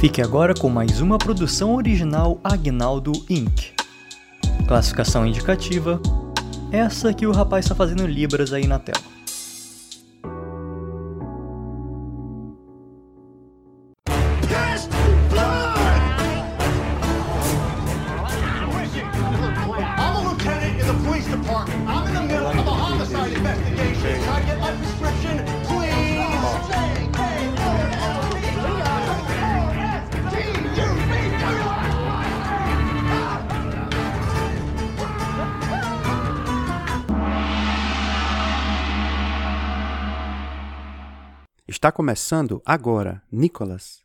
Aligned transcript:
Fique 0.00 0.22
agora 0.22 0.54
com 0.54 0.68
mais 0.68 1.00
uma 1.00 1.18
produção 1.18 1.74
original 1.74 2.40
Agnaldo 2.44 3.10
Inc. 3.28 3.72
Classificação 4.68 5.26
indicativa: 5.26 6.00
essa 6.70 7.12
que 7.12 7.26
o 7.26 7.32
rapaz 7.32 7.64
está 7.64 7.74
fazendo 7.74 8.06
libras 8.06 8.52
aí 8.52 8.64
na 8.64 8.78
tela. 8.78 9.17
Está 41.78 41.92
começando 41.92 42.60
agora, 42.66 43.22
Nicholas. 43.30 44.00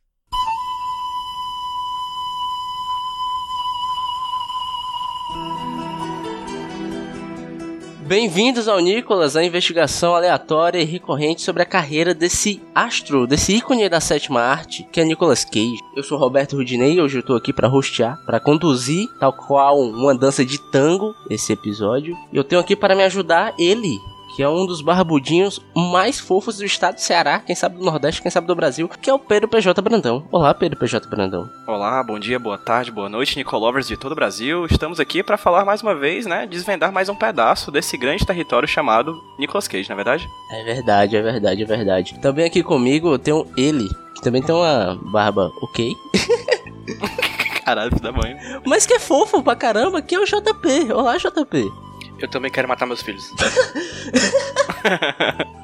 Bem-vindos 8.05 8.67
ao 8.67 8.79
Nicolas, 8.79 9.35
a 9.35 9.43
investigação 9.43 10.13
aleatória 10.13 10.77
e 10.77 10.85
recorrente 10.85 11.41
sobre 11.41 11.63
a 11.63 11.65
carreira 11.65 12.13
desse 12.13 12.61
astro, 12.75 13.25
desse 13.25 13.55
ícone 13.55 13.89
da 13.89 13.99
sétima 13.99 14.41
arte, 14.41 14.87
que 14.91 15.01
é 15.01 15.03
Nicolas 15.03 15.43
Cage. 15.43 15.79
Eu 15.95 16.03
sou 16.03 16.19
Roberto 16.19 16.55
Rudinei 16.55 16.93
e 16.93 17.01
hoje 17.01 17.17
eu 17.17 17.25
tô 17.25 17.33
aqui 17.33 17.51
para 17.51 17.73
hostear, 17.73 18.23
para 18.23 18.39
conduzir, 18.39 19.07
tal 19.19 19.33
qual 19.33 19.79
uma 19.79 20.13
dança 20.13 20.45
de 20.45 20.59
tango, 20.69 21.15
esse 21.27 21.51
episódio. 21.51 22.15
E 22.31 22.37
eu 22.37 22.43
tenho 22.43 22.61
aqui 22.61 22.75
para 22.75 22.95
me 22.95 23.01
ajudar 23.01 23.55
ele, 23.57 23.99
que 24.35 24.41
é 24.41 24.49
um 24.49 24.65
dos 24.65 24.81
barbudinhos 24.81 25.61
mais 25.75 26.19
fofos 26.19 26.57
do 26.57 26.65
estado 26.65 26.95
do 26.95 27.01
Ceará, 27.01 27.39
quem 27.39 27.55
sabe 27.55 27.77
do 27.77 27.85
Nordeste, 27.85 28.21
quem 28.21 28.31
sabe 28.31 28.47
do 28.47 28.55
Brasil, 28.55 28.89
que 28.89 29.09
é 29.09 29.13
o 29.13 29.19
Pedro 29.19 29.47
PJ 29.47 29.79
Brandão. 29.81 30.27
Olá, 30.31 30.53
Pedro 30.53 30.79
PJ 30.79 31.07
Brandão. 31.07 31.47
Olá, 31.67 32.03
bom 32.03 32.17
dia, 32.17 32.39
boa 32.39 32.57
tarde, 32.57 32.91
boa 32.91 33.07
noite, 33.07 33.37
Nicolovers 33.37 33.87
de 33.87 33.95
todo 33.95 34.13
o 34.13 34.15
Brasil. 34.15 34.65
Estamos 34.65 34.99
aqui 34.99 35.21
para 35.21 35.37
falar 35.37 35.63
mais 35.63 35.83
uma 35.83 35.93
vez, 35.93 36.25
né, 36.25 36.47
desvendar 36.47 36.91
mais 36.91 37.09
um 37.09 37.15
pedaço 37.15 37.71
desse 37.71 37.95
grande 37.95 38.25
território 38.25 38.67
chamado 38.67 39.15
Nicolas 39.37 39.67
Cage, 39.67 39.87
não 39.87 39.93
é 39.93 40.03
verdade? 40.03 40.27
É 40.51 40.63
verdade, 40.63 41.15
é 41.15 41.21
verdade, 41.21 41.63
é 41.63 41.65
verdade. 41.65 42.19
Também 42.19 42.45
aqui 42.45 42.63
comigo 42.63 43.13
eu 43.13 43.19
tenho 43.19 43.45
ele, 43.55 43.87
que 44.15 44.21
também 44.21 44.41
tem 44.41 44.55
uma 44.55 44.99
barba 45.11 45.51
ok. 45.61 45.93
Caralho, 47.63 47.91
da 48.01 48.11
mãe. 48.11 48.35
Mas 48.65 48.85
que 48.85 48.93
é 48.93 48.99
fofo 48.99 49.41
pra 49.41 49.55
caramba, 49.55 50.01
que 50.01 50.15
é 50.15 50.19
o 50.19 50.25
JP. 50.25 50.91
Olá, 50.91 51.17
JP. 51.17 51.71
Eu 52.19 52.27
também 52.27 52.51
quero 52.51 52.67
matar 52.67 52.85
meus 52.85 53.01
filhos. 53.01 53.23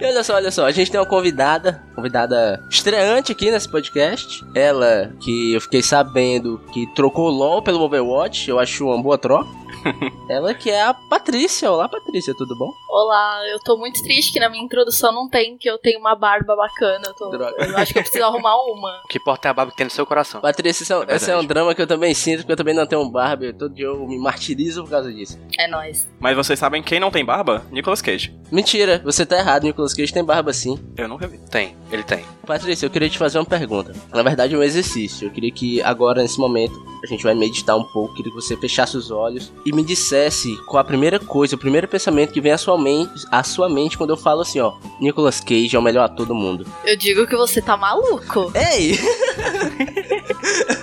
E 0.00 0.04
olha 0.04 0.22
só, 0.22 0.34
olha 0.34 0.50
só, 0.50 0.66
a 0.66 0.70
gente 0.70 0.90
tem 0.90 1.00
uma 1.00 1.06
convidada, 1.06 1.82
convidada 1.94 2.62
estreante 2.70 3.32
aqui 3.32 3.50
nesse 3.50 3.68
podcast. 3.68 4.44
Ela 4.54 5.12
que 5.20 5.54
eu 5.54 5.60
fiquei 5.60 5.82
sabendo 5.82 6.60
que 6.72 6.86
trocou 6.94 7.26
o 7.26 7.30
LOL 7.30 7.62
pelo 7.62 7.80
Overwatch, 7.80 8.48
eu 8.48 8.58
acho 8.58 8.86
uma 8.86 9.02
boa 9.02 9.18
troca. 9.18 9.48
Ela 10.28 10.54
que 10.54 10.70
é 10.70 10.82
a 10.82 10.94
Patrícia. 10.94 11.70
Olá, 11.70 11.88
Patrícia, 11.88 12.34
tudo 12.34 12.56
bom? 12.56 12.72
Olá, 12.88 13.40
eu 13.50 13.58
tô 13.60 13.76
muito 13.76 14.02
triste 14.02 14.32
que 14.32 14.40
na 14.40 14.48
minha 14.48 14.62
introdução 14.64 15.12
não 15.12 15.28
tem 15.28 15.56
que 15.56 15.68
eu 15.68 15.78
tenho 15.78 15.98
uma 16.00 16.14
barba 16.14 16.56
bacana. 16.56 17.02
Eu, 17.06 17.14
tô, 17.14 17.30
Droga. 17.30 17.54
eu 17.64 17.76
acho 17.76 17.92
que 17.92 17.98
eu 17.98 18.02
preciso 18.02 18.24
arrumar 18.24 18.56
uma. 18.64 19.00
O 19.04 19.08
que 19.08 19.18
importa 19.18 19.48
é 19.48 19.50
a 19.50 19.54
barba 19.54 19.70
que 19.72 19.76
tem 19.78 19.84
no 19.84 19.90
seu 19.90 20.06
coração. 20.06 20.40
Patrícia, 20.40 20.82
esse 20.84 20.92
é, 20.92 20.96
um- 20.96 21.02
É 21.02 21.16
esse 21.16 21.30
é 21.30 21.36
um 21.36 21.44
drama 21.44 21.74
que 21.74 21.82
eu 21.82 21.86
também 21.86 22.14
sinto, 22.14 22.38
porque 22.40 22.52
eu 22.52 22.56
também 22.56 22.74
não 22.74 22.86
tenho 22.86 23.08
barba. 23.10 23.46
e 23.46 23.52
Todo 23.52 23.74
dia 23.74 23.86
eu 23.86 24.06
me 24.06 24.18
martirizo 24.18 24.82
por 24.84 24.90
causa 24.90 25.12
disso. 25.12 25.38
É 25.58 25.66
nóis. 25.68 26.08
Mas 26.18 26.36
vocês 26.36 26.58
sabem 26.58 26.82
quem 26.82 26.98
não 27.00 27.10
tem 27.10 27.24
barba? 27.24 27.64
Nicolas 27.70 28.02
Cage. 28.02 28.34
Mentira, 28.50 29.00
você 29.04 29.24
tá 29.26 29.38
errado, 29.38 29.64
Nicolas 29.64 29.92
Cage 29.94 30.12
tem 30.12 30.24
barba 30.24 30.52
sim. 30.52 30.78
Eu 30.96 31.08
nunca 31.08 31.26
vi. 31.26 31.38
Tem, 31.50 31.76
ele 31.90 32.02
tem. 32.02 32.24
Patrícia, 32.46 32.86
eu 32.86 32.90
queria 32.90 33.08
te 33.10 33.18
fazer 33.18 33.38
uma 33.38 33.44
pergunta. 33.44 33.92
Na 34.12 34.22
verdade, 34.22 34.56
um 34.56 34.62
exercício. 34.62 35.26
Eu 35.26 35.30
queria 35.32 35.50
que 35.50 35.82
agora, 35.82 36.22
nesse 36.22 36.38
momento, 36.38 36.74
a 37.02 37.06
gente 37.06 37.22
vai 37.24 37.34
meditar 37.34 37.76
um 37.76 37.84
pouco. 37.84 38.14
Queria 38.14 38.30
que 38.32 38.36
você 38.40 38.56
fechasse 38.56 38.96
os 38.96 39.10
olhos 39.10 39.52
e 39.64 39.72
me 39.76 39.84
dissesse 39.84 40.56
qual 40.66 40.80
a 40.80 40.84
primeira 40.84 41.20
coisa, 41.20 41.54
o 41.54 41.58
primeiro 41.58 41.86
pensamento 41.86 42.32
que 42.32 42.40
vem 42.40 42.52
à 42.52 42.58
sua 42.58 42.78
mente, 42.78 43.26
à 43.30 43.42
sua 43.42 43.68
mente 43.68 43.98
quando 43.98 44.10
eu 44.10 44.16
falo 44.16 44.40
assim, 44.40 44.58
ó. 44.58 44.72
Nicolas 44.98 45.38
Cage 45.40 45.76
é 45.76 45.78
o 45.78 45.82
melhor 45.82 46.04
ator 46.04 46.26
do 46.26 46.34
mundo. 46.34 46.66
Eu 46.84 46.96
digo 46.96 47.26
que 47.26 47.36
você 47.36 47.60
tá 47.60 47.76
maluco. 47.76 48.50
Ei! 48.54 48.98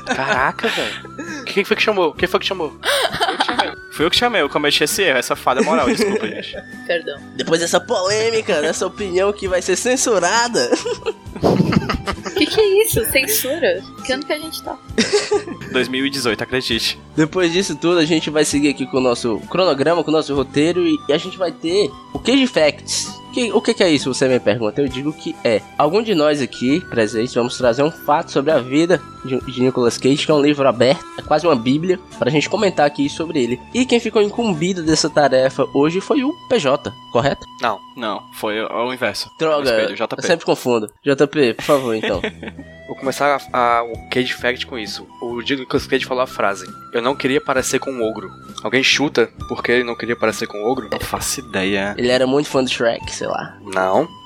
Caraca, 0.06 0.68
velho. 0.68 1.44
Quem 1.46 1.64
foi 1.64 1.76
que 1.76 1.84
chamou? 1.84 2.14
Quem 2.14 2.28
foi 2.28 2.40
que 2.40 2.46
chamou? 2.46 2.72
Eu 3.34 3.38
que 3.38 3.46
chamei. 3.46 3.72
Fui 3.92 4.06
eu 4.06 4.10
que 4.10 4.18
chamei, 4.18 4.42
eu 4.42 4.50
cometi 4.50 4.84
esse 4.84 5.02
erro, 5.04 5.20
essa 5.20 5.36
falha 5.36 5.62
moral, 5.62 5.88
desculpa, 5.88 6.28
gente. 6.28 6.56
Perdão. 6.88 7.20
Depois 7.36 7.62
dessa 7.62 7.80
polêmica, 7.80 8.62
dessa 8.62 8.86
opinião 8.88 9.32
que 9.34 9.48
vai 9.48 9.62
ser 9.62 9.76
censurada. 9.76 10.70
O 11.42 12.32
que, 12.36 12.46
que 12.46 12.60
é 12.62 12.84
isso? 12.84 13.04
Censura? 13.06 13.82
Que 14.06 14.14
ano 14.14 14.26
que 14.26 14.34
a 14.34 14.40
gente 14.40 14.62
tá? 14.64 14.78
2018, 15.72 16.44
acredite. 16.44 17.00
Depois 17.16 17.52
disso 17.52 17.76
tudo, 17.76 18.00
a 18.00 18.06
gente 18.06 18.30
vai 18.30 18.46
seguir 18.46 18.70
aqui 18.70 18.86
com 18.86 18.98
o 18.98 19.02
nosso 19.02 19.40
cronograma, 19.50 20.04
com 20.04 20.10
o 20.12 20.14
nosso 20.14 20.34
roteiro 20.36 20.86
e, 20.86 20.98
e 21.08 21.14
a 21.14 21.18
gente 21.18 21.38
vai 21.38 21.52
ter 21.52 21.90
o 22.14 22.20
Cage 22.20 22.48
Facts. 22.48 23.23
Que- 23.34 23.52
o 23.52 23.62
que, 23.62 23.74
que 23.74 23.84
é 23.84 23.90
isso? 23.90 24.14
Você 24.14 24.28
me 24.28 24.40
pergunta. 24.40 24.82
Eu 24.82 24.88
digo 24.88 25.12
que 25.12 25.36
é. 25.44 25.62
Algum 25.78 26.02
de 26.02 26.14
nós 26.14 26.42
aqui 26.42 26.80
presentes 26.90 27.34
vamos 27.34 27.58
trazer 27.58 27.84
um 27.84 27.92
fato 27.92 28.32
sobre 28.32 28.52
a 28.52 28.60
vida 28.60 29.02
de, 29.26 29.40
de 29.52 29.62
Nicolas 29.62 29.98
Cage, 29.98 30.26
que 30.26 30.32
é 30.32 30.34
um 30.36 30.42
livro 30.42 30.68
aberto, 30.68 31.04
é 31.18 31.22
quase 31.22 31.48
uma 31.48 31.56
bíblia, 31.56 32.00
pra 32.20 32.30
gente 32.30 32.50
comentar 32.50 32.86
aqui 32.86 33.10
sobre 33.10 33.42
ele. 33.44 33.60
E 33.74 33.86
quem 33.86 34.00
ficou 34.00 34.22
incumbido 34.22 34.84
dessa 34.84 35.10
tarefa 35.10 35.66
hoje 35.74 36.00
foi 36.02 36.24
o 36.24 36.34
PJ, 36.50 36.94
correto? 37.12 37.46
Não, 37.62 37.80
não, 37.98 38.22
foi 38.34 38.62
o 38.62 38.94
inverso. 38.94 39.30
Droga, 39.40 39.70
eu 39.90 40.24
sempre 40.24 40.46
confundo. 40.46 40.92
JP, 41.04 41.54
por 41.56 41.64
favor, 41.64 41.96
então. 41.96 42.22
Vou 42.94 43.00
começar 43.00 43.42
a, 43.52 43.58
a- 43.80 43.84
o 43.84 44.08
Cage 44.08 44.34
Fact 44.34 44.68
com 44.68 44.78
isso. 44.78 45.08
O 45.20 45.42
Nicolas 45.42 45.88
Cage 45.88 46.06
falou 46.06 46.22
a 46.24 46.28
frase: 46.28 46.72
Eu 46.94 47.02
não 47.02 47.16
queria 47.16 47.42
parecer 47.42 47.80
com 47.80 47.92
um 47.92 48.04
ogro. 48.04 48.30
Alguém 48.64 48.84
chuta 48.84 49.32
porque 49.50 49.72
ele 49.72 49.84
não 49.84 49.96
queria 49.96 50.16
parecer 50.16 50.46
com 50.46 50.60
um 50.60 50.66
ogro? 50.66 50.88
Não 50.92 51.00
faço 51.00 51.40
ideia. 51.40 51.96
ele 51.98 52.10
era 52.10 52.28
muito 52.28 52.48
fã 52.50 52.64
do 52.64 52.70
Shrek, 52.70 53.12
sei 53.12 53.26
lá. 53.28 53.58
Não. 53.64 54.08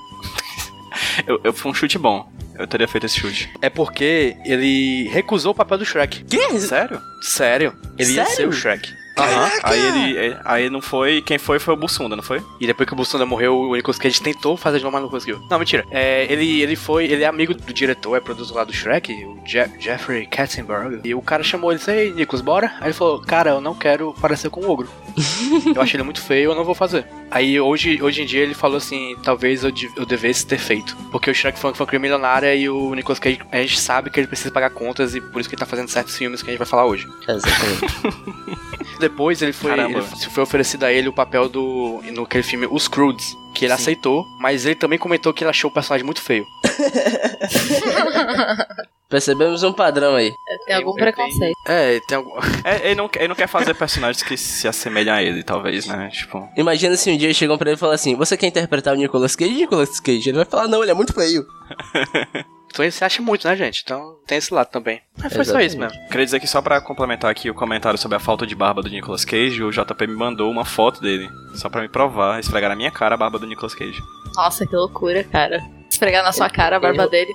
Eu, 1.25 1.39
eu 1.43 1.53
fui 1.53 1.71
um 1.71 1.73
chute 1.73 1.97
bom. 1.97 2.29
Eu 2.57 2.65
teria 2.67 2.87
feito 2.87 3.05
esse 3.05 3.19
chute. 3.19 3.49
É 3.61 3.69
porque 3.69 4.35
ele 4.45 5.07
recusou 5.09 5.51
o 5.51 5.55
papel 5.55 5.77
do 5.77 5.85
Shrek. 5.85 6.23
Que? 6.25 6.59
Sério? 6.59 7.01
Sério. 7.21 7.73
Ele 7.97 8.13
ia 8.13 8.25
Sério? 8.25 8.35
ser 8.35 8.47
o 8.47 8.51
Shrek. 8.51 8.93
Aham. 9.23 9.49
Aí 9.63 9.79
ele. 10.15 10.37
Aí 10.45 10.69
não 10.69 10.81
foi. 10.81 11.21
Quem 11.21 11.37
foi 11.37 11.59
foi 11.59 11.73
o 11.73 11.77
Bussunda, 11.77 12.15
não 12.15 12.23
foi? 12.23 12.41
E 12.59 12.67
depois 12.67 12.87
que 12.87 12.93
o 12.93 12.95
Bussunda 12.95 13.25
morreu, 13.25 13.57
o 13.57 13.75
Nicolas 13.75 13.97
Cage 13.97 14.21
tentou 14.21 14.55
fazer 14.57 14.77
de 14.77 14.83
novo, 14.83 14.93
mas 14.93 15.03
não 15.03 15.09
conseguiu. 15.09 15.39
Não, 15.49 15.59
mentira. 15.59 15.85
É, 15.91 16.25
ele, 16.31 16.61
ele 16.61 16.75
foi. 16.75 17.05
Ele 17.05 17.23
é 17.23 17.27
amigo 17.27 17.53
do 17.53 17.73
diretor, 17.73 18.15
é 18.15 18.19
produtor 18.19 18.57
lá 18.57 18.63
do 18.63 18.73
Shrek, 18.73 19.13
o 19.25 19.39
Je- 19.45 19.69
Jeffrey 19.79 20.25
Katzenberg. 20.27 21.01
E 21.03 21.13
o 21.15 21.21
cara 21.21 21.43
chamou 21.43 21.71
ele 21.71 21.77
e 21.77 21.79
disse: 21.79 21.91
Ei, 21.91 22.13
Nicolas, 22.13 22.41
bora? 22.41 22.73
Aí 22.79 22.87
ele 22.87 22.93
falou: 22.93 23.19
Cara, 23.21 23.51
eu 23.51 23.61
não 23.61 23.73
quero 23.75 24.13
parecer 24.19 24.49
com 24.49 24.61
um 24.61 24.69
ogro. 24.69 24.89
eu 25.75 25.81
achei 25.81 25.97
ele 25.97 26.03
muito 26.03 26.21
feio, 26.21 26.51
eu 26.51 26.55
não 26.55 26.63
vou 26.63 26.75
fazer. 26.75 27.05
Aí 27.31 27.59
hoje, 27.59 28.01
hoje 28.01 28.21
em 28.21 28.25
dia 28.25 28.41
ele 28.41 28.53
falou 28.53 28.77
assim: 28.77 29.15
Talvez 29.23 29.63
eu, 29.63 29.71
de- 29.71 29.89
eu 29.95 30.05
devesse 30.05 30.45
ter 30.45 30.57
feito. 30.57 30.95
Porque 31.11 31.29
o 31.29 31.33
Shrek 31.35 31.57
foi, 31.59 31.73
foi 31.73 31.83
uma 31.83 31.87
criança 31.87 32.01
milionária 32.01 32.55
e 32.55 32.69
o 32.69 32.93
Nicolas 32.93 33.19
Cage, 33.19 33.39
a 33.51 33.57
gente 33.57 33.79
sabe 33.79 34.09
que 34.09 34.19
ele 34.19 34.27
precisa 34.27 34.51
pagar 34.51 34.69
contas 34.69 35.15
e 35.15 35.21
por 35.21 35.39
isso 35.39 35.49
que 35.49 35.55
ele 35.55 35.59
tá 35.59 35.65
fazendo 35.65 35.87
certos 35.89 36.15
filmes 36.15 36.41
que 36.41 36.49
a 36.49 36.51
gente 36.51 36.59
vai 36.59 36.67
falar 36.67 36.85
hoje. 36.85 37.07
Exatamente. 37.27 38.57
Depois 39.07 39.41
ele 39.41 39.53
foi, 39.53 39.71
ele 39.71 40.01
se 40.01 40.29
foi 40.29 40.43
oferecido 40.43 40.83
a 40.83 40.91
ele 40.91 41.07
o 41.07 41.13
papel 41.13 41.47
do 41.47 42.01
no 42.11 42.23
aquele 42.23 42.43
filme 42.43 42.67
Os 42.69 42.89
Croods, 42.89 43.37
que 43.53 43.63
ele 43.63 43.73
Sim. 43.73 43.81
aceitou, 43.81 44.25
mas 44.39 44.65
ele 44.65 44.75
também 44.75 44.99
comentou 44.99 45.33
que 45.33 45.45
ele 45.45 45.49
achou 45.49 45.71
o 45.71 45.73
personagem 45.73 46.05
muito 46.05 46.21
feio. 46.21 46.45
Percebemos 49.09 49.63
um 49.63 49.71
padrão 49.71 50.15
aí. 50.15 50.33
Tem 50.65 50.75
algum 50.75 50.89
eu 50.89 50.95
preconceito. 50.95 51.55
É, 51.65 52.01
tem 52.01 52.17
algum 52.17 52.31
É, 52.65 52.87
ele, 52.87 52.95
não, 52.95 53.09
ele 53.15 53.29
não 53.29 53.35
quer 53.35 53.47
fazer 53.47 53.73
personagens 53.73 54.21
que 54.21 54.35
se 54.35 54.67
assemelham 54.67 55.15
a 55.15 55.23
ele, 55.23 55.41
talvez, 55.41 55.87
né? 55.87 56.09
Tipo. 56.11 56.49
Imagina 56.57 56.97
se 56.97 57.09
um 57.09 57.15
dia 57.15 57.33
chegam 57.33 57.57
pra 57.57 57.69
ele 57.69 57.77
e 57.77 57.79
falam 57.79 57.95
assim: 57.95 58.17
Você 58.17 58.35
quer 58.35 58.47
interpretar 58.47 58.93
o 58.93 58.97
Nicolas 58.97 59.37
Cage? 59.37 59.53
Nicolas 59.53 60.01
Cage? 60.01 60.29
Ele 60.29 60.37
vai 60.37 60.45
falar: 60.45 60.67
Não, 60.67 60.81
ele 60.81 60.91
é 60.91 60.93
muito 60.93 61.13
feio. 61.13 61.45
Então 62.83 62.91
se 62.91 63.03
acha 63.03 63.21
muito, 63.21 63.47
né, 63.47 63.55
gente? 63.55 63.81
Então 63.83 64.15
tem 64.27 64.37
esse 64.37 64.53
lado 64.53 64.67
também. 64.67 65.01
Mas 65.17 65.33
foi 65.33 65.43
só 65.45 65.59
isso 65.59 65.75
Exatamente. 65.75 65.95
mesmo. 65.97 66.09
Queria 66.09 66.25
dizer 66.25 66.39
que 66.39 66.47
só 66.47 66.61
pra 66.61 66.79
complementar 66.81 67.31
aqui 67.31 67.49
o 67.49 67.53
comentário 67.53 67.97
sobre 67.97 68.15
a 68.17 68.19
falta 68.19 68.45
de 68.45 68.55
barba 68.55 68.81
do 68.81 68.89
Nicolas 68.89 69.25
Cage, 69.25 69.63
o 69.63 69.71
JP 69.71 70.07
me 70.07 70.15
mandou 70.15 70.51
uma 70.51 70.63
foto 70.65 71.01
dele. 71.01 71.29
Só 71.55 71.69
pra 71.69 71.81
me 71.81 71.89
provar, 71.89 72.39
esfregar 72.39 72.69
na 72.69 72.75
minha 72.75 72.91
cara 72.91 73.15
a 73.15 73.17
barba 73.17 73.39
do 73.39 73.47
Nicolas 73.47 73.73
Cage. 73.75 73.99
Nossa, 74.35 74.65
que 74.65 74.75
loucura, 74.75 75.23
cara. 75.23 75.61
Esfregar 75.89 76.23
na 76.23 76.31
sua 76.31 76.49
cara 76.49 76.77
a 76.77 76.79
barba 76.79 77.03
eu- 77.03 77.09
dele. 77.09 77.33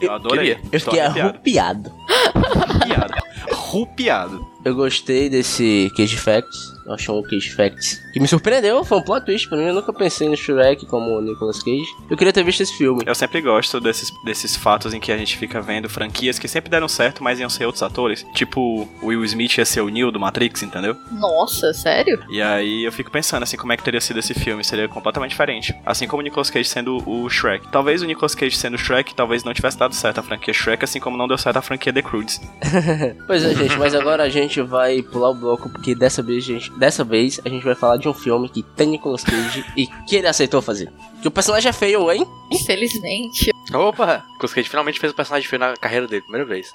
Eu 0.00 0.12
adorei. 0.12 0.58
Eu 0.70 0.80
fiquei 0.80 1.00
arrupiado. 1.00 1.90
Rupiado. 1.90 3.14
Rupiado. 3.52 4.46
Eu 4.64 4.74
gostei 4.74 5.28
desse 5.28 5.90
Cage 5.96 6.16
Facts. 6.16 6.71
Eu 6.86 6.92
achei 6.92 7.14
um 7.14 7.22
Cage 7.22 7.50
Facts 7.50 8.02
que 8.12 8.20
me 8.20 8.28
surpreendeu. 8.28 8.84
Foi 8.84 8.98
um 8.98 9.02
plot 9.02 9.24
twist 9.24 9.48
pra 9.48 9.56
mim. 9.56 9.64
Eu 9.64 9.74
nunca 9.74 9.92
pensei 9.92 10.28
no 10.28 10.36
Shrek 10.36 10.86
como 10.86 11.18
o 11.18 11.20
Nicolas 11.20 11.62
Cage. 11.62 11.86
Eu 12.10 12.16
queria 12.16 12.32
ter 12.32 12.44
visto 12.44 12.60
esse 12.62 12.76
filme. 12.76 13.02
Eu 13.06 13.14
sempre 13.14 13.40
gosto 13.40 13.80
desses, 13.80 14.12
desses 14.24 14.56
fatos 14.56 14.92
em 14.92 15.00
que 15.00 15.12
a 15.12 15.16
gente 15.16 15.36
fica 15.36 15.60
vendo 15.60 15.88
franquias 15.88 16.38
que 16.38 16.48
sempre 16.48 16.70
deram 16.70 16.88
certo, 16.88 17.22
mas 17.22 17.40
iam 17.40 17.48
ser 17.48 17.66
outros 17.66 17.82
atores. 17.82 18.24
Tipo, 18.34 18.88
o 19.00 19.06
Will 19.06 19.24
Smith 19.24 19.58
ia 19.58 19.64
ser 19.64 19.80
o 19.80 19.88
Neo 19.88 20.10
do 20.10 20.20
Matrix, 20.20 20.62
entendeu? 20.62 20.96
Nossa, 21.10 21.72
sério? 21.72 22.22
E 22.28 22.42
aí 22.42 22.84
eu 22.84 22.92
fico 22.92 23.10
pensando 23.10 23.42
assim, 23.42 23.56
como 23.56 23.72
é 23.72 23.76
que 23.76 23.84
teria 23.84 24.00
sido 24.00 24.18
esse 24.18 24.34
filme? 24.34 24.64
Seria 24.64 24.88
completamente 24.88 25.30
diferente. 25.30 25.74
Assim 25.84 26.06
como 26.06 26.20
o 26.20 26.24
Nicolas 26.24 26.50
Cage 26.50 26.68
sendo 26.68 27.02
o 27.08 27.28
Shrek. 27.28 27.68
Talvez 27.70 28.02
o 28.02 28.06
Nicolas 28.06 28.34
Cage 28.34 28.56
sendo 28.56 28.74
o 28.74 28.78
Shrek, 28.78 29.14
talvez 29.14 29.44
não 29.44 29.54
tivesse 29.54 29.78
dado 29.78 29.94
certo 29.94 30.18
a 30.18 30.22
franquia 30.22 30.52
Shrek, 30.52 30.84
assim 30.84 31.00
como 31.00 31.16
não 31.16 31.28
deu 31.28 31.38
certo 31.38 31.56
a 31.56 31.62
franquia 31.62 31.92
The 31.92 32.02
Croods. 32.02 32.40
Pois 33.26 33.44
é, 33.44 33.54
gente, 33.54 33.78
mas 33.78 33.94
agora 33.94 34.22
a 34.22 34.28
gente 34.28 34.60
vai 34.60 35.02
pular 35.02 35.30
o 35.30 35.34
bloco, 35.34 35.68
porque 35.68 35.94
dessa 35.94 36.22
vez, 36.22 36.44
gente, 36.44 36.70
dessa 36.76 37.04
vez 37.04 37.40
a 37.44 37.48
gente 37.48 37.64
vai 37.64 37.74
falar 37.74 37.96
de 37.96 38.08
um 38.08 38.14
filme 38.14 38.48
que 38.48 38.62
tem 38.62 38.88
Nicolas 38.88 39.24
Cage 39.24 39.64
e 39.76 39.86
que 39.86 40.16
ele 40.16 40.26
aceitou 40.26 40.62
fazer. 40.62 40.92
Que 41.20 41.28
o 41.28 41.30
personagem 41.30 41.68
é 41.68 41.72
feio, 41.72 42.10
hein? 42.10 42.26
Infelizmente. 42.50 43.52
Opa! 43.72 44.24
Nicolas 44.32 44.52
Cage 44.54 44.68
finalmente 44.68 44.98
fez 45.00 45.12
o 45.12 45.16
personagem 45.16 45.48
feio 45.48 45.60
na 45.60 45.76
carreira 45.76 46.06
dele, 46.06 46.22
primeira 46.22 46.46
vez. 46.46 46.72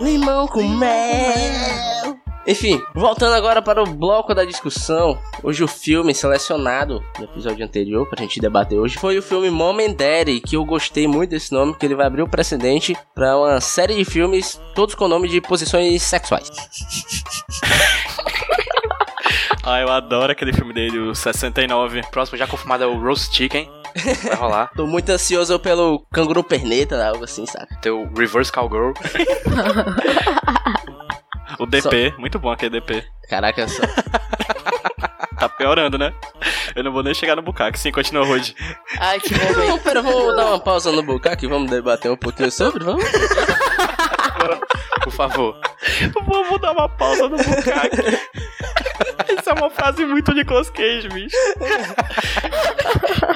Limão 0.00 0.46
com 0.48 0.68
mel. 0.68 1.93
Enfim, 2.46 2.82
voltando 2.94 3.34
agora 3.34 3.62
para 3.62 3.82
o 3.82 3.86
bloco 3.86 4.34
da 4.34 4.44
discussão. 4.44 5.18
Hoje 5.42 5.64
o 5.64 5.68
filme 5.68 6.14
selecionado 6.14 7.02
no 7.18 7.24
episódio 7.24 7.64
anterior 7.64 8.06
pra 8.08 8.20
gente 8.20 8.38
debater 8.38 8.78
hoje 8.78 8.98
foi 8.98 9.16
o 9.16 9.22
filme 9.22 9.50
Mom 9.50 9.78
and 9.80 9.94
Daddy, 9.94 10.40
que 10.40 10.56
eu 10.56 10.64
gostei 10.64 11.06
muito 11.06 11.30
desse 11.30 11.52
nome, 11.52 11.72
porque 11.72 11.86
ele 11.86 11.94
vai 11.94 12.06
abrir 12.06 12.20
o 12.22 12.28
precedente 12.28 12.94
para 13.14 13.38
uma 13.38 13.60
série 13.62 13.96
de 13.96 14.04
filmes, 14.04 14.60
todos 14.74 14.94
com 14.94 15.08
nome 15.08 15.28
de 15.28 15.40
posições 15.40 16.02
sexuais. 16.02 16.50
Ah, 19.66 19.80
eu 19.80 19.90
adoro 19.90 20.30
aquele 20.30 20.52
filme 20.52 20.74
dele, 20.74 20.98
o 20.98 21.14
69. 21.14 22.02
Próximo 22.10 22.36
já 22.36 22.46
confirmado 22.46 22.84
é 22.84 22.86
o 22.86 23.00
Roast 23.00 23.34
Chicken. 23.34 23.66
Vai 24.22 24.36
rolar. 24.36 24.70
Tô 24.76 24.86
muito 24.86 25.08
ansioso 25.08 25.58
pelo 25.58 26.04
canguru 26.12 26.44
perneta, 26.44 27.08
algo 27.08 27.24
assim, 27.24 27.46
saca? 27.46 27.74
Tem 27.80 27.90
o 27.90 28.06
Reverse 28.14 28.52
Cowgirl. 28.52 28.92
O 31.58 31.66
DP, 31.66 32.14
muito 32.18 32.38
bom 32.38 32.50
aquele 32.50 32.80
DP. 32.80 33.04
Caraca, 33.28 33.66
só. 33.68 33.82
Tá 35.38 35.48
piorando, 35.48 35.98
né? 35.98 36.12
Eu 36.76 36.84
não 36.84 36.92
vou 36.92 37.02
nem 37.02 37.12
chegar 37.12 37.34
no 37.36 37.42
bucaque, 37.42 37.78
sim, 37.78 37.90
continua 37.90 38.26
hoje. 38.26 38.54
Ai, 38.98 39.20
que 39.20 39.34
momento. 39.34 39.58
Não, 39.58 39.78
pera, 39.78 40.00
vamos 40.00 40.36
dar 40.36 40.46
uma 40.46 40.60
pausa 40.60 40.92
no 40.92 41.02
bucaque, 41.02 41.46
vamos 41.46 41.70
debater 41.70 42.10
um 42.10 42.16
pouquinho 42.16 42.50
sobre, 42.50 42.84
vamos? 42.84 43.04
Por 45.02 45.12
favor. 45.12 45.56
Vamos 46.26 46.60
dar 46.60 46.72
uma 46.72 46.88
pausa 46.88 47.28
no 47.28 47.36
bucaque. 47.36 48.18
Isso 49.38 49.50
é 49.50 49.52
uma 49.52 49.68
frase 49.70 50.06
muito 50.06 50.32
Nicolas 50.32 50.70
Cage, 50.70 51.08
bicho. 51.08 51.36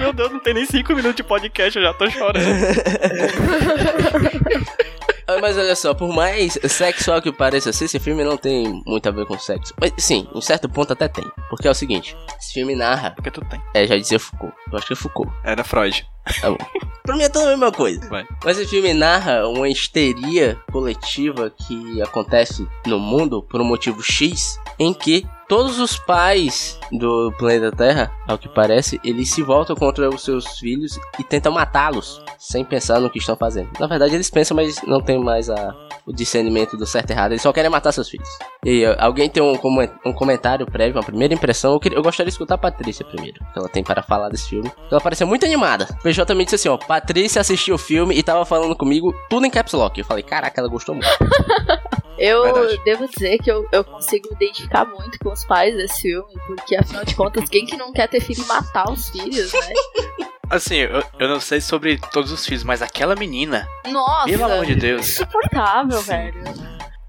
Meu 0.01 0.13
Deus, 0.13 0.33
não 0.33 0.41
tem 0.41 0.55
nem 0.55 0.65
5 0.65 0.95
minutos 0.95 1.17
de 1.17 1.25
podcast, 1.25 1.79
eu 1.79 1.85
já 1.85 1.93
tô 1.93 2.09
chorando. 2.09 2.39
Ah, 5.29 5.39
Mas 5.43 5.59
olha 5.59 5.77
só, 5.77 5.93
por 5.93 6.09
mais 6.09 6.59
sexual 6.69 7.21
que 7.21 7.31
pareça 7.31 7.71
ser, 7.71 7.85
esse 7.85 7.99
filme 8.01 8.25
não 8.25 8.39
tem 8.39 8.83
muito 8.87 9.07
a 9.07 9.13
ver 9.13 9.27
com 9.27 9.39
sexo. 9.39 9.75
Mas 9.79 9.93
sim, 9.99 10.27
em 10.35 10.41
certo 10.41 10.69
ponto 10.71 10.95
até 10.95 11.07
tem. 11.07 11.25
Porque 11.51 11.69
é 11.69 11.71
o 11.71 11.75
seguinte, 11.75 12.17
esse 12.41 12.55
filme 12.55 12.75
narra. 12.75 13.11
Porque 13.11 13.31
tu 13.31 13.43
tem. 13.45 13.61
É, 13.75 13.87
já 13.87 13.97
dizia 13.97 14.19
Foucault. 14.19 14.57
Eu 14.73 14.79
acho 14.79 14.87
que 14.87 14.95
é 14.95 14.97
Foucault. 14.97 15.31
Era 15.45 15.63
Freud. 15.63 16.07
Tá 16.41 16.51
bom. 16.51 16.59
pra 17.05 17.17
mim 17.17 17.23
é 17.23 17.29
tudo 17.29 17.45
a 17.45 17.49
mesma 17.49 17.71
coisa. 17.71 18.07
Vai. 18.09 18.27
Mas 18.43 18.59
esse 18.59 18.71
filme 18.71 18.95
narra 18.95 19.47
uma 19.49 19.69
histeria 19.69 20.59
coletiva 20.73 21.51
que 21.51 22.01
acontece 22.01 22.67
no 22.87 22.99
mundo 22.99 23.43
por 23.43 23.61
um 23.61 23.65
motivo 23.65 24.03
X, 24.03 24.59
em 24.79 24.95
que 24.95 25.27
todos 25.49 25.79
os 25.79 25.97
pais 25.99 26.79
do 26.93 27.33
planeta 27.39 27.71
Terra, 27.75 28.11
ao 28.27 28.39
que 28.39 28.49
parece, 28.49 29.01
eles 29.05 29.31
se 29.31 29.43
voltam 29.43 29.75
contra 29.75 30.09
os 30.09 30.23
seus 30.23 30.59
filhos 30.59 30.99
e 31.19 31.25
tentam 31.25 31.53
matá-los, 31.53 32.23
sem 32.39 32.65
pensar 32.65 33.01
no 33.01 33.11
que 33.11 33.19
estão 33.19 33.37
fazendo. 33.37 33.71
Na 33.81 33.87
verdade, 33.87 34.15
eles 34.15 34.31
pensam, 34.31 34.55
mas 34.57 34.81
não 34.87 35.01
tem 35.01 35.19
mais 35.19 35.49
a, 35.51 35.75
o 36.07 36.13
discernimento 36.13 36.77
do 36.77 36.87
certo 36.87 37.11
e 37.11 37.13
errado, 37.13 37.33
eles 37.33 37.43
só 37.43 37.53
querem 37.53 37.71
matar 37.71 37.93
seus 37.93 38.09
filhos. 38.09 38.29
E 38.65 38.85
aí, 38.85 38.97
alguém 38.99 39.29
tem 39.29 39.43
um, 39.43 39.53
um 40.05 40.13
comentário 40.13 40.67
prévio, 40.67 40.97
uma 40.97 41.03
primeira 41.05 41.33
impressão? 41.35 41.73
Eu, 41.73 41.81
queria- 41.81 41.99
eu 41.99 42.03
gostaria 42.03 42.29
de 42.29 42.35
escutar 42.35 42.55
a 42.57 42.59
Patrícia 42.59 43.05
primeiro, 43.05 43.39
que 43.53 43.59
ela 43.59 43.69
tem 43.69 43.83
para 43.83 44.03
falar 44.03 44.29
desse 44.29 44.49
filme. 44.49 44.71
Ela 44.91 45.01
pareceu 45.01 45.27
muito 45.27 45.45
animada. 45.47 45.87
O 46.01 46.03
PJ 46.03 46.35
me 46.35 46.45
disse 46.45 46.57
assim: 46.57 46.69
ó, 46.69 46.77
Patrícia 46.77 47.41
assistiu 47.41 47.75
o 47.77 47.79
filme 47.79 48.15
e 48.17 48.23
tava 48.23 48.45
falando 48.45 48.75
comigo 48.77 49.15
tudo 49.31 49.47
em 49.47 49.51
caps 49.51 49.73
lock. 49.73 49.99
Eu 49.99 50.05
falei, 50.05 50.23
caraca, 50.23 50.61
ela 50.61 50.69
gostou 50.69 50.95
muito. 50.95 51.09
Eu 52.19 52.43
Verdade. 52.43 52.81
devo 52.85 53.09
dizer 53.09 53.39
que 53.39 53.51
eu, 53.51 53.67
eu 53.73 53.85
consigo 53.85 54.29
identificar 54.33 54.85
muito 54.85 55.19
com 55.21 55.31
os 55.31 55.45
pais 55.45 55.75
desse 55.77 56.03
filme, 56.03 56.35
porque 56.47 56.77
afinal 56.77 57.05
de 57.05 57.15
contas, 57.15 57.49
quem 57.49 57.65
que 57.65 57.77
não 57.77 57.93
quer 57.93 58.09
ter 58.09 58.21
filho 58.21 58.43
e 58.43 58.47
matar 58.47 58.91
os 58.91 59.09
filhos, 59.11 59.53
né? 59.53 59.73
Assim, 60.51 60.77
eu, 60.77 61.03
eu 61.19 61.29
não 61.29 61.41
sei 61.41 61.61
sobre 61.61 61.99
todos 62.11 62.33
os 62.33 62.45
filhos, 62.47 62.65
mas 62.65 62.81
aquela 62.81 63.15
menina, 63.15 63.69
Nossa! 63.87 64.27
pelo 64.27 64.45
amor 64.45 64.65
de 64.65 64.75
Deus. 64.75 65.07
Insuportável, 65.11 66.01
velho. 66.01 66.43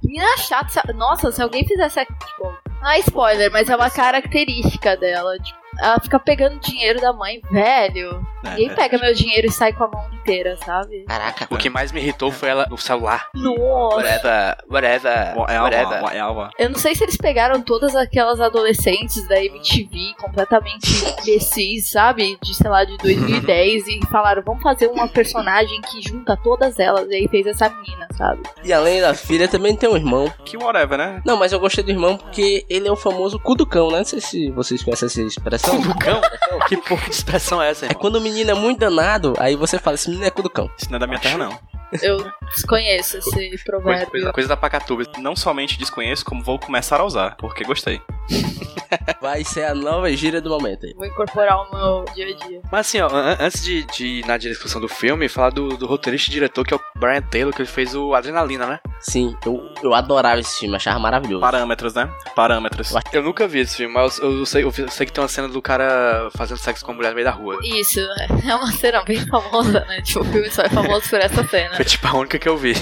Menina 0.03 0.37
chata. 0.37 0.91
Nossa, 0.93 1.31
se 1.31 1.41
alguém 1.41 1.65
fizesse. 1.65 2.05
Tipo, 2.05 2.53
não 2.81 2.89
é 2.89 2.99
spoiler, 2.99 3.49
mas 3.51 3.69
é 3.69 3.75
uma 3.75 3.89
característica 3.89 4.97
dela. 4.97 5.37
Tipo, 5.37 5.57
ela 5.79 5.99
fica 6.01 6.19
pegando 6.19 6.59
dinheiro 6.59 6.99
da 6.99 7.13
mãe, 7.13 7.39
velho. 7.49 8.25
Ninguém 8.43 8.69
É, 8.69 8.73
pega 8.75 8.97
meu 8.97 9.13
dinheiro 9.13 9.47
e 9.47 9.51
sai 9.51 9.73
com 9.73 9.83
a 9.83 9.87
mão 9.87 10.09
inteira, 10.13 10.57
sabe? 10.65 11.03
Caraca, 11.07 11.47
O 11.49 11.57
que 11.57 11.69
mais 11.69 11.91
me 11.91 11.99
irritou 11.99 12.31
foi 12.31 12.49
ela 12.49 12.65
no 12.69 12.77
celular. 12.77 13.27
Nossa! 13.33 13.95
Whatever, 13.97 14.57
whatever, 14.69 15.37
Whatever, 15.37 15.61
whatever. 15.61 16.03
whatever. 16.03 16.49
Eu 16.57 16.69
não 16.69 16.77
sei 16.79 16.95
se 16.95 17.03
eles 17.03 17.17
pegaram 17.17 17.61
todas 17.61 17.95
aquelas 17.95 18.39
adolescentes 18.39 19.27
da 19.27 19.43
MTV 19.43 20.13
completamente 20.21 20.87
imbecis, 21.21 21.89
sabe? 21.91 22.37
De, 22.41 22.53
sei 22.55 22.69
lá, 22.69 22.83
de 22.83 22.97
2010 22.97 23.87
e 23.87 23.99
falaram, 24.11 24.41
vamos 24.45 24.61
fazer 24.63 24.87
uma 24.87 25.07
personagem 25.07 25.81
que 25.81 26.01
junta 26.01 26.37
todas 26.37 26.79
elas. 26.79 27.09
E 27.09 27.15
aí 27.15 27.27
fez 27.27 27.45
essa 27.47 27.69
menina, 27.69 28.07
sabe? 28.17 28.41
E 28.63 28.71
além 28.71 29.01
da 29.01 29.13
filha, 29.13 29.47
também 29.47 29.75
tem 29.75 29.89
um 29.89 29.95
irmão. 29.95 30.31
Que 30.45 30.57
whatever, 30.57 30.97
né? 30.97 31.21
Não, 31.25 31.37
mas 31.37 31.51
eu 31.51 31.59
gostei 31.59 31.83
do 31.83 31.91
irmão 31.91 32.17
porque 32.17 32.65
ele 32.69 32.87
é 32.87 32.91
o 32.91 32.95
famoso 32.95 33.39
cu 33.39 33.55
do 33.55 33.65
cão, 33.65 33.91
né? 33.91 33.99
Não 33.99 34.05
sei 34.05 34.21
se 34.21 34.49
vocês 34.51 34.83
conhecem 34.83 35.07
essa 35.07 35.21
expressão. 35.21 35.75
Cu 35.81 35.87
do 35.89 35.97
cão? 35.99 36.21
Que 36.67 36.77
porra 36.77 37.05
de 37.05 37.11
expressão 37.15 37.61
é 37.61 37.69
essa, 37.69 37.85
É 37.85 37.89
irmão? 37.89 38.01
quando 38.01 38.15
o 38.15 38.21
menino 38.29 38.51
é 38.51 38.53
muito 38.53 38.79
danado, 38.79 39.33
aí 39.37 39.55
você 39.55 39.77
fala, 39.77 39.95
esse 39.95 40.09
menino 40.09 40.25
é 40.25 40.29
cu 40.29 40.41
do 40.41 40.49
cão. 40.49 40.69
Isso 40.77 40.89
não 40.89 40.97
é 40.97 40.99
da 40.99 41.07
minha 41.07 41.19
terra, 41.19 41.37
não. 41.37 41.78
Eu 42.01 42.25
desconheço 42.55 43.17
esse 43.17 43.63
provérbio. 43.63 44.09
coisa, 44.09 44.31
coisa 44.33 44.49
da 44.49 44.57
Pacatuba. 44.57 45.03
Não 45.17 45.35
somente 45.35 45.77
desconheço, 45.77 46.23
como 46.25 46.43
vou 46.43 46.59
começar 46.59 46.99
a 46.99 47.05
usar, 47.05 47.35
porque 47.37 47.63
gostei. 47.63 48.01
Vai 49.21 49.43
ser 49.43 49.65
a 49.65 49.75
nova 49.75 50.11
gíria 50.11 50.41
do 50.41 50.49
momento 50.49 50.85
aí. 50.85 50.93
Vou 50.95 51.05
incorporar 51.05 51.57
o 51.61 51.71
meu 51.71 52.05
dia 52.13 52.33
a 52.33 52.47
dia. 52.47 52.61
Mas 52.71 52.87
assim, 52.87 52.99
ó, 53.01 53.07
an- 53.07 53.37
antes 53.39 53.63
de, 53.63 53.83
de 53.83 54.05
ir 54.19 54.25
na 54.25 54.37
discussão 54.37 54.81
do 54.81 54.87
filme, 54.87 55.27
falar 55.29 55.51
do, 55.51 55.69
do 55.77 55.85
roteirista 55.85 56.29
e 56.29 56.33
diretor, 56.33 56.65
que 56.65 56.73
é 56.73 56.77
o 56.77 56.81
Brian 56.97 57.21
Taylor, 57.21 57.53
que 57.53 57.61
ele 57.61 57.69
fez 57.69 57.93
o 57.95 58.13
Adrenalina, 58.15 58.65
né? 58.65 58.79
Sim, 58.99 59.35
eu, 59.45 59.61
eu 59.83 59.93
adorava 59.93 60.39
esse 60.39 60.59
filme, 60.59 60.75
achava 60.75 60.97
maravilhoso. 60.99 61.41
Parâmetros, 61.41 61.93
né? 61.93 62.09
Parâmetros. 62.35 62.93
Eu 63.13 63.21
nunca 63.21 63.47
vi 63.47 63.59
esse 63.59 63.77
filme, 63.77 63.93
mas 63.93 64.17
eu, 64.19 64.39
eu 64.39 64.45
sei, 64.45 64.63
eu 64.63 64.71
sei 64.71 65.05
que 65.05 65.11
tem 65.13 65.21
uma 65.21 65.27
cena 65.27 65.47
do 65.47 65.61
cara 65.61 66.29
fazendo 66.35 66.57
sexo 66.57 66.83
com 66.83 66.91
a 66.91 66.95
mulher 66.95 67.09
no 67.09 67.15
meio 67.15 67.25
da 67.25 67.31
rua. 67.31 67.59
Isso, 67.63 67.99
é 67.99 68.55
uma 68.55 68.71
cena 68.71 69.03
bem 69.03 69.19
famosa, 69.27 69.81
né? 69.85 70.01
Tipo, 70.01 70.21
o 70.21 70.25
filme 70.25 70.49
só 70.49 70.63
é 70.63 70.69
famoso 70.69 71.07
por 71.09 71.19
essa 71.19 71.47
cena. 71.47 71.77
Foi 71.79 71.85
tipo 71.85 72.07
a 72.07 72.13
única 72.17 72.37
que 72.37 72.49
eu 72.49 72.57
vi. 72.57 72.73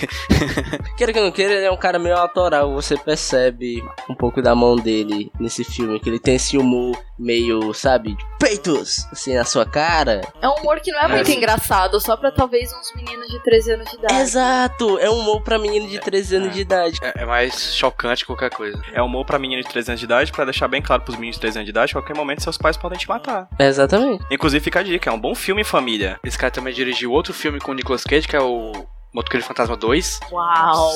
Queira 0.98 1.14
que 1.14 1.22
não 1.22 1.32
queira, 1.32 1.54
ele 1.54 1.66
é 1.66 1.72
um 1.72 1.78
cara 1.78 2.00
meio 2.00 2.18
autoral. 2.18 2.74
Você 2.74 2.98
percebe 2.98 3.84
um 4.10 4.16
pouco 4.16 4.42
da 4.42 4.56
mão 4.56 4.76
dele 4.76 5.32
nesse 5.40 5.64
filme, 5.64 6.00
que 6.00 6.10
ele 6.10 6.18
tem 6.18 6.34
esse 6.34 6.58
humor 6.58 6.98
meio, 7.20 7.74
sabe, 7.74 8.16
de 8.16 8.26
peitos, 8.40 9.06
assim, 9.12 9.34
na 9.36 9.44
sua 9.44 9.66
cara. 9.66 10.22
É 10.42 10.48
um 10.48 10.54
humor 10.56 10.80
que 10.80 10.92
não 10.92 11.00
é 11.02 11.08
muito 11.08 11.30
É. 11.30 11.34
engraçado, 11.34 12.00
só 12.00 12.16
pra 12.16 12.32
talvez 12.32 12.72
uns 12.74 12.94
meninos 12.96 13.28
de 13.28 13.42
13 13.44 13.72
anos 13.74 13.90
de 13.90 13.96
idade. 13.98 14.14
Exato, 14.22 15.00
é 15.00 15.10
um 15.10 15.20
humor 15.20 15.42
pra 15.42 15.58
menino 15.58 15.88
de 15.88 16.00
13 16.00 16.36
anos 16.36 16.54
de 16.54 16.62
idade. 16.62 17.00
É, 17.02 17.24
é 17.24 17.26
mais 17.26 17.74
chocante 17.74 18.22
que 18.24 18.28
qualquer 18.28 18.50
coisa. 18.52 18.80
É 18.94 19.02
humor 19.02 19.26
pra 19.26 19.40
menino 19.40 19.62
de 19.62 19.68
3 19.70 19.90
anos 19.90 20.00
de 20.00 20.06
idade, 20.06 20.32
pra 20.32 20.46
deixar 20.46 20.68
bem 20.68 20.82
claro 20.82 21.02
pros 21.02 21.16
meninos 21.16 21.36
de 21.38 21.42
3 21.42 21.56
anos 21.58 21.66
de 21.66 21.72
idade, 21.72 21.92
a 21.92 21.96
qualquer 21.96 22.16
momento 22.16 22.44
seus 22.44 22.58
pais 22.58 22.78
podem 22.78 22.98
te 22.98 23.08
matar. 23.08 23.48
Exatamente. 23.60 24.24
Inclusive, 24.32 24.64
fica 24.64 24.80
a 24.80 24.84
dica, 24.84 25.10
é 25.10 25.14
um 25.14 25.20
bom 25.20 25.34
filme 25.36 25.62
em 25.62 25.66
família. 25.66 26.20
Esse 26.24 26.38
cara 26.38 26.52
também 26.52 26.74
dirigiu 26.74 27.12
outro 27.12 27.34
filme 27.34 27.60
com 27.60 27.72
o 27.72 27.74
Nicolas 27.76 28.04
Cage, 28.04 28.28
que 28.28 28.36
é 28.36 28.42
o 28.42 28.72
Motoqueiro 29.18 29.44
Fantasma 29.44 29.76
2. 29.76 30.20
Uau! 30.32 30.96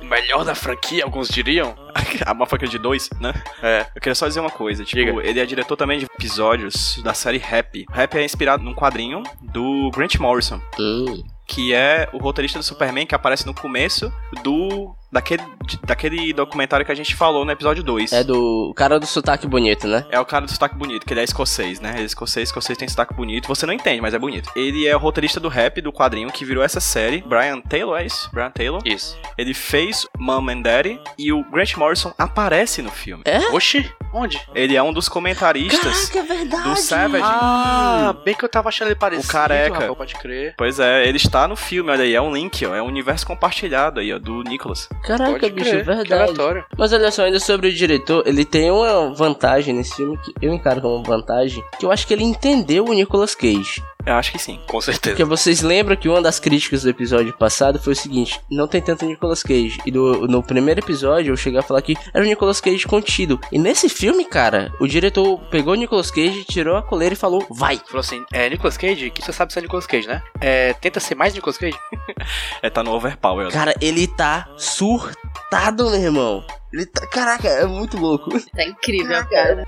O 0.00 0.04
melhor 0.06 0.46
da 0.46 0.54
franquia, 0.54 1.04
alguns 1.04 1.28
diriam. 1.28 1.74
A 2.24 2.32
uma 2.32 2.46
faca 2.46 2.66
de 2.66 2.78
dois, 2.78 3.10
né? 3.20 3.34
É. 3.62 3.86
Eu 3.94 4.00
queria 4.00 4.14
só 4.14 4.26
dizer 4.26 4.40
uma 4.40 4.48
coisa, 4.50 4.82
tipo, 4.82 4.96
Diga. 5.04 5.26
ele 5.26 5.38
é 5.38 5.44
diretor 5.44 5.76
também 5.76 5.98
de 5.98 6.06
episódios 6.06 6.98
da 7.02 7.12
série 7.12 7.36
Rap. 7.36 7.84
Rap 7.90 8.14
é 8.16 8.24
inspirado 8.24 8.62
num 8.62 8.74
quadrinho 8.74 9.22
do 9.42 9.90
Grant 9.94 10.14
Morrison, 10.16 10.58
Hum. 10.78 11.22
que 11.46 11.74
é 11.74 12.08
o 12.14 12.18
roteirista 12.18 12.58
do 12.58 12.64
Superman 12.64 13.06
que 13.06 13.14
aparece 13.14 13.44
no 13.46 13.52
começo 13.52 14.10
do 14.42 14.94
daquele, 15.16 15.42
daquele 15.84 16.32
documentário 16.32 16.84
que 16.84 16.92
a 16.92 16.94
gente 16.94 17.14
falou 17.14 17.44
no 17.44 17.50
episódio 17.50 17.82
2. 17.82 18.12
É 18.12 18.22
do 18.22 18.72
cara 18.76 19.00
do 19.00 19.06
sotaque 19.06 19.46
bonito, 19.46 19.86
né? 19.86 20.04
É 20.10 20.20
o 20.20 20.24
cara 20.24 20.44
do 20.44 20.50
sotaque 20.50 20.76
bonito, 20.76 21.06
que 21.06 21.12
ele 21.12 21.20
é 21.20 21.24
escocês, 21.24 21.80
né? 21.80 21.92
Ele 21.94 22.02
é 22.02 22.04
escocês, 22.04 22.48
escocês 22.48 22.76
tem 22.76 22.86
sotaque 22.86 23.14
bonito. 23.14 23.48
Você 23.48 23.64
não 23.64 23.72
entende, 23.72 24.00
mas 24.00 24.12
é 24.12 24.18
bonito. 24.18 24.50
Ele 24.54 24.86
é 24.86 24.94
o 24.94 24.98
roteirista 24.98 25.40
do 25.40 25.48
rap, 25.48 25.80
do 25.80 25.92
quadrinho, 25.92 26.30
que 26.30 26.44
virou 26.44 26.62
essa 26.62 26.80
série. 26.80 27.22
Brian 27.22 27.60
Taylor, 27.60 27.98
é 27.98 28.04
isso? 28.04 28.30
Brian 28.32 28.50
Taylor. 28.50 28.82
Isso. 28.84 29.16
Ele 29.38 29.54
fez 29.54 30.06
Mom 30.18 30.50
and 30.50 30.60
Daddy 30.60 31.00
e 31.18 31.32
o 31.32 31.42
Grant 31.44 31.76
Morrison 31.76 32.12
aparece 32.18 32.82
no 32.82 32.90
filme. 32.90 33.22
É? 33.24 33.38
Oxi, 33.54 33.90
onde? 34.12 34.40
Ele 34.54 34.76
é 34.76 34.82
um 34.82 34.92
dos 34.92 35.08
comentaristas 35.08 36.14
é 36.14 36.22
verdade. 36.22 36.68
do 36.68 36.76
Savage. 36.76 37.24
Ah, 37.24 38.14
bem 38.24 38.34
que 38.34 38.44
eu 38.44 38.48
tava 38.48 38.68
achando 38.68 38.88
ele 38.88 38.96
parecido. 38.96 39.28
O 39.28 39.32
careca. 39.32 39.78
rapaz, 39.78 39.96
pode 39.96 40.14
crer. 40.16 40.54
Pois 40.58 40.78
é, 40.78 41.06
ele 41.08 41.16
está 41.16 41.48
no 41.48 41.56
filme, 41.56 41.90
olha 41.90 42.04
aí, 42.04 42.14
é 42.14 42.20
um 42.20 42.32
link, 42.32 42.64
ó. 42.66 42.74
É 42.74 42.82
um 42.82 42.86
universo 42.86 43.26
compartilhado 43.26 44.00
aí, 44.00 44.12
ó, 44.12 44.18
do 44.18 44.42
Nicholas. 44.42 44.88
Caraca, 45.06 45.38
Pode 45.38 45.50
bicho, 45.50 45.70
crer, 45.70 45.84
verdade. 45.84 46.32
Mas 46.76 46.92
olha 46.92 47.12
só, 47.12 47.24
ainda 47.24 47.38
sobre 47.38 47.68
o 47.68 47.72
diretor, 47.72 48.26
ele 48.26 48.44
tem 48.44 48.72
uma 48.72 49.14
vantagem 49.14 49.72
nesse 49.72 49.94
filme 49.94 50.18
que 50.18 50.34
eu 50.42 50.52
encaro 50.52 50.80
como 50.80 51.02
vantagem, 51.04 51.62
que 51.78 51.86
eu 51.86 51.92
acho 51.92 52.04
que 52.06 52.12
ele 52.12 52.24
entendeu 52.24 52.84
o 52.84 52.92
Nicolas 52.92 53.32
Cage. 53.32 53.80
Eu 54.06 54.14
acho 54.14 54.30
que 54.32 54.38
sim. 54.38 54.60
Com 54.68 54.80
certeza. 54.80 55.14
Porque 55.16 55.24
vocês 55.24 55.60
lembram 55.62 55.96
que 55.96 56.08
uma 56.08 56.22
das 56.22 56.38
críticas 56.38 56.82
do 56.84 56.88
episódio 56.90 57.32
passado 57.36 57.78
foi 57.80 57.92
o 57.92 57.96
seguinte: 57.96 58.40
não 58.50 58.68
tem 58.68 58.80
tanto 58.80 59.04
Nicolas 59.04 59.42
Cage. 59.42 59.78
E 59.84 59.90
do- 59.90 60.28
no 60.28 60.42
primeiro 60.42 60.80
episódio 60.80 61.32
eu 61.32 61.36
cheguei 61.36 61.58
a 61.58 61.62
falar 61.62 61.82
que 61.82 61.96
era 62.14 62.24
o 62.24 62.26
Nicolas 62.26 62.60
Cage 62.60 62.86
contido. 62.86 63.40
E 63.50 63.58
nesse 63.58 63.88
filme, 63.88 64.24
cara, 64.24 64.72
o 64.80 64.86
diretor 64.86 65.38
pegou 65.50 65.72
o 65.72 65.76
Nicolas 65.76 66.10
Cage, 66.10 66.44
tirou 66.44 66.76
a 66.76 66.82
coleira 66.82 67.14
e 67.14 67.18
falou: 67.18 67.44
vai. 67.50 67.80
Falou 67.86 68.00
assim, 68.00 68.24
é 68.32 68.48
Nicolas 68.48 68.76
Cage? 68.76 69.10
Que 69.10 69.20
você 69.22 69.32
sabe 69.32 69.52
ser 69.52 69.62
Nicolas 69.62 69.86
Cage, 69.86 70.06
né? 70.06 70.22
É, 70.40 70.72
tenta 70.74 71.00
ser 71.00 71.14
mais 71.16 71.34
Nicolas 71.34 71.58
Cage? 71.58 71.76
É, 72.62 72.70
tá 72.70 72.82
no 72.82 72.92
Overpower. 72.92 73.50
Cara, 73.52 73.74
ele 73.80 74.06
tá 74.06 74.48
surtado, 74.56 75.90
meu 75.90 76.00
irmão. 76.00 76.44
Ele 76.76 76.84
tá. 76.84 77.06
Caraca, 77.06 77.48
é 77.48 77.64
muito 77.64 77.96
louco. 77.96 78.30
Tá 78.50 78.62
incrível, 78.64 79.26
cara. 79.30 79.64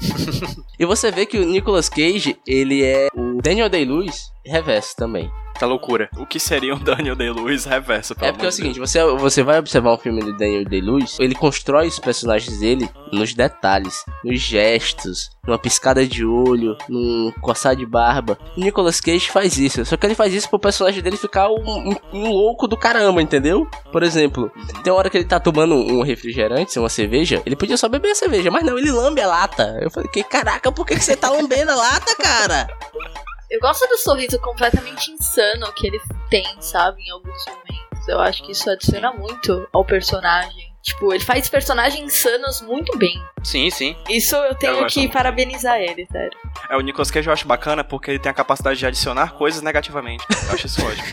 E 0.79 0.85
você 0.85 1.11
vê 1.11 1.25
que 1.25 1.38
o 1.38 1.45
Nicolas 1.47 1.88
Cage, 1.88 2.38
ele 2.47 2.85
é 2.85 3.09
o 3.15 3.41
Daniel 3.41 3.71
Day-Lewis 3.71 4.31
reverso 4.45 4.95
também. 4.95 5.31
Tá 5.59 5.67
loucura. 5.67 6.09
O 6.17 6.25
que 6.25 6.38
seria 6.38 6.73
um 6.75 6.79
Daniel 6.79 7.17
Day-Lewis 7.17 7.65
reverso, 7.65 8.15
pelo 8.15 8.29
É 8.29 8.33
porque 8.33 8.47
é 8.47 8.49
o 8.49 8.50
de 8.50 8.57
seguinte, 8.57 8.79
você, 8.79 9.05
você 9.17 9.43
vai 9.43 9.59
observar 9.59 9.93
um 9.93 9.99
filme 9.99 10.21
do 10.23 10.37
Daniel 10.37 10.65
Day-Lewis, 10.65 11.17
ele 11.19 11.35
constrói 11.35 11.88
os 11.88 11.99
personagens 11.99 12.61
dele 12.61 12.88
nos 13.12 13.35
detalhes, 13.35 14.05
nos 14.25 14.41
gestos, 14.41 15.31
numa 15.45 15.59
piscada 15.59 16.07
de 16.07 16.25
olho, 16.25 16.77
num 16.88 17.33
coçar 17.41 17.75
de 17.75 17.85
barba. 17.85 18.38
O 18.57 18.61
Nicolas 18.61 19.00
Cage 19.00 19.31
faz 19.31 19.59
isso, 19.59 19.85
só 19.85 19.97
que 19.97 20.07
ele 20.07 20.15
faz 20.15 20.33
isso 20.33 20.49
pro 20.49 20.59
personagem 20.61 21.03
dele 21.03 21.17
ficar 21.17 21.49
um, 21.50 21.91
um- 21.91 21.97
um 22.12 22.31
louco 22.31 22.69
do 22.69 22.77
caramba, 22.77 23.21
entendeu? 23.21 23.67
Por 23.91 24.05
exemplo, 24.05 24.53
tem 24.85 24.93
uma 24.93 24.99
hora 25.00 25.11
que 25.11 25.17
ele 25.19 25.25
tá 25.25 25.41
tomando 25.41 25.75
um 25.75 26.03
refrigerante, 26.03 26.79
uma 26.79 26.88
cerveja, 26.88 27.43
ele 27.45 27.57
podia 27.57 27.77
só 27.77 27.88
beber 27.88 28.12
a 28.12 28.15
cerveja, 28.15 28.49
mas 28.50 28.62
não, 28.62 28.79
ele 28.79 28.93
lambe 28.93 29.21
a 29.21 29.27
lata. 29.27 29.77
Eu 29.83 29.91
falei, 29.91 30.09
que 30.09 30.23
caraca, 30.23 30.71
por 30.71 30.87
que, 30.87 30.95
que 30.95 31.05
você 31.05 31.17
tá 31.17 31.29
lambendo 31.31 31.73
a 31.73 31.75
lata, 31.75 32.15
cara? 32.15 32.69
Eu 33.50 33.61
gosto 33.61 33.87
do 33.88 33.97
sorriso 33.99 34.38
completamente 34.40 35.11
insano 35.11 35.73
que 35.73 35.87
ele 35.87 36.00
tem, 36.28 36.47
sabe, 36.61 37.02
em 37.02 37.11
alguns 37.11 37.45
momentos. 37.47 38.09
Eu 38.09 38.21
acho 38.21 38.43
que 38.45 38.52
isso 38.52 38.71
adiciona 38.71 39.12
muito 39.12 39.67
ao 39.73 39.85
personagem. 39.85 40.69
Tipo, 40.83 41.12
ele 41.12 41.25
faz 41.25 41.49
personagens 41.49 42.02
insanos 42.02 42.61
muito 42.62 42.97
bem. 42.97 43.23
Sim, 43.43 43.69
sim. 43.71 43.97
Isso 44.09 44.37
eu 44.37 44.55
tenho 44.55 44.75
Eu 44.81 44.87
que 44.87 45.00
muito. 45.00 45.12
parabenizar 45.12 45.78
ele, 45.78 46.07
sério. 46.11 46.38
É, 46.71 46.76
o 46.76 46.81
Nicolas 46.81 47.11
Cage 47.11 47.26
eu 47.28 47.33
acho 47.33 47.47
bacana 47.47 47.83
porque 47.83 48.11
ele 48.12 48.19
tem 48.19 48.31
a 48.31 48.35
capacidade 48.35 48.78
de 48.78 48.87
adicionar 48.87 49.33
coisas 49.35 49.61
negativamente. 49.61 50.25
Eu 50.47 50.55
acho 50.55 50.67
isso 50.67 50.81
ótimo. 50.87 51.07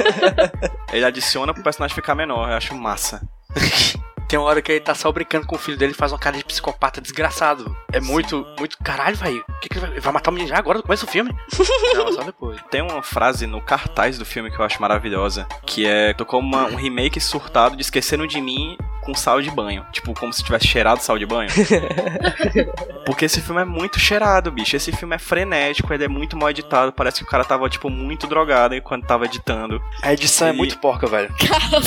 ele 0.92 1.04
adiciona 1.04 1.52
pro 1.52 1.62
personagem 1.62 1.94
ficar 1.94 2.14
menor, 2.14 2.48
eu 2.50 2.56
acho 2.56 2.74
massa. 2.74 3.20
Tem 4.28 4.38
uma 4.38 4.48
hora 4.48 4.60
que 4.60 4.72
ele 4.72 4.80
tá 4.80 4.94
só 4.94 5.10
brincando 5.12 5.46
com 5.46 5.54
o 5.54 5.58
filho 5.58 5.76
dele 5.78 5.92
e 5.92 5.94
faz 5.94 6.10
uma 6.12 6.18
cara 6.18 6.36
de 6.36 6.44
psicopata 6.44 7.00
desgraçado. 7.00 7.76
É 7.92 8.00
muito, 8.00 8.44
muito. 8.58 8.76
Caralho, 8.78 9.16
velho. 9.16 9.44
O 9.48 9.60
que, 9.60 9.68
que 9.68 9.78
ele 9.78 9.86
vai, 9.86 10.00
vai 10.00 10.12
matar 10.12 10.30
o 10.30 10.34
menino 10.34 10.48
já 10.50 10.58
agora 10.58 10.78
no 10.78 10.82
começo 10.84 11.06
do 11.06 11.12
filme? 11.12 11.34
Não, 11.94 12.12
só 12.12 12.22
depois. 12.22 12.58
Tem 12.70 12.82
uma 12.82 13.02
frase 13.02 13.46
no 13.46 13.60
cartaz 13.60 14.18
do 14.18 14.24
filme 14.24 14.50
que 14.50 14.58
eu 14.58 14.64
acho 14.64 14.80
maravilhosa, 14.82 15.46
que 15.64 15.86
é 15.86 16.12
tocou 16.14 16.40
uma- 16.40 16.64
um 16.66 16.74
remake 16.76 17.20
surtado 17.20 17.76
de 17.76 17.82
Esquecendo 17.82 18.26
de 18.26 18.40
Mim 18.40 18.76
com 19.06 19.14
sal 19.14 19.40
de 19.40 19.50
banho. 19.50 19.86
Tipo, 19.92 20.12
como 20.12 20.32
se 20.32 20.42
tivesse 20.42 20.66
cheirado 20.66 21.00
sal 21.00 21.18
de 21.18 21.24
banho. 21.24 21.48
Porque 23.06 23.24
esse 23.24 23.40
filme 23.40 23.62
é 23.62 23.64
muito 23.64 23.98
cheirado, 24.00 24.50
bicho. 24.50 24.76
Esse 24.76 24.90
filme 24.92 25.14
é 25.14 25.18
frenético, 25.18 25.92
ele 25.94 26.04
é 26.04 26.08
muito 26.08 26.36
mal 26.36 26.50
editado. 26.50 26.92
Parece 26.92 27.18
que 27.18 27.24
o 27.24 27.26
cara 27.26 27.44
tava, 27.44 27.68
tipo, 27.70 27.88
muito 27.88 28.26
drogado 28.26 28.74
enquanto 28.74 29.06
tava 29.06 29.24
editando. 29.24 29.80
A 30.02 30.12
edição 30.12 30.48
é 30.48 30.50
E- 30.52 30.56
muito 30.56 30.78
porca, 30.78 31.06
velho. 31.06 31.32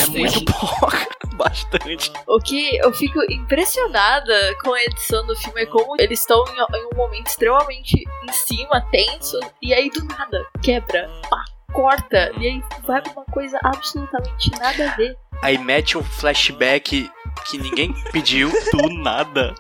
É 0.04 0.08
muito 0.18 0.44
porca. 0.46 1.08
Bastante. 1.36 2.12
O 2.28 2.40
que 2.40 2.78
eu 2.78 2.92
fico 2.94 3.20
impressionada 3.32 4.34
com 4.62 4.74
a 4.74 4.84
edição 4.84 5.26
do 5.26 5.36
filme 5.38 5.62
é 5.62 5.66
como 5.66 5.96
eles 6.00 6.20
estão 6.20 6.44
em, 6.48 6.78
em 6.78 6.86
um 6.94 6.98
momento 6.98 7.28
extremamente 7.28 7.96
em 8.28 8.32
cima, 8.34 8.82
tenso, 8.92 9.40
e 9.62 9.74
aí 9.74 9.90
do 9.90 10.04
nada 10.06 10.46
quebra, 10.62 11.10
pá, 11.30 11.44
corta, 11.72 12.32
e 12.40 12.46
aí 12.48 12.64
vai 12.86 13.02
pra 13.02 13.12
uma 13.14 13.26
coisa 13.26 13.58
absolutamente 13.64 14.52
nada 14.60 14.92
a 14.92 14.96
ver. 14.96 15.16
Aí 15.41 15.58
mete 15.58 15.98
um 15.98 16.03
flashback 16.03 17.10
que 17.46 17.58
ninguém 17.58 17.93
pediu. 18.12 18.51
Do 18.72 18.89
nada. 18.89 19.53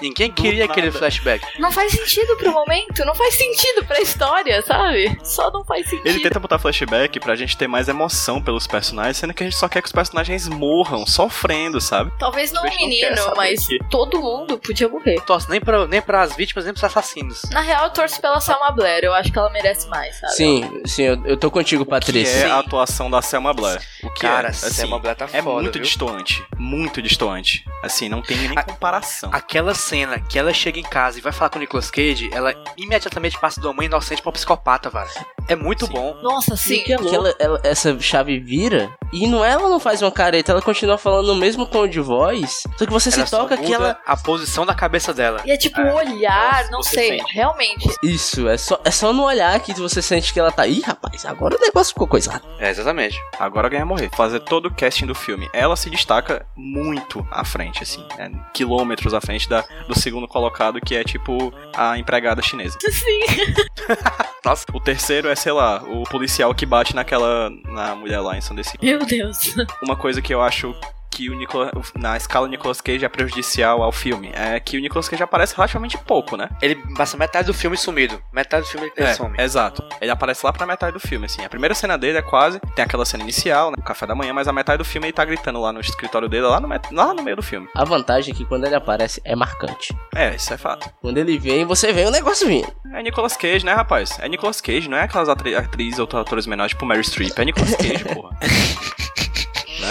Ninguém 0.00 0.30
queria 0.32 0.60
nada. 0.66 0.72
aquele 0.72 0.90
flashback. 0.90 1.44
Não 1.60 1.70
faz 1.70 1.92
sentido 1.92 2.36
pro 2.36 2.50
momento, 2.52 3.04
não 3.04 3.14
faz 3.14 3.34
sentido 3.34 3.84
pra 3.84 4.00
história, 4.00 4.60
sabe? 4.62 5.16
Só 5.22 5.50
não 5.50 5.64
faz 5.64 5.88
sentido. 5.88 6.06
Ele 6.06 6.20
tenta 6.20 6.40
botar 6.40 6.58
flashback 6.58 7.20
pra 7.20 7.36
gente 7.36 7.56
ter 7.56 7.68
mais 7.68 7.88
emoção 7.88 8.42
pelos 8.42 8.66
personagens, 8.66 9.16
sendo 9.16 9.32
que 9.32 9.42
a 9.44 9.46
gente 9.46 9.56
só 9.58 9.68
quer 9.68 9.80
que 9.80 9.86
os 9.86 9.92
personagens 9.92 10.48
morram, 10.48 11.06
sofrendo, 11.06 11.80
sabe? 11.80 12.10
Talvez 12.18 12.50
não 12.52 12.62
o 12.62 12.64
não 12.66 12.74
menino, 12.76 13.16
saber 13.16 13.36
mas 13.36 13.66
que- 13.66 13.78
todo 13.90 14.20
mundo 14.20 14.58
podia 14.58 14.88
morrer. 14.88 15.20
Torce 15.24 15.48
nem 15.48 15.60
pra, 15.60 15.86
nem 15.86 16.02
pras 16.02 16.34
vítimas, 16.34 16.64
nem 16.64 16.72
pros 16.74 16.82
assassinos. 16.84 17.42
Na 17.52 17.60
real, 17.60 17.84
eu 17.84 17.90
torço 17.90 18.20
pela 18.20 18.40
Selma 18.40 18.70
Blair, 18.72 19.04
eu 19.04 19.14
acho 19.14 19.30
que 19.32 19.38
ela 19.38 19.50
merece 19.50 19.88
mais, 19.88 20.18
sabe? 20.18 20.32
Sim, 20.34 20.82
sim, 20.84 21.02
eu, 21.04 21.22
eu 21.26 21.36
tô 21.36 21.48
contigo, 21.50 21.84
Que 21.84 21.90
Patrícia. 21.90 22.46
é 22.46 22.50
a 22.50 22.58
atuação 22.58 23.08
da 23.10 23.22
Selma 23.22 23.52
Blair. 23.54 23.80
O 24.02 24.10
que 24.10 24.20
Cara, 24.22 24.48
é, 24.48 24.50
assim, 24.50 24.70
Selma 24.70 24.98
Blair 24.98 25.16
tá 25.16 25.26
é 25.32 25.42
foda, 25.42 25.62
muito 25.62 25.74
viu? 25.74 25.82
distoante. 25.82 26.44
Muito 26.58 26.91
distoante. 27.00 27.64
Assim, 27.82 28.08
não 28.08 28.22
tem 28.22 28.36
nem 28.36 28.56
A- 28.56 28.62
comparação. 28.62 29.30
Aquela 29.32 29.74
cena 29.74 30.18
que 30.20 30.38
ela 30.38 30.52
chega 30.54 30.78
em 30.78 30.82
casa 30.84 31.18
e 31.18 31.20
vai 31.22 31.32
falar 31.32 31.50
com 31.50 31.56
o 31.56 31.60
Nicolas 31.60 31.90
Cage, 31.90 32.30
ela 32.32 32.54
imediatamente 32.76 33.38
passa 33.38 33.60
de 33.60 33.66
uma 33.66 33.72
mãe 33.74 33.86
inocente 33.86 34.22
pra 34.22 34.30
um 34.30 34.32
psicopata, 34.32 34.88
velho. 34.88 35.08
É 35.48 35.56
muito 35.56 35.86
Sim. 35.86 35.92
bom. 35.92 36.14
Nossa, 36.22 36.56
sim. 36.56 36.82
que 36.84 36.92
ela, 36.92 37.34
ela- 37.38 37.60
essa 37.64 37.98
chave 37.98 38.38
vira 38.38 38.90
e 39.12 39.26
não 39.26 39.44
ela 39.44 39.68
não 39.68 39.80
faz 39.80 40.00
uma 40.00 40.10
careta, 40.12 40.52
ela 40.52 40.62
continua 40.62 40.96
falando 40.96 41.26
no 41.26 41.34
mesmo 41.34 41.66
tom 41.66 41.86
de 41.88 42.00
voz. 42.00 42.62
Só 42.76 42.86
que 42.86 42.92
você 42.92 43.08
ela 43.12 43.26
se 43.26 43.30
toca 43.30 43.56
que 43.56 43.72
ela. 43.74 43.98
a 44.06 44.16
posição 44.16 44.64
da 44.64 44.74
cabeça 44.74 45.12
dela. 45.12 45.40
E 45.44 45.50
é 45.50 45.56
tipo 45.56 45.80
É, 45.80 45.92
o 45.92 45.96
olhar, 45.96 46.64
é, 46.66 46.70
não 46.70 46.82
sei, 46.82 47.18
sente. 47.18 47.34
realmente. 47.34 47.88
Isso, 48.02 48.48
é 48.48 48.56
só, 48.56 48.80
é 48.84 48.90
só 48.90 49.12
no 49.12 49.24
olhar 49.24 49.58
que 49.60 49.74
você 49.74 50.00
sente 50.00 50.32
que 50.32 50.38
ela 50.38 50.52
tá. 50.52 50.66
Ih, 50.66 50.80
rapaz, 50.80 51.26
agora 51.26 51.56
o 51.56 51.60
negócio 51.60 51.92
ficou 51.92 52.06
coisado. 52.06 52.42
É, 52.58 52.70
exatamente. 52.70 53.18
Agora 53.38 53.68
ganha 53.68 53.84
morrer. 53.84 54.10
Fazer 54.14 54.40
todo 54.40 54.66
o 54.66 54.74
casting 54.74 55.06
do 55.06 55.14
filme. 55.14 55.48
Ela 55.52 55.74
se 55.76 55.90
destaca 55.90 56.46
muito 56.56 57.26
à 57.30 57.44
frente, 57.44 57.71
assim. 57.80 58.04
é 58.18 58.30
quilômetros 58.52 59.14
à 59.14 59.20
frente 59.20 59.48
da, 59.48 59.64
do 59.86 59.98
segundo 59.98 60.26
colocado, 60.26 60.80
que 60.80 60.94
é 60.94 61.04
tipo 61.04 61.52
a 61.74 61.96
empregada 61.98 62.42
chinesa. 62.42 62.78
Sim. 62.90 63.54
Nossa. 64.44 64.64
O 64.72 64.80
terceiro 64.80 65.28
é, 65.28 65.34
sei 65.34 65.52
lá, 65.52 65.82
o 65.82 66.02
policial 66.04 66.54
que 66.54 66.66
bate 66.66 66.94
naquela. 66.94 67.50
na 67.64 67.94
mulher 67.94 68.20
lá 68.20 68.36
em 68.36 68.40
Sundance. 68.40 68.76
Meu 68.82 68.98
Deus. 69.04 69.54
Uma 69.82 69.96
coisa 69.96 70.20
que 70.20 70.34
eu 70.34 70.42
acho 70.42 70.74
que 71.12 71.28
o 71.28 71.34
Nicolas, 71.34 71.70
na 71.94 72.16
escala 72.16 72.48
Nicolas 72.48 72.80
Cage 72.80 73.04
é 73.04 73.08
prejudicial 73.08 73.82
ao 73.82 73.92
filme 73.92 74.30
é 74.34 74.58
que 74.58 74.78
o 74.78 74.80
Nicolas 74.80 75.08
Cage 75.08 75.22
aparece 75.22 75.54
relativamente 75.54 75.98
pouco, 75.98 76.36
né? 76.36 76.48
Ele 76.62 76.76
passa 76.96 77.16
metade 77.16 77.46
do 77.48 77.54
filme 77.54 77.76
sumido. 77.76 78.20
Metade 78.32 78.64
do 78.64 78.68
filme 78.70 78.90
ele 78.96 79.06
É, 79.06 79.12
some. 79.14 79.36
exato. 79.38 79.84
Ele 80.00 80.10
aparece 80.10 80.44
lá 80.46 80.52
pra 80.52 80.64
metade 80.66 80.92
do 80.94 81.00
filme, 81.00 81.26
assim. 81.26 81.44
A 81.44 81.48
primeira 81.48 81.74
cena 81.74 81.98
dele 81.98 82.16
é 82.18 82.22
quase. 82.22 82.58
Tem 82.74 82.84
aquela 82.84 83.04
cena 83.04 83.22
inicial, 83.22 83.70
né? 83.70 83.76
O 83.78 83.82
café 83.82 84.06
da 84.06 84.14
manhã, 84.14 84.32
mas 84.32 84.48
a 84.48 84.52
metade 84.52 84.78
do 84.78 84.84
filme 84.84 85.06
ele 85.08 85.12
tá 85.12 85.24
gritando 85.24 85.60
lá 85.60 85.72
no 85.72 85.80
escritório 85.80 86.28
dele, 86.28 86.46
lá 86.46 86.58
no, 86.60 86.66
met- 86.68 86.90
lá 86.92 87.12
no 87.12 87.22
meio 87.22 87.36
do 87.36 87.42
filme. 87.42 87.68
A 87.74 87.84
vantagem 87.84 88.32
é 88.32 88.36
que 88.36 88.44
quando 88.46 88.64
ele 88.64 88.74
aparece 88.74 89.20
é 89.24 89.36
marcante. 89.36 89.94
É, 90.14 90.34
isso 90.34 90.52
é 90.54 90.56
fato. 90.56 90.88
Quando 91.00 91.18
ele 91.18 91.38
vem, 91.38 91.64
você 91.66 91.92
vê 91.92 92.04
o 92.06 92.10
negócio 92.10 92.46
vindo. 92.46 92.72
É 92.94 93.02
Nicolas 93.02 93.36
Cage, 93.36 93.64
né, 93.66 93.72
rapaz? 93.74 94.18
É 94.18 94.28
Nicolas 94.28 94.60
Cage, 94.60 94.88
não 94.88 94.96
é 94.96 95.02
aquelas 95.02 95.28
atri 95.28 95.54
atrizes 95.54 95.98
ou 95.98 96.08
atores 96.18 96.46
menores, 96.46 96.72
tipo 96.72 96.86
Mary 96.86 97.04
Streep. 97.04 97.38
É 97.38 97.44
Nicolas 97.44 97.74
Cage, 97.76 98.04
porra. 98.14 98.36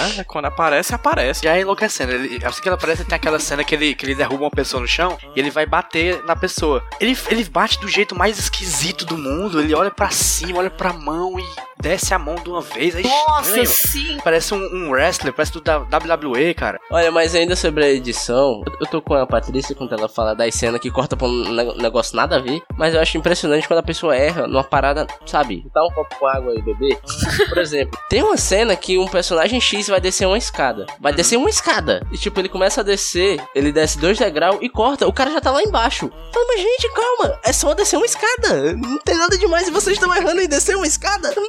Né? 0.07 0.23
Quando 0.25 0.45
aparece, 0.45 0.93
aparece. 0.93 1.43
Já 1.43 1.55
é 1.55 1.61
enlouquecendo. 1.61 2.11
Ele, 2.11 2.43
assim 2.45 2.61
que 2.61 2.67
ele 2.67 2.75
aparece, 2.75 3.05
tem 3.05 3.15
aquela 3.15 3.39
cena 3.39 3.63
que 3.63 3.75
ele, 3.75 3.95
que 3.95 4.05
ele 4.05 4.15
derruba 4.15 4.43
uma 4.45 4.51
pessoa 4.51 4.81
no 4.81 4.87
chão 4.87 5.17
e 5.35 5.39
ele 5.39 5.49
vai 5.51 5.65
bater 5.65 6.23
na 6.25 6.35
pessoa. 6.35 6.83
Ele, 6.99 7.17
ele 7.29 7.43
bate 7.45 7.79
do 7.79 7.87
jeito 7.87 8.15
mais 8.15 8.37
esquisito 8.37 9.05
do 9.05 9.17
mundo. 9.17 9.59
Ele 9.61 9.73
olha 9.73 9.91
pra 9.91 10.09
cima, 10.09 10.59
olha 10.59 10.69
pra 10.69 10.93
mão 10.93 11.39
e 11.39 11.43
desce 11.81 12.13
a 12.13 12.19
mão 12.19 12.35
de 12.35 12.47
uma 12.49 12.61
vez. 12.61 12.95
É 12.95 13.01
Nossa, 13.01 13.59
estranho. 13.59 13.67
sim. 13.67 14.17
Parece 14.23 14.53
um, 14.53 14.57
um 14.57 14.91
wrestler, 14.91 15.33
parece 15.33 15.51
do 15.51 15.61
da- 15.61 15.79
WWE, 15.79 16.53
cara. 16.53 16.79
Olha, 16.91 17.11
mas 17.11 17.33
ainda 17.33 17.55
sobre 17.55 17.83
a 17.83 17.89
edição, 17.89 18.63
eu 18.79 18.85
tô 18.87 19.01
com 19.01 19.15
a 19.15 19.25
Patrícia 19.25 19.73
quando 19.75 19.93
ela 19.93 20.07
fala 20.07 20.35
das 20.35 20.53
cenas 20.53 20.79
que 20.79 20.91
corta 20.91 21.17
pra 21.17 21.27
um 21.27 21.51
ne- 21.51 21.75
negócio 21.81 22.15
nada 22.15 22.35
a 22.35 22.39
ver, 22.39 22.61
mas 22.77 22.93
eu 22.93 23.01
acho 23.01 23.17
impressionante 23.17 23.67
quando 23.67 23.79
a 23.79 23.83
pessoa 23.83 24.15
erra 24.15 24.45
numa 24.45 24.63
parada, 24.63 25.07
sabe? 25.25 25.65
Dá 25.73 25.83
um 25.83 25.89
copo 25.89 26.15
com 26.19 26.27
água 26.27 26.51
aí, 26.53 26.61
bebê. 26.61 26.99
Por 27.49 27.57
exemplo, 27.57 27.99
tem 28.09 28.21
uma 28.21 28.37
cena 28.37 28.75
que 28.75 28.99
um 28.99 29.07
personagem 29.07 29.59
X 29.59 29.89
vai 29.91 30.01
descer 30.01 30.25
uma 30.25 30.37
escada. 30.37 30.87
Vai 30.99 31.13
descer 31.13 31.37
uma 31.37 31.49
escada. 31.49 32.05
E 32.11 32.17
tipo, 32.17 32.39
ele 32.39 32.49
começa 32.49 32.81
a 32.81 32.83
descer, 32.83 33.41
ele 33.53 33.71
desce 33.71 33.99
dois 33.99 34.17
degraus 34.17 34.57
e 34.61 34.69
corta. 34.69 35.07
O 35.07 35.13
cara 35.13 35.31
já 35.31 35.41
tá 35.41 35.51
lá 35.51 35.61
embaixo. 35.61 36.09
Fala, 36.33 36.45
mas 36.47 36.61
gente, 36.61 36.89
calma. 36.93 37.39
É 37.43 37.53
só 37.53 37.73
descer 37.73 37.97
uma 37.97 38.05
escada. 38.05 38.73
Não 38.73 38.97
tem 38.99 39.17
nada 39.17 39.37
demais 39.37 39.67
e 39.67 39.71
vocês 39.71 39.97
estão 39.97 40.13
errando 40.15 40.41
em 40.41 40.47
descer 40.47 40.75
uma 40.75 40.87
escada. 40.87 41.33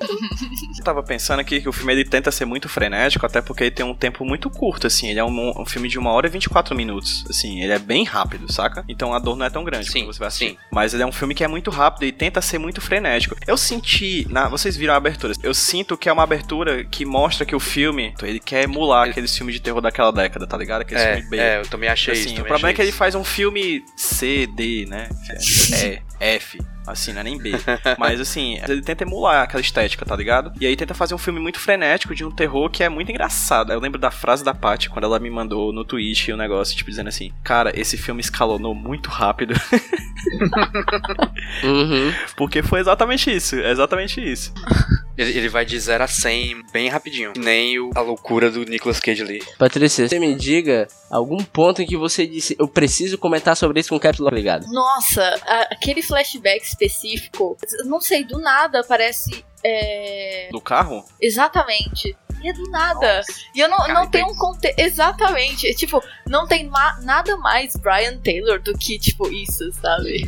Eu 0.79 0.85
tava 0.85 1.03
pensando 1.03 1.41
aqui 1.41 1.61
que 1.61 1.69
o 1.69 1.73
filme 1.73 1.93
ele 1.93 2.05
tenta 2.05 2.31
ser 2.31 2.45
muito 2.45 2.69
frenético, 2.69 3.25
até 3.25 3.41
porque 3.41 3.65
ele 3.65 3.71
tem 3.71 3.85
um 3.87 3.95
tempo 3.95 4.25
muito 4.25 4.51
curto, 4.51 4.87
assim. 4.87 5.09
Ele 5.09 5.21
é 5.21 5.25
um, 5.25 5.61
um 5.61 5.67
filme 5.67 5.89
de 5.89 5.99
uma 5.99 6.11
hora 6.11 6.27
e 6.27 6.31
24 6.31 6.75
minutos. 6.75 7.25
Assim, 7.29 7.63
ele 7.63 7.73
é 7.73 7.79
bem 7.79 8.05
rápido, 8.05 8.53
saca? 8.53 8.85
Então 8.89 9.15
a 9.15 9.19
dor 9.19 9.37
não 9.37 9.47
é 9.47 9.51
tão 9.51 9.63
grande 9.65 9.91
Sim, 9.91 10.07
você 10.07 10.19
vai 10.19 10.29
assistir. 10.29 10.51
sim. 10.51 10.57
Mas 10.71 10.95
ele 10.95 11.03
é 11.03 11.07
um 11.07 11.13
filme 11.13 11.35
que 11.35 11.45
é 11.45 11.49
muito 11.49 11.71
rápido 11.71 12.05
e 12.05 12.13
tenta 12.13 12.41
ser 12.41 12.59
muito 12.59 12.81
frenético. 12.81 13.37
Eu 13.47 13.57
senti, 13.57 14.27
na, 14.29 14.49
vocês 14.49 14.77
viram 14.77 14.95
a 14.95 14.97
abertura, 14.97 15.35
eu 15.43 15.55
sinto 15.55 15.97
que 15.97 16.09
é 16.09 16.13
uma 16.13 16.23
abertura 16.23 16.85
que 16.85 17.05
mostra 17.05 17.45
que 17.47 17.55
o 17.55 17.61
filme, 17.61 18.15
ele 18.33 18.41
quer 18.41 18.65
emular 18.65 19.09
aqueles 19.09 19.37
filmes 19.37 19.55
de 19.55 19.61
terror 19.61 19.81
daquela 19.81 20.11
década, 20.13 20.47
tá 20.47 20.57
ligado? 20.57 20.83
Aqueles 20.83 21.03
É, 21.03 21.13
filmes 21.15 21.31
B. 21.31 21.39
é, 21.39 21.61
eu 21.61 21.67
também 21.69 21.89
achei 21.89 22.13
Assim, 22.15 22.33
isso. 22.33 22.43
o 22.43 22.45
problema 22.45 22.71
é 22.71 22.75
que 22.75 22.81
ele 22.83 22.89
isso. 22.91 22.99
faz 22.99 23.15
um 23.15 23.25
filme 23.25 23.85
C, 23.97 24.47
D, 24.47 24.87
né? 24.89 25.09
É, 26.21 26.37
F. 26.37 26.59
Assim, 26.85 27.13
não 27.13 27.21
é 27.21 27.25
nem 27.25 27.39
B. 27.39 27.53
Mas 27.97 28.21
assim, 28.21 28.59
ele 28.69 28.83
tenta 28.83 29.05
emular 29.05 29.43
aquela 29.45 29.61
estética, 29.61 30.05
tá 30.05 30.17
ligado? 30.17 30.53
E 30.61 30.67
aí 30.67 30.75
tenta 30.77 30.95
fazer 30.95 31.15
um 31.15 31.19
filme 31.19 31.39
muito 31.39 31.61
frenético 31.61 32.13
de 32.13 32.25
um 32.25 32.31
terror 32.31 32.69
que 32.71 32.83
é 32.83 32.89
muito 32.89 33.09
engraçado. 33.11 33.73
Eu 33.73 33.79
lembro 33.79 34.01
da 34.01 34.11
frase 34.11 34.43
da 34.45 34.53
Paty 34.53 34.91
quando 34.91 35.05
ela 35.05 35.21
me 35.21 35.31
mandou 35.31 35.73
no 35.73 35.85
Twitch 35.85 36.29
o 36.29 36.35
um 36.35 36.37
negócio, 36.37 36.77
tipo, 36.77 36.91
dizendo 36.91 37.09
assim: 37.09 37.33
Cara, 37.45 37.73
esse 37.79 37.97
filme 37.97 38.21
escalonou 38.21 38.75
muito 38.75 39.11
rápido. 39.11 39.55
Uhum. 41.65 42.13
Porque 42.37 42.63
foi 42.63 42.81
exatamente 42.81 43.31
isso. 43.35 43.57
É 43.57 43.71
exatamente 43.71 44.21
isso. 44.21 44.53
Ele, 45.23 45.39
ele 45.39 45.49
vai 45.49 45.65
de 45.65 45.79
0 45.79 46.05
a 46.05 46.07
100 46.09 46.63
bem 46.73 46.89
rapidinho. 46.89 47.33
Nem 47.37 47.79
o- 47.79 47.91
a 47.95 48.01
loucura 48.01 48.51
do 48.51 48.65
Nicolas 48.65 49.01
Cage 49.01 49.23
ali. 49.23 49.43
Patrícia, 49.59 50.09
você 50.09 50.19
me 50.19 50.35
diga 50.35 50.89
algum 51.11 51.43
ponto 51.43 51.81
em 51.83 51.87
que 51.87 51.97
você 51.97 52.27
disse 52.27 52.57
eu 52.59 52.69
preciso 52.69 53.17
comentar 53.19 53.57
sobre 53.57 53.81
isso 53.81 53.89
com 53.91 53.97
o 53.97 54.01
Caps 54.01 54.19
Lock 54.21 54.35
ligado. 54.35 54.67
Nossa, 54.73 55.23
a- 55.47 55.69
aquele 55.73 56.03
flashback 56.03 56.65
específico, 56.65 57.57
não 57.85 58.01
sei, 58.01 58.25
do 58.25 58.39
nada 58.39 58.81
aparece. 58.81 59.45
É... 59.65 60.49
Do 60.51 60.61
carro? 60.61 61.05
Exatamente. 61.21 62.17
E 62.43 62.49
é 62.49 62.53
do 62.53 62.69
nada. 62.71 63.23
e 63.55 63.61
eu 63.61 63.69
não, 63.69 63.79
não 63.89 64.07
tenho 64.09 64.27
um 64.29 64.35
contexto. 64.35 64.79
Exatamente. 64.79 65.73
Tipo, 65.75 66.03
não 66.29 66.47
tem 66.47 66.69
ma- 66.69 66.99
nada 67.03 67.37
mais 67.37 67.75
Brian 67.77 68.19
Taylor 68.19 68.61
do 68.61 68.73
que, 68.77 68.99
tipo, 68.99 69.29
isso, 69.33 69.71
sabe? 69.81 70.27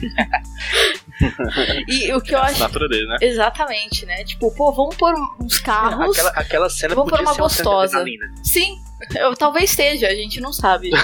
e 1.88 2.12
o 2.12 2.20
que 2.20 2.34
eu 2.34 2.38
É 2.38 2.42
a 2.42 2.44
acho. 2.46 2.78
dele, 2.88 3.06
né? 3.06 3.16
Exatamente, 3.20 4.04
né? 4.06 4.24
Tipo, 4.24 4.54
pô, 4.54 4.72
vamos 4.72 4.96
pôr 4.96 5.14
uns 5.40 5.58
carros. 5.58 6.10
Aquela, 6.16 6.30
aquela 6.30 6.70
cena 6.70 6.94
Vamos 6.94 7.10
podia 7.10 7.24
pôr 7.24 7.30
uma 7.42 7.48
ser 7.48 7.62
uma 7.66 7.84
cena 7.88 8.04
de 8.06 8.18
gostosa. 8.18 8.44
Sim, 8.44 8.82
eu, 9.16 9.34
talvez 9.36 9.70
seja, 9.70 10.06
a 10.08 10.14
gente 10.14 10.40
não 10.40 10.52
sabe. 10.52 10.90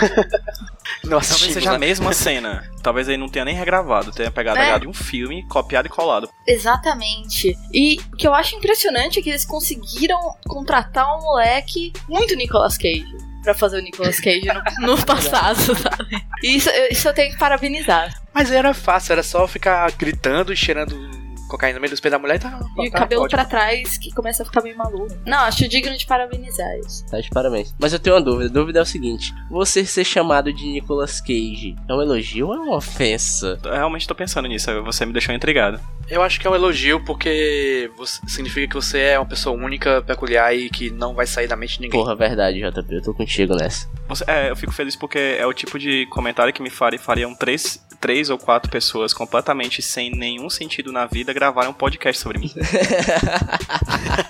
Não 1.05 1.21
Talvez 1.21 1.53
seja 1.53 1.73
a 1.73 1.79
mesma 1.79 2.13
cena. 2.13 2.69
Talvez 2.83 3.09
ele 3.09 3.17
não 3.17 3.29
tenha 3.29 3.45
nem 3.45 3.55
regravado, 3.55 4.11
tenha 4.13 4.31
pegado 4.31 4.59
É. 4.59 4.73
a 4.73 4.79
de 4.79 4.89
um 4.89 4.93
filme, 4.93 5.47
copiado 5.47 5.87
e 5.87 5.91
colado. 5.91 6.29
Exatamente. 6.47 7.57
E 7.73 7.99
o 8.13 8.17
que 8.17 8.27
eu 8.27 8.35
acho 8.35 8.57
impressionante 8.57 9.19
é 9.19 9.23
que 9.23 9.31
eles 9.31 9.45
conseguiram 9.45 10.19
contratar 10.49 11.17
um 11.17 11.23
moleque 11.23 11.93
muito 12.09 12.35
Nicolas 12.35 12.77
Cage. 12.77 13.07
Pra 13.43 13.55
fazer 13.55 13.79
o 13.79 13.83
Nicolas 13.83 14.19
Cage 14.21 14.47
no, 14.81 14.87
no 14.97 15.07
passado, 15.07 15.59
sabe? 15.59 16.23
E 16.43 16.57
isso, 16.57 16.69
isso 16.91 17.09
eu 17.09 17.15
tenho 17.15 17.33
que 17.33 17.39
parabenizar. 17.39 18.13
Mas 18.35 18.51
era 18.51 18.75
fácil, 18.75 19.13
era 19.13 19.23
só 19.23 19.47
ficar 19.47 19.91
gritando 19.93 20.53
e 20.53 20.57
cheirando 20.57 20.95
cocaína 21.51 21.75
no 21.75 21.81
meio 21.81 21.91
dos 21.91 22.01
pés 22.01 22.11
da 22.13 22.19
mulher 22.19 22.37
e 22.37 22.39
tá. 22.39 22.61
E 22.79 22.89
o 22.89 22.91
tá 22.91 22.99
cabelo 23.01 23.23
ótimo. 23.25 23.37
pra 23.37 23.45
trás 23.45 23.99
que 23.99 24.11
começa 24.15 24.43
a 24.43 24.47
ficar 24.47 24.63
meio 24.63 24.77
maluco. 24.77 25.15
Não, 25.27 25.39
acho 25.41 25.69
digno 25.69 25.97
de 25.97 26.07
parabenizar 26.07 26.69
isso. 26.79 27.05
Tá 27.07 27.21
de 27.21 27.29
parabéns. 27.31 27.75
Mas 27.79 27.93
eu 27.93 27.99
tenho 27.99 28.17
uma 28.17 28.23
dúvida. 28.23 28.49
A 28.49 28.53
dúvida 28.53 28.79
é 28.79 28.83
o 28.83 28.87
seguinte: 28.87 29.35
você 29.51 29.85
ser 29.85 30.05
chamado 30.05 30.53
de 30.53 30.65
Nicolas 30.67 31.21
Cage 31.21 31.77
é 31.89 31.95
um 31.95 32.01
elogio 32.03 32.49
ou 32.49 32.55
é 32.55 32.59
uma 32.59 32.77
ofensa? 32.77 33.59
Eu 33.65 33.73
realmente 33.73 34.07
tô 34.07 34.15
pensando 34.15 34.49
nisso, 34.49 34.71
você 34.83 35.05
me 35.05 35.13
deixou 35.13 35.35
intrigado. 35.35 35.81
Eu 36.09 36.23
acho 36.23 36.41
que 36.41 36.47
é 36.47 36.51
um 36.51 36.55
elogio 36.55 37.05
porque 37.05 37.91
você- 37.97 38.21
significa 38.27 38.67
que 38.69 38.75
você 38.75 38.99
é 38.99 39.19
uma 39.19 39.27
pessoa 39.27 39.57
única, 39.57 40.03
peculiar 40.03 40.55
e 40.55 40.69
que 40.69 40.91
não 40.91 41.15
vai 41.15 41.27
sair 41.27 41.47
da 41.47 41.57
mente 41.57 41.75
de 41.75 41.83
ninguém. 41.83 41.99
Porra, 42.01 42.15
verdade, 42.17 42.59
JP. 42.61 42.95
Eu 42.95 43.03
tô 43.03 43.15
contigo 43.15 43.55
nessa. 43.55 43.89
Você- 44.09 44.25
é, 44.27 44.51
eu 44.51 44.57
fico 44.57 44.73
feliz 44.73 44.97
porque 44.97 45.19
é 45.19 45.47
o 45.47 45.53
tipo 45.53 45.79
de 45.79 46.07
comentário 46.07 46.53
que 46.53 46.63
me 46.63 46.71
faria, 46.71 46.99
fariam 46.99 47.35
três, 47.35 47.81
três 48.01 48.31
ou 48.31 48.39
quatro 48.39 48.71
pessoas 48.71 49.13
completamente 49.13 49.83
sem 49.83 50.11
nenhum 50.11 50.49
sentido 50.49 50.91
na 50.91 51.07
vida 51.07 51.33
gravarem 51.33 51.71
um 51.71 51.75
podcast 51.75 52.21
sobre 52.21 52.39
mim. 52.39 52.53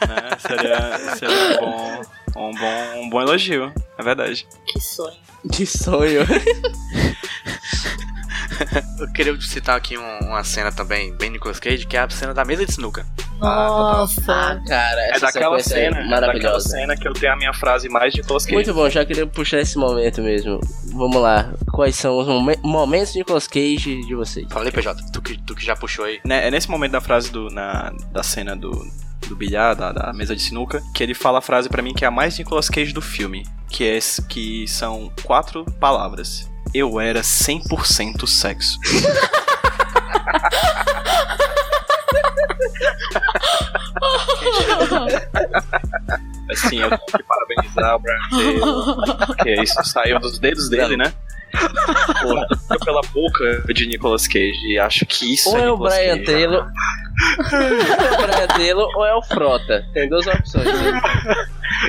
Né? 0.09 0.37
Seria, 0.39 1.17
seria 1.17 1.61
um, 1.61 1.61
bom, 1.61 2.03
um, 2.37 2.53
bom, 2.53 3.01
um 3.03 3.11
bom 3.11 3.21
elogio, 3.21 3.73
é 3.99 4.03
verdade. 4.03 4.47
Que 4.67 4.81
sonho. 4.81 5.17
De 5.45 5.67
sonho. 5.67 6.21
Eu 8.99 9.11
queria 9.13 9.41
citar 9.41 9.77
aqui 9.77 9.97
um- 9.99 10.19
uma 10.29 10.45
cena 10.45 10.71
também, 10.73 11.15
bem 11.17 11.31
Nicolas 11.31 11.59
Cage, 11.59 11.87
que 11.87 11.97
é 11.97 12.01
a 12.01 12.11
cena 12.11 12.33
da 12.35 12.45
mesa 12.45 12.65
de 12.67 12.73
sinuca. 12.73 13.05
Nossa. 13.41 14.61
cara, 14.67 15.01
É 15.01 15.11
essa 15.11 15.27
daquela 15.27 15.59
sequência 15.59 15.77
cena, 15.77 15.85
é 15.85 15.89
é 15.89 15.91
daquela 16.05 16.09
maravilhosa. 16.21 16.69
cena 16.69 16.97
que 16.97 17.07
eu 17.09 17.13
tenho 17.13 17.33
a 17.33 17.37
minha 17.37 17.53
frase 17.55 17.89
mais 17.89 18.13
de 18.13 18.21
Nicolas 18.21 18.45
Cage. 18.45 18.55
Muito 18.55 18.75
bom, 18.75 18.89
já 18.89 19.05
queria 19.05 19.27
puxar 19.27 19.61
esse 19.61 19.77
momento 19.79 20.21
mesmo. 20.23 20.61
Vamos 20.93 21.17
lá. 21.21 21.53
Quais 21.73 21.97
são 21.97 22.19
os 22.19 22.27
momen- 22.27 22.59
momentos 22.63 23.13
de 23.13 23.19
Nicolas 23.21 23.47
Cage 23.47 24.01
de 24.07 24.15
vocês? 24.15 24.47
Falei, 24.51 24.71
PJ, 24.71 25.03
tu 25.13 25.23
que, 25.23 25.39
tu 25.43 25.55
que 25.55 25.65
já 25.65 25.75
puxou 25.77 26.05
aí. 26.05 26.21
Né, 26.25 26.47
é 26.47 26.51
nesse 26.51 26.69
momento 26.71 26.93
da 26.93 27.01
frase 27.01 27.31
do, 27.33 27.49
na, 27.51 27.93
da 28.13 28.23
cena 28.23 28.55
do, 28.57 28.71
do 29.29 29.37
bilhar, 29.37 29.75
da, 29.75 29.93
da 29.93 30.13
mesa 30.13 30.35
de 30.37 30.43
sinuca, 30.43 30.83
que 30.95 31.03
ele 31.03 31.15
fala 31.15 31.39
a 31.39 31.43
frase 31.43 31.69
pra 31.69 31.83
mim 31.83 31.95
que 31.95 32.05
é 32.05 32.09
a 32.09 32.11
mais 32.11 32.39
Nicolas 32.39 32.69
Cage 32.69 32.93
do 32.93 33.01
filme, 33.03 33.47
que, 33.69 33.85
é, 33.85 33.99
que 34.29 34.67
são 34.69 35.11
quatro 35.25 35.65
palavras. 35.79 36.50
Eu 36.73 37.01
era 37.01 37.21
100% 37.21 38.27
sexo. 38.27 38.79
Assim, 46.51 46.81
eu 46.81 46.89
tenho 46.89 47.01
que 47.07 47.23
parabenizar 47.23 47.97
o 47.97 47.99
Brian 47.99 48.19
Taylor, 48.31 49.27
porque 49.27 49.63
isso 49.63 49.85
saiu 49.85 50.19
dos 50.19 50.39
dedos 50.39 50.69
dele, 50.69 50.97
né? 50.97 51.13
Porra, 52.23 52.47
pela 52.85 53.01
boca 53.13 53.63
de 53.73 53.87
Nicolas 53.87 54.27
Cage, 54.27 54.67
e 54.69 54.79
acho 54.79 55.05
que 55.07 55.35
isso 55.35 55.51
Ou 55.51 55.59
é 55.59 55.69
o 55.69 55.73
Nicolas 55.73 55.95
Brian 55.95 56.15
Cage. 56.19 56.25
Taylor. 56.25 56.67
ou 57.53 57.59
é 57.59 58.13
o 58.13 58.27
Brian 58.27 58.47
Taylor 58.49 58.89
ou 58.97 59.07
é 59.07 59.15
o 59.15 59.23
Frota. 59.23 59.85
Tem 59.93 60.09
duas 60.09 60.27
opções. 60.27 60.65
né? 60.65 61.01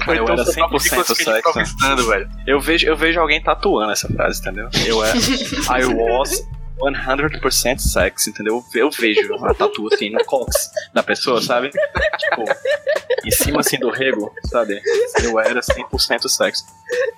Cara, 0.06 0.18
eu 0.18 0.28
era 0.28 0.46
tá 0.46 0.68
com 0.70 0.78
100% 0.78 0.96
Nicolas 0.96 1.08
Cage 1.18 1.70
sexo. 1.70 2.08
velho. 2.10 2.30
Eu 2.48 2.60
vejo, 2.60 2.88
eu 2.88 2.96
vejo 2.96 3.20
alguém 3.20 3.42
tatuando 3.42 3.92
essa 3.92 4.08
frase, 4.08 4.40
entendeu? 4.40 4.70
Eu 4.86 5.04
era. 5.04 5.18
I 5.80 5.86
was 5.86 6.44
100% 6.82 7.80
sex, 7.80 8.28
entendeu? 8.28 8.64
Eu 8.74 8.90
vejo 8.90 9.34
a 9.46 9.54
tatu 9.54 9.88
assim 9.94 10.10
no 10.10 10.24
cox 10.26 10.72
da 10.94 11.04
pessoa, 11.04 11.42
sabe? 11.42 11.70
Tipo, 11.70 12.44
em 13.26 13.32
cima 13.32 13.60
assim 13.60 13.78
do 13.78 13.90
rego, 13.90 14.34
sabe? 14.46 14.82
Eu 15.24 15.40
era 15.40 15.60
100% 15.60 16.28
sexo. 16.28 16.66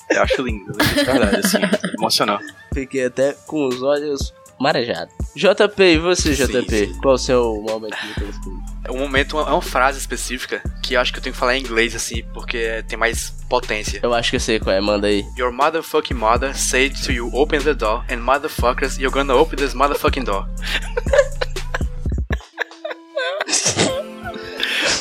Eu 0.09 0.21
acho 0.21 0.41
lindo, 0.41 0.71
de 0.73 1.03
verdade, 1.03 1.37
assim, 1.37 1.57
emocional. 1.97 2.39
Fiquei 2.73 3.05
até 3.05 3.33
com 3.47 3.67
os 3.67 3.81
olhos 3.81 4.33
marejados. 4.59 5.13
JP, 5.35 5.83
e 5.83 5.97
você, 5.97 6.35
Sim, 6.35 6.45
JP? 6.45 6.99
Qual 7.01 7.15
o 7.15 7.17
seu 7.17 7.61
momento 7.67 7.95
de 7.95 8.72
um 8.91 8.97
momento, 8.97 9.39
é 9.39 9.43
uma 9.43 9.61
frase 9.61 9.97
específica 9.97 10.61
que 10.81 10.95
eu 10.95 11.01
acho 11.01 11.13
que 11.13 11.19
eu 11.19 11.23
tenho 11.23 11.33
que 11.33 11.39
falar 11.39 11.55
em 11.55 11.61
inglês, 11.61 11.95
assim, 11.95 12.23
porque 12.33 12.83
tem 12.87 12.97
mais 12.97 13.33
potência. 13.49 13.99
Eu 14.03 14.13
acho 14.13 14.31
que 14.31 14.35
eu 14.35 14.39
sei 14.39 14.59
qual 14.59 14.75
é, 14.75 14.81
manda 14.81 15.07
aí. 15.07 15.23
Your 15.37 15.51
motherfucking 15.51 16.15
mother 16.15 16.55
said 16.55 16.93
to 17.05 17.11
you, 17.11 17.29
open 17.33 17.61
the 17.61 17.73
door, 17.73 18.03
and 18.09 18.17
motherfuckers, 18.17 18.99
you're 18.99 19.13
gonna 19.13 19.35
open 19.35 19.57
this 19.57 19.73
motherfucking 19.73 20.25
door. 20.25 20.47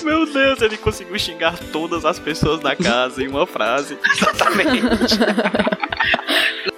Meu 0.04 0.26
Deus, 0.26 0.60
ele 0.60 0.76
conseguiu 0.76 1.18
xingar 1.18 1.58
todas 1.72 2.04
as 2.04 2.18
pessoas 2.18 2.60
da 2.60 2.74
casa 2.76 3.22
em 3.22 3.28
uma 3.28 3.46
frase. 3.46 3.96
Exatamente. 4.16 4.82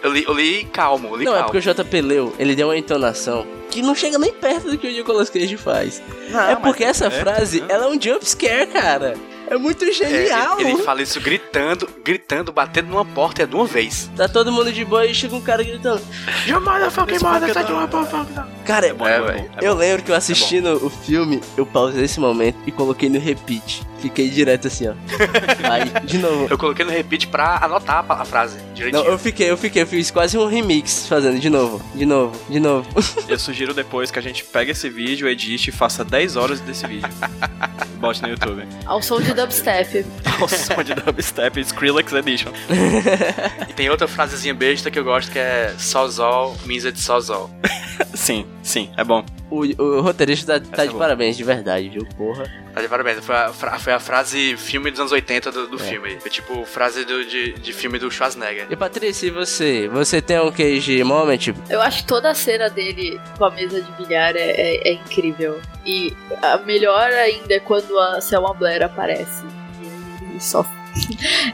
eu, 0.03 0.13
li, 0.13 0.25
eu 0.27 0.33
li 0.35 0.65
calmo, 0.73 1.09
eu 1.09 1.17
li 1.17 1.25
Não, 1.25 1.33
é 1.33 1.37
calmo. 1.41 1.53
porque 1.53 1.69
o 1.71 1.75
JP 1.75 2.01
leu, 2.01 2.35
ele 2.39 2.55
deu 2.55 2.69
uma 2.69 2.77
entonação 2.77 3.47
que 3.71 3.83
não 3.83 3.95
chega 3.95 4.19
nem 4.19 4.33
perto 4.33 4.71
do 4.71 4.79
que 4.79 4.87
o 4.87 4.91
Nicolas 4.93 5.29
Cage 5.29 5.57
faz. 5.57 6.01
é 6.49 6.55
porque 6.55 6.85
essa 6.85 7.11
frase, 7.11 7.65
ela 7.69 7.87
é 7.87 7.89
um 7.89 8.01
jump 8.01 8.25
scare, 8.25 8.67
cara. 8.69 9.17
É 9.47 9.59
muito 9.59 9.85
É, 9.85 9.93
genial. 9.93 10.59
ele, 10.61 10.71
ele 10.71 10.83
fala 10.83 11.03
isso 11.03 11.21
gritando, 11.21 11.87
gritando, 12.03 12.51
batendo 12.53 12.89
numa 12.89 13.05
porta 13.05 13.43
é 13.43 13.47
de 13.47 13.55
uma 13.55 13.67
vez. 13.67 14.09
Tá 14.17 14.27
todo 14.29 14.51
mundo 14.51 14.73
de 14.73 14.85
boa 14.87 15.05
e 15.05 15.15
chega 15.15 15.35
um 15.37 15.41
cara 15.41 15.63
gritando. 15.63 16.01
Your 16.47 16.61
motherfucking 16.61 17.19
mother 17.23 17.53
fucking 17.53 17.53
said 17.53 17.69
you 17.69 17.87
door. 17.87 18.27
Cara, 18.65 18.87
É 18.87 18.93
bom, 18.93 19.07
É, 19.07 19.17
é 19.17 19.21
bom, 19.21 19.27
velho. 19.27 19.39
é 19.39 19.43
bom. 19.43 19.49
eu 19.61 19.75
lembro 19.75 20.03
que 20.03 20.11
eu 20.11 20.15
assistindo 20.17 20.85
o 20.85 20.91
filme, 20.91 21.41
eu 21.57 21.67
pausei 21.67 22.05
esse 22.05 22.19
momento 22.19 22.57
e 22.67 22.73
coloquei 22.73 23.09
no 23.09 23.19
repeat. 23.19 23.83
Fiquei 24.05 24.29
direto 24.29 24.67
assim, 24.67 24.89
ó. 24.89 24.93
Aí, 25.71 26.07
de 26.07 26.19
novo. 26.19 26.47
Eu 26.51 26.59
coloquei 26.59 26.85
no 26.85 26.91
repeat 26.91 27.27
pra 27.29 27.59
anotar 27.65 28.05
a, 28.07 28.25
frase 28.25 28.59
direitinho. 28.75 29.03
Não, 29.03 29.11
eu 29.11 29.19
fiquei, 29.19 29.51
eu 29.51 29.57
fiquei, 29.57 29.83
eu 29.83 29.87
fiz 29.87 30.11
quase 30.11 30.37
um 30.37 30.47
remix 30.47 31.07
fazendo 31.09 31.39
de 31.39 31.49
novo, 31.49 31.83
de 31.95 32.05
novo, 32.05 32.39
de 32.51 32.61
novo. 32.61 32.87
Eu 33.27 33.39
sugiro 33.39 33.73
depois 33.73 34.11
que 34.11 34.19
a 34.19 34.23
gente 34.23 34.45
pegue 34.45 34.73
esse 34.73 34.91
vídeo, 34.91 35.27
edite 35.27 35.71
e 35.71 35.73
faça 35.73 36.05
10 36.05 36.37
horas 36.37 36.61
desse 36.61 36.87
vídeo. 36.87 37.09
Bote 37.99 38.21
no 38.21 38.29
YouTube. 38.29 38.67
Ao 38.85 39.01
som 39.01 39.21
de 39.21 39.33
dubstep. 39.33 40.05
O 40.43 40.49
som 40.49 40.83
de 40.83 40.95
dubstep 40.95 41.59
Skrillex 41.61 42.13
Edition. 42.13 42.53
E 43.67 43.73
tem 43.73 43.89
outra 43.89 44.07
frasezinha 44.07 44.53
besta 44.53 44.91
que 44.91 44.99
eu 44.99 45.05
gosto 45.05 45.31
que 45.33 45.39
é 45.39 45.75
Sawzall 45.79 46.55
means 46.67 46.85
it's 46.85 47.03
Sawzall. 47.03 47.51
Sim, 48.15 48.45
sim, 48.65 48.91
é 48.97 49.05
bom. 49.05 49.25
O, 49.51 49.61
o 49.81 50.01
roteirista 50.01 50.59
tá, 50.59 50.67
tá 50.79 50.83
é 50.83 50.87
de 50.87 50.93
boa. 50.93 51.05
parabéns, 51.05 51.37
de 51.37 51.45
verdade, 51.45 51.89
viu, 51.91 52.05
porra. 52.17 52.45
Tá 52.75 52.81
de 52.83 52.89
parabéns, 52.89 53.25
foi 53.25 53.37
a, 53.37 53.53
foi 53.53 53.93
a 53.93 54.01
frase 54.01 54.57
filme 54.57 54.91
dos 54.91 54.99
anos 54.99 55.13
80 55.13 55.53
do, 55.53 55.69
do 55.69 55.77
É. 55.77 55.79
filme 55.79 56.09
aí. 56.09 56.21
Foi 56.21 56.29
tipo 56.31 56.65
frase 56.65 57.05
do, 57.05 57.25
de, 57.25 57.53
de 57.53 57.73
filme 57.73 57.99
do 58.01 58.11
Schwarzenegger. 58.11 58.67
E 58.69 58.75
Patrícia, 58.75 59.27
e 59.29 59.31
você? 59.31 59.87
Você 59.89 60.21
tem 60.21 60.41
um 60.41 60.51
cage 60.51 61.05
moment? 61.05 61.55
Eu 61.71 61.81
acho 61.81 61.99
que 61.99 62.09
toda 62.09 62.31
a 62.31 62.35
cena 62.35 62.69
dele 62.69 63.21
com 63.39 63.45
a 63.45 63.51
mesa 63.51 63.81
de 63.81 63.93
bilhar 63.93 64.35
é, 64.35 64.41
é- 64.51 64.89
é 64.89 64.93
incrível. 64.95 65.61
E 65.87 66.13
a 66.43 66.57
melhor 66.59 67.13
ainda 67.13 67.55
é 67.55 67.61
quando 67.61 67.97
a 67.97 68.21
Selma 68.21 68.53
Blair 68.55 68.83
aparece. 68.83 69.45
E 69.81 70.25
ele 70.31 70.41
só. 70.41 70.67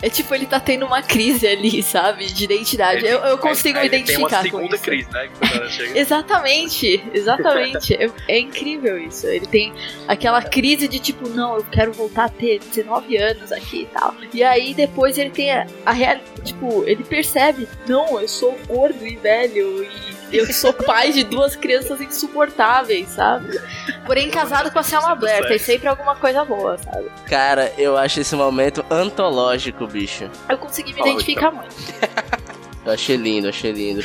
É 0.03 0.09
tipo, 0.09 0.35
ele 0.35 0.47
tá 0.47 0.61
tendo 0.61 0.85
uma 0.87 1.03
crise 1.03 1.47
ali, 1.47 1.83
sabe? 1.83 2.27
De 2.27 2.45
identidade. 2.45 3.05
Eu, 3.05 3.19
eu 3.21 3.39
consigo 3.39 3.79
me 3.79 3.85
Aí 3.85 3.91
Tem 3.91 4.01
uma 4.01 4.05
identificar 4.05 4.43
segunda 4.43 4.79
crise, 4.79 5.09
né? 5.11 5.29
Exatamente, 5.95 7.03
exatamente. 7.15 7.95
é, 7.95 8.11
é 8.29 8.39
incrível 8.39 8.99
isso. 8.99 9.27
Ele 9.27 9.47
tem 9.47 9.73
aquela 10.07 10.43
crise 10.43 10.89
de 10.89 10.99
tipo, 10.99 11.29
não, 11.29 11.57
eu 11.57 11.65
quero 11.65 11.93
voltar 11.93 12.25
a 12.25 12.29
ter 12.29 12.61
19 12.61 13.17
anos 13.17 13.53
aqui 13.53 13.83
e 13.83 13.87
tal. 13.87 14.15
E 14.33 14.43
aí 14.43 14.75
depois 14.75 15.19
ele 15.19 15.31
tem 15.31 15.53
a, 15.53 15.67
a 15.85 15.93
real. 15.93 16.19
Tipo, 16.45 16.85
ele 16.87 17.05
percebe, 17.05 17.69
não, 17.87 18.21
eu 18.21 18.29
sou 18.29 18.59
gordo 18.67 19.07
e 19.07 19.17
velho 19.17 19.85
e 19.85 20.20
eu 20.33 20.53
sou 20.53 20.73
pai 20.73 21.13
de 21.13 21.25
duas 21.25 21.57
crianças 21.57 22.01
insuportáveis, 22.01 23.09
sabe? 23.09 23.61
Porém, 24.07 24.31
casado 24.31 24.71
com 24.71 24.79
a 24.79 24.83
Selma 24.83 25.15
Blair, 25.15 25.47
tem 25.47 25.59
sempre 25.59 25.89
alguma 25.89 26.15
coisa 26.17 26.45
boa, 26.45 26.79
sabe? 26.79 27.07
Cara, 27.27 27.73
eu 27.77 27.97
acho 27.97 28.21
esse 28.21 28.35
momento 28.35 28.85
antológico, 28.91 29.87
bicho. 29.87 30.31
Eu 30.49 30.59
consegui 30.59 30.93
me 30.95 31.01
identificar 31.01 31.51
muito. 31.51 31.75
Eu 32.85 32.93
achei 32.93 33.17
lindo, 33.17 33.47
achei 33.47 33.73
lindo. 33.73 34.03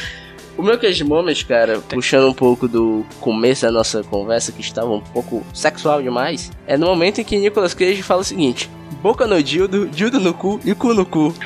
O 0.57 0.61
meu 0.61 0.77
cage 0.77 1.03
moment, 1.03 1.35
cara, 1.47 1.79
puxando 1.79 2.27
um 2.29 2.33
pouco 2.33 2.67
do 2.67 3.05
começo 3.19 3.65
da 3.65 3.71
nossa 3.71 4.03
conversa, 4.03 4.51
que 4.51 4.61
estava 4.61 4.89
um 4.89 5.01
pouco 5.01 5.45
sexual 5.53 6.01
demais, 6.01 6.51
é 6.67 6.77
no 6.77 6.85
momento 6.87 7.19
em 7.19 7.23
que 7.23 7.37
Nicolas 7.37 7.73
Cage 7.73 8.01
fala 8.03 8.21
o 8.21 8.23
seguinte: 8.23 8.69
boca 9.01 9.27
no 9.27 9.41
dildo, 9.41 9.87
dildo 9.87 10.19
no 10.19 10.33
cu 10.33 10.59
e 10.63 10.73
cu 10.75 10.93
no 10.93 11.05
cu. 11.05 11.33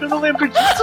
Eu 0.00 0.08
não 0.08 0.20
lembro 0.20 0.48
disso. 0.48 0.81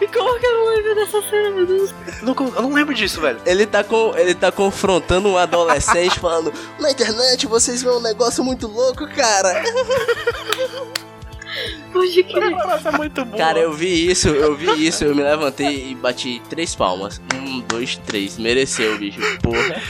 E 0.00 0.06
como 0.08 0.38
que 0.38 0.46
eu 0.46 0.52
não 0.52 0.74
lembro 0.74 0.94
dessa 0.94 1.22
cena, 1.22 1.50
meu 1.50 1.66
Deus? 1.66 1.94
Eu 2.20 2.26
não, 2.26 2.34
eu 2.54 2.62
não 2.62 2.72
lembro 2.72 2.94
disso, 2.94 3.20
velho. 3.20 3.40
Ele 3.46 3.66
tá, 3.66 3.82
com, 3.82 4.12
ele 4.16 4.34
tá 4.34 4.52
confrontando 4.52 5.28
um 5.28 5.36
adolescente 5.38 6.18
falando: 6.20 6.52
Na 6.78 6.90
internet 6.90 7.46
vocês 7.46 7.82
vêem 7.82 7.96
um 7.96 8.00
negócio 8.00 8.44
muito 8.44 8.66
louco, 8.66 9.06
cara. 9.08 9.62
Pode 11.94 12.24
crer. 12.24 12.50
Nossa, 12.50 12.88
é 12.88 12.92
muito 12.92 13.24
bom. 13.24 13.38
Cara, 13.38 13.60
eu 13.60 13.72
vi 13.72 14.10
isso, 14.10 14.28
eu 14.28 14.56
vi 14.56 14.84
isso, 14.84 15.04
eu 15.04 15.14
me 15.14 15.22
levantei 15.22 15.90
e 15.90 15.94
bati 15.94 16.42
três 16.50 16.74
palmas. 16.74 17.22
Um, 17.32 17.60
dois, 17.60 17.96
três. 18.04 18.36
Mereceu, 18.36 18.98
bicho. 18.98 19.20
Porra. 19.40 19.80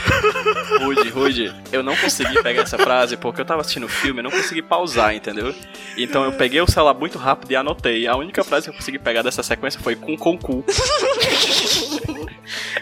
Rude, 0.85 1.09
Rude, 1.09 1.55
eu 1.73 1.83
não 1.83 1.97
consegui 1.97 2.43
pegar 2.43 2.63
essa 2.63 2.77
frase 2.77 3.17
porque 3.17 3.41
eu 3.41 3.45
tava 3.47 3.63
assistindo 3.63 3.87
o 3.87 3.89
filme, 3.89 4.21
eu 4.21 4.25
não 4.25 4.31
consegui 4.31 4.61
pausar, 4.61 5.15
entendeu? 5.15 5.55
Então 5.97 6.25
eu 6.25 6.33
peguei 6.33 6.61
o 6.61 6.71
celular 6.71 6.93
muito 6.93 7.17
rápido 7.17 7.51
e 7.53 7.57
anotei. 7.57 8.07
A 8.07 8.15
única 8.17 8.45
frase 8.45 8.65
que 8.67 8.71
eu 8.71 8.75
consegui 8.75 8.99
pegar 8.99 9.23
dessa 9.23 9.43
sequência 9.43 9.81
foi 9.81 9.97
com 9.97 10.15
com 10.17 10.63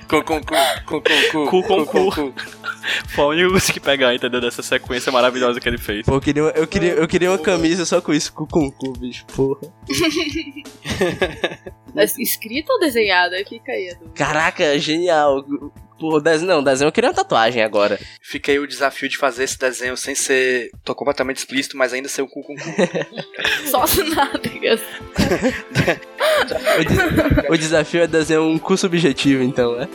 cu. 0.09 0.23
Com, 0.23 0.25
com, 0.25 0.41
com, 0.41 1.01
com, 1.01 1.31
com, 1.33 1.47
Cu 1.47 1.63
com 1.63 1.87
cu. 1.87 2.35
Foi 3.09 3.25
a 3.25 3.29
única 3.29 3.73
que 3.73 3.81
pegar, 3.81 4.15
entendeu? 4.15 4.41
Dessa 4.41 4.63
sequência 4.63 5.13
maravilhosa 5.13 5.61
que 5.61 5.69
ele 5.69 5.79
fez. 5.79 6.05
Pô, 6.05 6.15
eu 6.15 6.21
queria, 6.21 6.43
eu 6.43 6.67
queria, 6.67 6.93
eu 6.93 7.09
queria 7.09 7.31
uma 7.31 7.39
camisa 7.39 7.85
só 7.85 8.01
com 8.01 8.13
isso, 8.13 8.33
com 8.33 8.47
com 8.47 8.71
cu, 8.71 8.93
bicho. 8.93 9.25
Porra. 9.27 9.61
Mas 11.95 12.19
escrita 12.19 12.73
ou 12.73 12.81
desenhada? 12.81 13.37
Fica 13.49 13.73
aí. 13.73 13.95
Caraca, 14.15 14.79
genial. 14.79 15.45
Pô, 16.03 16.21
desenho, 16.21 16.49
não, 16.49 16.65
desenho 16.65 16.89
eu 16.89 16.93
queria 16.93 17.11
uma 17.11 17.15
tatuagem 17.15 17.63
agora. 17.63 17.97
Fica 18.21 18.51
aí 18.51 18.59
o 18.59 18.67
desafio 18.67 19.09
de 19.09 19.17
fazer 19.17 19.45
esse 19.45 19.57
desenho 19.57 19.97
sem 19.97 20.17
ser. 20.17 20.69
tô 20.85 20.97
completamente 20.97 21.37
explícito, 21.37 21.77
mas 21.77 21.93
ainda 21.93 22.09
ser 22.09 22.23
o 22.23 22.27
cu 22.27 22.43
com 22.43 22.57
cu. 22.57 22.63
Só 23.71 23.85
nádegas. 24.13 24.81
O, 26.81 26.85
des- 26.85 27.47
o 27.51 27.57
desafio 27.57 28.03
é 28.03 28.07
desenhar 28.09 28.43
um 28.43 28.59
cu 28.59 28.77
subjetivo, 28.77 29.45
então, 29.45 29.77
né? 29.77 29.89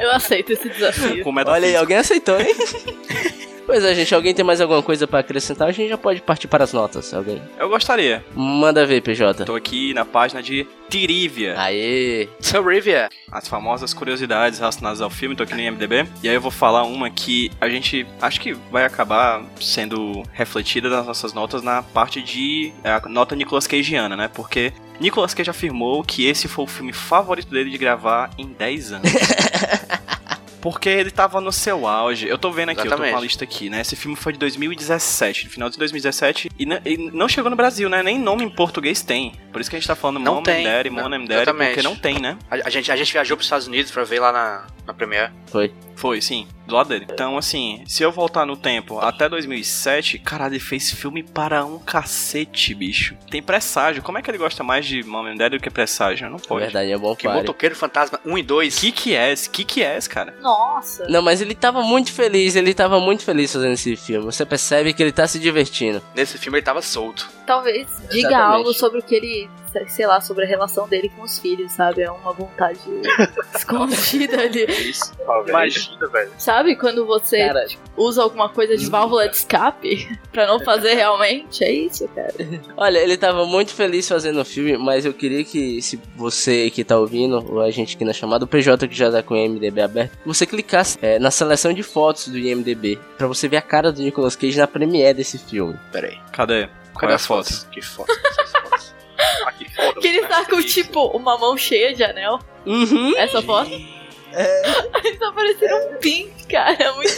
Eu 0.00 0.10
aceito 0.12 0.54
esse 0.54 0.70
desafio. 0.70 1.22
Com 1.22 1.34
Olha 1.34 1.68
aí, 1.68 1.76
alguém 1.76 1.98
aceitou, 1.98 2.40
hein? 2.40 2.54
pois 3.70 3.84
é, 3.84 3.94
gente, 3.94 4.12
alguém 4.12 4.34
tem 4.34 4.44
mais 4.44 4.60
alguma 4.60 4.82
coisa 4.82 5.06
pra 5.06 5.20
acrescentar? 5.20 5.68
A 5.68 5.70
gente 5.70 5.88
já 5.88 5.96
pode 5.96 6.20
partir 6.20 6.48
para 6.48 6.64
as 6.64 6.72
notas, 6.72 7.14
alguém. 7.14 7.40
Eu 7.56 7.68
gostaria. 7.68 8.24
Manda 8.34 8.84
ver, 8.84 9.00
PJ. 9.00 9.44
Tô 9.44 9.54
aqui 9.54 9.94
na 9.94 10.04
página 10.04 10.42
de 10.42 10.66
Tirívia. 10.88 11.54
Aê! 11.56 12.28
So, 12.40 12.60
Rivia, 12.62 13.08
as 13.30 13.46
famosas 13.46 13.94
curiosidades 13.94 14.58
relacionadas 14.58 15.00
ao 15.00 15.08
filme, 15.08 15.36
tô 15.36 15.44
aqui 15.44 15.54
no 15.54 15.60
IMDB. 15.60 16.04
E 16.20 16.28
aí 16.28 16.34
eu 16.34 16.40
vou 16.40 16.50
falar 16.50 16.82
uma 16.82 17.08
que 17.10 17.48
a 17.60 17.68
gente 17.68 18.04
acho 18.20 18.40
que 18.40 18.54
vai 18.72 18.84
acabar 18.84 19.40
sendo 19.60 20.24
refletida 20.32 20.88
nas 20.88 21.06
nossas 21.06 21.32
notas 21.32 21.62
na 21.62 21.80
parte 21.80 22.20
de 22.20 22.72
é, 22.82 22.90
a 22.90 23.00
nota 23.08 23.36
Nicolas 23.36 23.68
Cageana, 23.68 24.16
né? 24.16 24.28
Porque 24.34 24.72
Nicolas 24.98 25.32
Cage 25.32 25.48
afirmou 25.48 26.02
que 26.02 26.26
esse 26.26 26.48
foi 26.48 26.64
o 26.64 26.68
filme 26.68 26.92
favorito 26.92 27.50
dele 27.50 27.70
de 27.70 27.78
gravar 27.78 28.30
em 28.36 28.48
10 28.48 28.92
anos. 28.94 29.12
Porque 30.60 30.88
ele 30.88 31.10
tava 31.10 31.40
no 31.40 31.50
seu 31.52 31.86
auge. 31.86 32.28
Eu 32.28 32.36
tô 32.38 32.50
vendo 32.50 32.70
aqui, 32.70 32.80
eu 32.80 32.84
tô 32.84 32.90
com 32.90 32.94
Exatamente. 32.96 33.16
a 33.18 33.20
lista 33.20 33.44
aqui, 33.44 33.70
né? 33.70 33.80
Esse 33.80 33.96
filme 33.96 34.16
foi 34.16 34.32
de 34.32 34.38
2017, 34.38 35.46
no 35.46 35.50
final 35.50 35.70
de 35.70 35.78
2017. 35.78 36.50
E, 36.58 36.64
e 36.84 36.96
não 37.12 37.28
chegou 37.28 37.50
no 37.50 37.56
Brasil, 37.56 37.88
né? 37.88 38.02
Nem 38.02 38.18
nome 38.18 38.44
em 38.44 38.50
português 38.50 39.02
tem. 39.02 39.32
Por 39.52 39.60
isso 39.60 39.70
que 39.70 39.76
a 39.76 39.78
gente 39.78 39.86
tá 39.88 39.94
falando 39.94 40.20
Não 40.20 40.36
Mom 40.36 40.42
tem. 40.42 40.66
and 40.66 40.70
Daddy, 40.70 40.90
Mom 40.90 41.08
Não, 41.08 41.16
and 41.16 41.24
Daddy, 41.24 41.32
exatamente. 41.34 41.68
porque 41.74 41.82
não 41.82 41.96
tem, 41.96 42.18
né? 42.18 42.36
a, 42.50 42.56
a 42.66 42.70
gente, 42.70 42.92
a 42.92 42.96
gente 42.96 43.12
viajou 43.12 43.36
pros 43.36 43.46
Estados 43.46 43.66
Unidos 43.66 43.90
pra 43.90 44.04
ver 44.04 44.20
lá 44.20 44.32
na, 44.32 44.66
na 44.86 44.94
Premiere. 44.94 45.32
Foi. 45.46 45.72
Foi, 46.00 46.18
sim, 46.22 46.48
do 46.66 46.74
lado 46.74 46.88
dele. 46.88 47.06
Então, 47.10 47.36
assim, 47.36 47.82
se 47.86 48.02
eu 48.02 48.10
voltar 48.10 48.46
no 48.46 48.56
tempo 48.56 48.98
até 49.00 49.28
2007, 49.28 50.18
caralho, 50.18 50.54
ele 50.54 50.58
fez 50.58 50.90
filme 50.90 51.22
para 51.22 51.62
um 51.62 51.78
cacete, 51.78 52.74
bicho. 52.74 53.14
Tem 53.30 53.42
presságio. 53.42 54.02
Como 54.02 54.16
é 54.16 54.22
que 54.22 54.30
ele 54.30 54.38
gosta 54.38 54.64
mais 54.64 54.86
de 54.86 55.02
Mom 55.02 55.26
and 55.26 55.36
Dad 55.36 55.52
do 55.52 55.60
que 55.60 55.68
presságio? 55.68 56.30
Não 56.30 56.38
pode. 56.38 56.64
Verdade, 56.64 56.90
é 56.90 56.96
bom 56.96 57.14
Que 57.14 57.24
pare. 57.24 57.40
Motoqueiro 57.40 57.76
Fantasma 57.76 58.18
1 58.24 58.38
e 58.38 58.42
2. 58.42 58.78
Que 58.78 58.92
que 58.92 59.14
é 59.14 59.30
esse? 59.30 59.50
Que 59.50 59.62
que 59.62 59.82
é 59.82 59.94
esse, 59.94 60.08
cara? 60.08 60.34
Nossa. 60.40 61.06
Não, 61.06 61.20
mas 61.20 61.42
ele 61.42 61.54
tava 61.54 61.82
muito 61.82 62.10
feliz, 62.14 62.56
ele 62.56 62.72
tava 62.72 62.98
muito 62.98 63.22
feliz 63.22 63.52
fazendo 63.52 63.74
esse 63.74 63.94
filme. 63.94 64.24
Você 64.24 64.46
percebe 64.46 64.94
que 64.94 65.02
ele 65.02 65.12
tá 65.12 65.26
se 65.26 65.38
divertindo. 65.38 66.00
Nesse 66.14 66.38
filme 66.38 66.56
ele 66.56 66.64
tava 66.64 66.80
solto. 66.80 67.28
Talvez 67.50 67.88
diga 68.08 68.28
Exatamente. 68.28 68.56
algo 68.58 68.72
sobre 68.72 69.00
o 69.00 69.02
que 69.02 69.12
ele. 69.12 69.50
Sei 69.88 70.06
lá, 70.06 70.20
sobre 70.20 70.44
a 70.44 70.48
relação 70.48 70.88
dele 70.88 71.08
com 71.16 71.22
os 71.22 71.38
filhos, 71.38 71.70
sabe? 71.72 72.02
É 72.02 72.10
uma 72.10 72.32
vontade 72.32 72.80
escondida 73.54 74.40
ali. 74.42 74.64
Isso, 74.66 75.12
Imagina, 75.48 76.06
velho. 76.08 76.30
Sabe 76.38 76.76
quando 76.76 77.04
você 77.06 77.46
Cara. 77.46 77.66
usa 77.96 78.22
alguma 78.22 78.48
coisa 78.48 78.76
de 78.76 78.86
válvula 78.88 79.28
de 79.28 79.36
escape 79.36 80.18
pra 80.32 80.46
não 80.46 80.60
fazer 80.60 80.94
realmente? 80.94 81.62
É 81.64 81.72
isso, 81.72 82.08
cara. 82.08 82.34
Olha, 82.76 82.98
ele 82.98 83.16
tava 83.16 83.44
muito 83.46 83.72
feliz 83.72 84.08
fazendo 84.08 84.40
o 84.40 84.44
filme, 84.44 84.76
mas 84.76 85.04
eu 85.04 85.14
queria 85.14 85.44
que, 85.44 85.80
se 85.82 86.00
você 86.16 86.68
que 86.70 86.82
tá 86.84 86.98
ouvindo, 86.98 87.44
ou 87.52 87.60
a 87.60 87.70
gente 87.70 87.94
aqui 87.94 88.04
na 88.04 88.12
chamada, 88.12 88.44
o 88.44 88.48
PJ 88.48 88.88
que 88.88 88.94
já 88.94 89.10
tá 89.10 89.22
com 89.22 89.34
o 89.34 89.36
IMDB 89.36 89.80
aberto, 89.82 90.18
você 90.26 90.46
clicasse 90.46 90.98
é, 91.02 91.18
na 91.18 91.30
seleção 91.30 91.72
de 91.72 91.82
fotos 91.84 92.26
do 92.28 92.38
IMDB, 92.38 92.98
pra 93.16 93.28
você 93.28 93.46
ver 93.48 93.58
a 93.58 93.62
cara 93.62 93.92
do 93.92 94.02
Nicolas 94.02 94.34
Cage 94.36 94.58
na 94.58 94.66
premiere 94.66 95.14
desse 95.14 95.38
filme. 95.38 95.76
Pera 95.92 96.08
aí. 96.08 96.18
Cadê? 96.32 96.68
Cadê 97.00 97.12
é 97.12 97.16
as 97.16 97.26
foto? 97.26 97.46
fotos? 97.46 97.66
Que 97.72 97.82
foto? 97.82 98.10
Essas 98.10 98.52
fotos. 98.52 98.94
Ah, 99.44 99.52
que. 99.52 99.66
Que 100.00 100.08
ele 100.08 100.26
tá 100.26 100.46
com, 100.46 100.62
tipo, 100.62 101.08
uma 101.08 101.36
mão 101.36 101.54
cheia 101.56 101.94
de 101.94 102.02
anel. 102.02 102.38
Uhum. 102.64 103.14
Essa 103.18 103.42
foto. 103.42 103.70
Ele 105.04 105.16
tá 105.18 105.32
parecendo 105.32 105.74
um 105.76 105.98
pimp, 105.98 106.46
cara. 106.48 106.72
É 106.72 106.92
muito 106.92 107.12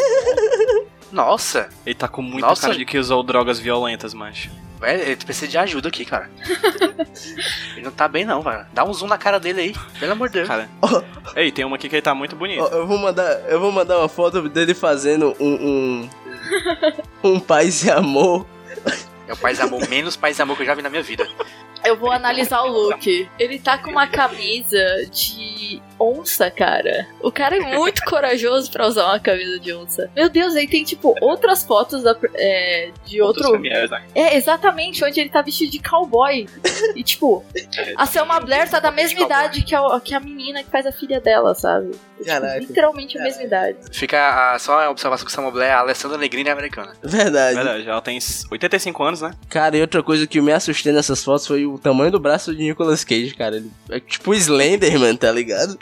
Nossa, 1.13 1.69
Ele 1.85 1.95
tá 1.95 2.09
com 2.09 2.23
muita 2.23 2.49
Nossa. 2.49 2.63
cara 2.63 2.75
de 2.75 2.85
que 2.85 2.99
usou 2.99 3.23
drogas 3.23 3.59
violentas, 3.59 4.15
mas. 4.15 4.49
velho, 4.81 5.03
ele 5.03 5.17
precisa 5.17 5.47
de 5.47 5.59
ajuda 5.59 5.89
aqui, 5.89 6.05
cara. 6.05 6.31
ele 7.77 7.85
não 7.85 7.91
tá 7.93 8.09
bem, 8.09 8.25
não, 8.25 8.41
velho. 8.41 8.67
Dá 8.73 8.85
um 8.85 8.93
zoom 8.93 9.07
na 9.07 9.19
cara 9.19 9.39
dele 9.39 9.61
aí. 9.61 9.75
Pelo 10.01 10.13
amor 10.13 10.29
de 10.29 10.35
Deus. 10.35 10.49
Cara. 10.49 10.69
Ei, 11.37 11.53
tem 11.53 11.65
uma 11.65 11.77
aqui 11.77 11.89
que 11.89 11.97
ele 11.97 12.03
tá 12.03 12.15
muito 12.15 12.35
bonito. 12.35 12.63
Ó, 12.63 12.69
eu 12.69 12.87
vou 12.87 12.99
mandar, 12.99 13.31
eu 13.49 13.61
vou 13.61 13.71
mandar 13.71 13.99
uma 13.99 14.09
foto 14.09 14.49
dele 14.49 14.75
fazendo 14.75 15.37
um 15.39 15.55
um, 15.55 16.11
um 17.23 17.41
paz 17.41 17.85
e 17.85 17.91
amor. 17.91 18.47
É 19.27 19.33
o 19.33 19.37
paz 19.37 19.59
e 19.59 19.63
amor 19.63 19.87
menos 19.89 20.17
paz 20.17 20.39
e 20.39 20.43
amor 20.43 20.57
que 20.57 20.63
eu 20.63 20.67
já 20.67 20.75
vi 20.75 20.83
na 20.83 20.91
minha 20.91 21.03
vida. 21.03 21.29
Eu 21.85 21.97
vou 21.97 22.13
analisar 22.13 22.63
o 22.63 22.69
look. 22.69 23.29
Ele 23.39 23.59
tá 23.59 23.79
com 23.79 23.91
uma 23.91 24.07
camisa 24.07 25.07
de 25.11 25.83
onça, 26.03 26.51
cara. 26.51 27.07
O 27.21 27.31
cara 27.31 27.57
é 27.57 27.77
muito 27.77 28.03
corajoso 28.05 28.71
pra 28.71 28.87
usar 28.87 29.07
uma 29.07 29.21
camisa 29.21 29.59
de 29.59 29.73
onça. 29.73 30.11
Meu 30.15 30.29
Deus, 30.29 30.55
aí 30.55 30.67
tem, 30.67 30.85
tipo, 30.85 31.15
outras 31.21 31.63
fotos 31.63 32.03
da, 32.03 32.17
é, 32.35 32.91
de 33.05 33.21
outro. 33.21 33.59
Né? 33.59 33.89
É, 34.15 34.37
exatamente, 34.37 35.05
onde 35.05 35.21
ele 35.21 35.31
tá 35.31 35.43
vestido 35.43 35.71
de 35.71 35.79
cowboy. 35.79 36.47
E, 36.95 37.03
tipo, 37.03 37.45
a 37.97 38.07
Selma 38.07 38.41
Blair 38.41 38.69
tá 38.69 38.81
da 38.81 38.91
mesma 38.91 39.21
idade 39.21 39.63
que 39.63 39.75
a, 39.75 40.01
que 40.01 40.15
a 40.15 40.21
menina 40.21 40.63
que 40.63 40.71
faz 40.71 40.87
a 40.87 40.93
filha 40.93 41.21
dela, 41.21 41.55
sabe? 41.55 41.91
Tipo, 41.91 42.25
Caraca. 42.25 42.59
literalmente 42.59 43.19
a 43.19 43.23
mesma 43.23 43.43
idade. 43.43 43.79
Fica 43.93 44.53
a, 44.55 44.59
só 44.59 44.81
a 44.81 44.91
observação 44.91 45.27
que 45.27 45.33
Samuel 45.33 45.53
Blair 45.53 45.71
é 45.71 45.75
a 45.75 45.81
Alessandra 45.81 46.17
Negrini 46.19 46.51
americana. 46.51 46.93
Verdade. 47.03 47.57
Verdade, 47.57 47.89
ela 47.89 48.01
tem 48.01 48.19
85 48.51 49.03
anos, 49.03 49.21
né? 49.21 49.33
Cara, 49.49 49.77
e 49.77 49.81
outra 49.81 50.03
coisa 50.03 50.27
que 50.27 50.39
eu 50.39 50.43
me 50.43 50.53
assustei 50.53 50.93
nessas 50.93 51.23
fotos 51.23 51.47
foi 51.47 51.67
o 51.67 51.79
tamanho 51.79 52.11
do 52.11 52.21
braço 52.21 52.55
de 52.55 52.63
Nicolas 52.63 53.05
Cage, 53.05 53.35
cara. 53.35 53.57
Ele 53.57 53.71
é 53.91 54.01
tipo 54.01 54.35
Slenderman, 54.35 55.17
tá 55.17 55.31
ligado? 55.33 55.77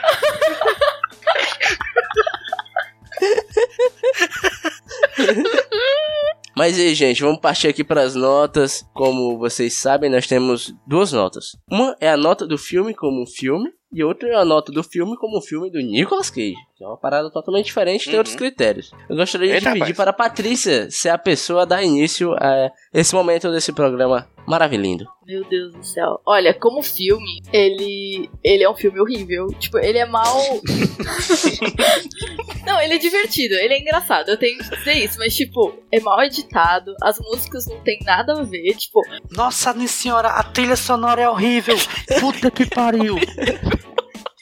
Mas 6.55 6.77
aí, 6.77 6.93
gente, 6.93 7.21
vamos 7.21 7.39
partir 7.39 7.69
aqui 7.69 7.83
para 7.83 8.01
as 8.01 8.13
notas. 8.13 8.85
Como 8.93 9.37
vocês 9.37 9.73
sabem, 9.73 10.09
nós 10.09 10.27
temos 10.27 10.73
duas 10.85 11.11
notas. 11.11 11.55
Uma 11.69 11.95
é 11.99 12.09
a 12.09 12.17
nota 12.17 12.45
do 12.45 12.57
filme 12.57 12.93
como 12.93 13.23
um 13.23 13.25
filme, 13.25 13.71
e 13.91 14.03
outra 14.03 14.29
é 14.29 14.35
a 14.35 14.45
nota 14.45 14.71
do 14.71 14.83
filme 14.83 15.17
como 15.17 15.37
um 15.37 15.41
filme 15.41 15.71
do 15.71 15.79
Nicolas 15.79 16.29
Cage. 16.29 16.55
Que 16.81 16.85
é 16.85 16.87
uma 16.87 16.97
parada 16.97 17.29
totalmente 17.29 17.67
diferente, 17.67 18.05
tem 18.05 18.13
Uhum. 18.15 18.19
outros 18.21 18.35
critérios. 18.35 18.89
Eu 19.07 19.15
gostaria 19.15 19.49
de 19.49 19.53
Eita, 19.53 19.65
dividir 19.67 19.81
rapaz. 19.93 19.97
para 19.97 20.09
a 20.09 20.13
Patrícia 20.13 20.89
ser 20.89 21.09
a 21.09 21.17
pessoa 21.19 21.61
a 21.61 21.65
dar 21.65 21.83
início 21.83 22.33
a 22.33 22.71
esse 22.91 23.13
momento 23.13 23.51
desse 23.51 23.71
programa 23.71 24.27
maravilhoso. 24.47 25.05
Meu 25.27 25.47
Deus 25.47 25.73
do 25.75 25.83
céu. 25.85 26.19
Olha, 26.25 26.55
como 26.55 26.81
filme, 26.81 27.43
ele. 27.53 28.27
Ele 28.43 28.63
é 28.63 28.69
um 28.69 28.73
filme 28.75 28.99
horrível. 28.99 29.45
Tipo, 29.59 29.77
ele 29.77 29.99
é 29.99 30.07
mal. 30.07 30.37
não, 32.65 32.81
ele 32.81 32.95
é 32.95 32.97
divertido, 32.97 33.53
ele 33.55 33.75
é 33.75 33.79
engraçado, 33.79 34.29
eu 34.29 34.37
tenho 34.37 34.57
que 34.57 34.75
dizer 34.75 34.93
isso, 34.93 35.19
mas, 35.19 35.35
tipo, 35.35 35.73
é 35.91 35.99
mal 35.99 36.19
editado, 36.23 36.95
as 37.03 37.19
músicas 37.19 37.67
não 37.67 37.79
tem 37.81 37.99
nada 38.03 38.33
a 38.39 38.43
ver, 38.43 38.73
tipo, 38.75 39.01
Nossa, 39.31 39.71
minha 39.73 39.87
senhora, 39.87 40.29
a 40.29 40.41
trilha 40.43 40.75
sonora 40.75 41.21
é 41.21 41.29
horrível. 41.29 41.75
Puta 42.19 42.49
que 42.49 42.65
pariu. 42.65 43.15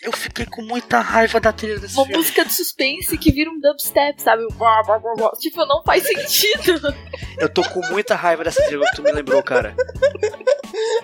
Eu 0.02 0.14
fiquei 0.14 0.46
com 0.46 0.62
muita 0.62 1.02
raiva 1.02 1.42
da 1.42 1.52
trilha 1.52 1.78
desse 1.78 1.94
uma 1.96 2.06
filme. 2.06 2.18
música 2.20 2.46
de 2.46 2.54
suspense 2.54 3.18
que 3.18 3.32
vira 3.32 3.50
um 3.50 3.60
dubstep, 3.60 4.22
sabe? 4.22 4.44
Tipo, 5.40 5.66
não 5.66 5.84
faz 5.84 6.04
sentido. 6.04 6.96
Eu 7.38 7.50
tô 7.50 7.62
com 7.64 7.82
muita 7.88 8.16
raiva 8.16 8.46
dessa 8.46 8.64
trilha 8.66 8.86
que 8.86 8.96
tu 8.96 9.04
me 9.04 9.12
lembrou, 9.12 9.44
cara. 9.44 9.76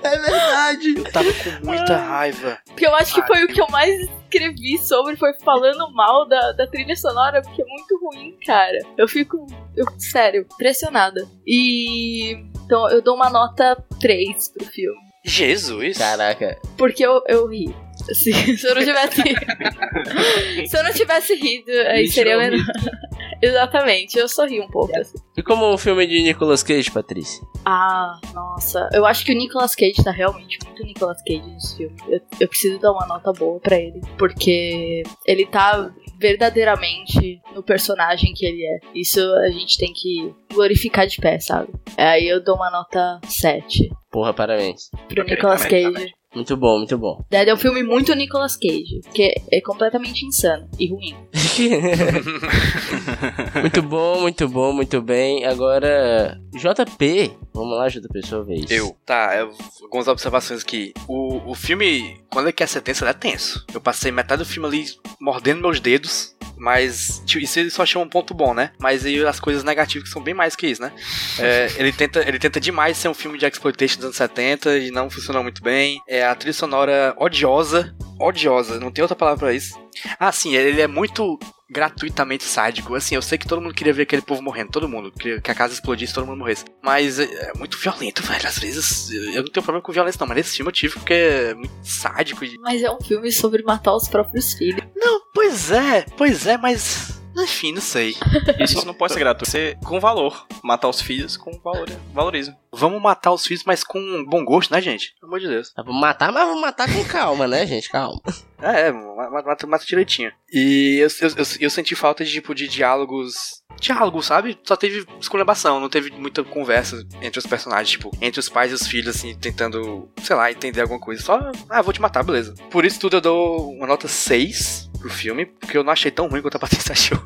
É 0.01 0.17
verdade. 0.17 0.95
Eu 0.97 1.12
tava 1.12 1.29
com 1.34 1.65
muita 1.65 1.97
raiva. 1.97 2.58
Porque 2.65 2.86
eu 2.86 2.95
acho 2.95 3.13
que 3.13 3.21
foi 3.23 3.43
o 3.43 3.47
que 3.47 3.62
eu 3.62 3.67
mais 3.69 4.10
escrevi 4.23 4.77
sobre, 4.77 5.17
foi 5.17 5.34
falando 5.43 5.91
mal 5.93 6.27
da, 6.27 6.53
da 6.53 6.67
trilha 6.67 6.95
sonora, 6.95 7.41
porque 7.41 7.62
é 7.62 7.65
muito 7.65 7.99
ruim, 7.99 8.38
cara. 8.45 8.77
Eu 8.97 9.08
fico, 9.08 9.45
eu, 9.75 9.86
sério, 9.97 10.45
impressionada. 10.53 11.27
E. 11.45 12.38
Então 12.65 12.89
eu 12.89 13.01
dou 13.01 13.15
uma 13.15 13.29
nota 13.29 13.75
3 13.99 14.49
pro 14.49 14.65
filme. 14.65 14.99
Jesus. 15.23 15.97
Caraca. 15.97 16.58
Porque 16.77 17.05
eu, 17.05 17.21
eu 17.27 17.47
ri. 17.47 17.75
Assim, 18.09 18.33
se 18.57 18.67
eu 18.67 18.75
não 18.75 18.83
tivesse. 18.83 19.21
se 20.67 20.77
eu 20.77 20.83
não 20.83 20.93
tivesse 20.93 21.35
rido, 21.35 21.71
aí 21.89 22.07
seria 22.07 22.33
é 22.33 22.37
melhor. 22.37 22.65
Exatamente, 23.41 24.17
eu 24.17 24.27
sorri 24.27 24.59
um 24.59 24.67
pouco. 24.67 24.97
Assim. 24.97 25.17
E 25.37 25.43
como 25.43 25.71
um 25.71 25.77
filme 25.77 26.07
de 26.07 26.21
Nicolas 26.21 26.63
Cage, 26.63 26.89
Patrícia? 26.91 27.45
Ah, 27.65 28.19
nossa. 28.33 28.89
Eu 28.93 29.05
acho 29.05 29.25
que 29.25 29.31
o 29.31 29.35
Nicolas 29.35 29.75
Cage 29.75 30.03
tá 30.03 30.11
realmente 30.11 30.57
muito 30.65 30.83
Nicolas 30.83 31.21
Cage 31.23 31.43
nesse 31.47 31.77
filme. 31.77 31.95
Eu, 32.07 32.21
eu 32.39 32.47
preciso 32.47 32.79
dar 32.79 32.91
uma 32.91 33.05
nota 33.05 33.31
boa 33.33 33.59
pra 33.59 33.77
ele. 33.77 34.01
Porque 34.17 35.03
ele 35.25 35.45
tá 35.45 35.91
verdadeiramente 36.19 37.41
no 37.53 37.61
personagem 37.61 38.33
que 38.33 38.45
ele 38.45 38.65
é. 38.65 38.79
Isso 38.93 39.19
a 39.19 39.49
gente 39.49 39.77
tem 39.77 39.91
que 39.93 40.33
glorificar 40.53 41.05
de 41.05 41.17
pé, 41.17 41.39
sabe? 41.39 41.73
Aí 41.97 42.27
eu 42.27 42.41
dou 42.41 42.55
uma 42.55 42.71
nota 42.71 43.19
7 43.27 43.89
Porra, 44.11 44.33
parabéns. 44.33 44.89
pro 45.09 45.23
Nicolas 45.25 45.63
também, 45.63 45.91
Cage. 45.91 46.13
Muito 46.35 46.57
bom, 46.57 46.79
muito 46.79 46.97
bom. 46.97 47.23
Dead 47.29 47.47
é 47.47 47.53
um 47.53 47.57
filme 47.57 47.81
muito 47.81 48.13
Nicolas 48.13 48.57
Cage, 48.57 48.99
que 49.13 49.33
é 49.51 49.61
completamente 49.61 50.25
insano 50.25 50.67
e 50.77 50.89
ruim. 50.91 51.15
muito 53.61 53.81
bom, 53.81 54.21
muito 54.21 54.47
bom, 54.49 54.73
muito 54.73 55.01
bem. 55.01 55.45
Agora, 55.45 56.39
JP. 56.53 57.31
Vamos 57.53 57.77
lá, 57.77 57.87
JP, 57.87 58.25
sua 58.25 58.43
vez. 58.43 58.69
Eu, 58.69 58.95
tá, 59.05 59.35
eu- 59.37 59.53
algumas 59.81 60.07
observações 60.07 60.61
aqui. 60.61 60.93
O, 61.07 61.51
o 61.51 61.55
filme, 61.55 62.19
quando 62.29 62.47
ele 62.47 62.53
quer 62.53 62.67
ser 62.67 62.81
tenso, 62.81 63.03
ele 63.03 63.11
é 63.11 63.13
tenso. 63.13 63.65
Eu 63.73 63.79
passei 63.79 64.11
metade 64.11 64.43
do 64.43 64.47
filme 64.47 64.67
ali 64.67 64.85
mordendo 65.21 65.61
meus 65.61 65.79
dedos, 65.79 66.35
mas 66.57 67.21
tipo, 67.25 67.43
isso 67.43 67.59
ele 67.59 67.69
só 67.69 67.83
achou 67.83 68.03
um 68.03 68.09
ponto 68.09 68.33
bom, 68.33 68.53
né? 68.53 68.71
Mas 68.79 69.05
aí 69.05 69.25
as 69.25 69.39
coisas 69.39 69.63
negativas 69.63 70.07
que 70.07 70.13
são 70.13 70.21
bem 70.21 70.33
mais 70.33 70.55
que 70.55 70.67
isso, 70.67 70.81
né? 70.81 70.91
É, 71.39 71.71
ele, 71.77 71.91
tenta, 71.91 72.27
ele 72.27 72.39
tenta 72.39 72.59
demais 72.59 72.97
ser 72.97 73.09
um 73.09 73.13
filme 73.13 73.37
de 73.37 73.45
exploitation 73.45 73.95
dos 73.97 74.05
anos 74.05 74.17
70 74.17 74.77
e 74.77 74.91
não 74.91 75.09
funcionou 75.09 75.43
muito 75.43 75.61
bem. 75.61 75.99
É 76.07 76.25
a 76.25 76.35
trilha 76.35 76.53
sonora 76.53 77.15
odiosa, 77.17 77.95
odiosa, 78.19 78.79
não 78.79 78.91
tem 78.91 79.01
outra 79.01 79.15
palavra 79.15 79.39
pra 79.39 79.53
isso. 79.53 79.79
Ah, 80.19 80.31
sim, 80.31 80.55
ele 80.55 80.81
é 80.81 80.87
muito 80.87 81.39
gratuitamente 81.69 82.43
sádico. 82.43 82.95
Assim, 82.95 83.15
eu 83.15 83.21
sei 83.21 83.38
que 83.38 83.47
todo 83.47 83.62
mundo 83.62 83.73
queria 83.73 83.93
ver 83.93 84.04
aquele 84.04 84.21
povo 84.21 84.41
morrendo, 84.41 84.71
todo 84.71 84.89
mundo. 84.89 85.12
Queria 85.12 85.41
que 85.41 85.51
a 85.51 85.56
casa 85.56 85.73
explodisse 85.73 86.13
todo 86.13 86.25
mundo 86.25 86.39
morresse. 86.39 86.65
Mas 86.84 87.19
é, 87.19 87.23
é 87.23 87.54
muito 87.58 87.78
violento, 87.78 88.23
velho. 88.23 88.47
Às 88.47 88.60
vezes 88.60 89.10
eu 89.12 89.43
não 89.43 89.51
tenho 89.51 89.63
problema 89.63 89.82
com 89.82 89.91
violência, 89.91 90.19
não. 90.19 90.28
Mas 90.28 90.38
nesse 90.38 90.58
filme 90.58 90.69
eu 90.69 90.73
tive 90.73 90.93
porque 90.95 91.13
é 91.13 91.54
muito 91.54 91.73
sádico. 91.84 92.41
Mas 92.62 92.82
é 92.82 92.91
um 92.91 93.01
filme 93.01 93.32
sobre 93.32 93.63
matar 93.63 93.95
os 93.95 94.08
próprios 94.08 94.54
filhos. 94.54 94.84
Não, 94.95 95.21
pois 95.34 95.71
é, 95.71 96.06
pois 96.17 96.45
é, 96.47 96.58
mas. 96.58 97.14
Enfim, 97.37 97.73
não 97.73 97.81
sei. 97.81 98.15
Isso 98.59 98.85
não 98.85 98.93
pode 98.93 99.13
ser 99.13 99.19
gratuito. 99.19 99.49
Ser 99.49 99.77
com 99.79 99.99
valor. 99.99 100.45
Matar 100.63 100.89
os 100.89 101.01
filhos 101.01 101.37
com 101.37 101.51
valor. 101.59 101.89
Valoriza. 102.13 102.55
Vamos 102.71 103.01
matar 103.01 103.31
os 103.31 103.45
filhos, 103.45 103.63
mas 103.63 103.83
com 103.83 104.25
bom 104.25 104.43
gosto, 104.43 104.71
né, 104.71 104.81
gente? 104.81 105.15
Pelo 105.19 105.31
amor 105.31 105.39
de 105.39 105.47
Deus. 105.47 105.69
Pra 105.69 105.83
matar, 105.85 106.31
mas 106.31 106.45
vamos 106.45 106.61
matar 106.61 106.91
com 106.91 107.03
calma, 107.05 107.47
né, 107.47 107.65
gente? 107.65 107.89
Calma. 107.89 108.21
É, 108.61 108.87
é, 108.87 108.91
mata, 108.91 109.47
mata, 109.47 109.67
mata 109.67 109.85
direitinho. 109.85 110.31
E 110.51 110.97
eu, 110.99 111.07
eu, 111.21 111.35
eu, 111.37 111.45
eu 111.59 111.69
senti 111.69 111.95
falta 111.95 112.23
de, 112.23 112.31
tipo, 112.31 112.53
de 112.55 112.67
diálogos. 112.67 113.61
Diálogos, 113.79 114.25
sabe? 114.25 114.57
Só 114.63 114.75
teve 114.75 115.05
esculhambação, 115.19 115.79
não 115.79 115.89
teve 115.89 116.11
muita 116.11 116.43
conversa 116.43 117.05
entre 117.21 117.39
os 117.39 117.45
personagens, 117.45 117.91
tipo, 117.91 118.11
entre 118.21 118.39
os 118.39 118.49
pais 118.49 118.71
e 118.71 118.75
os 118.75 118.87
filhos, 118.87 119.15
assim, 119.15 119.35
tentando, 119.35 120.09
sei 120.21 120.35
lá, 120.35 120.51
entender 120.51 120.81
alguma 120.81 120.99
coisa. 120.99 121.21
Só, 121.21 121.51
ah, 121.69 121.81
vou 121.81 121.93
te 121.93 122.01
matar, 122.01 122.23
beleza. 122.23 122.53
Por 122.71 122.85
isso 122.85 122.99
tudo 122.99 123.17
eu 123.17 123.21
dou 123.21 123.71
uma 123.71 123.87
nota 123.87 124.07
6 124.07 124.89
pro 125.05 125.13
filme, 125.13 125.45
porque 125.45 125.77
eu 125.77 125.83
não 125.83 125.93
achei 125.93 126.09
tão 126.09 126.27
ruim 126.27 126.41
quanto 126.41 126.55
a 126.55 126.59
Patrícia 126.59 126.91
achou. 126.93 127.19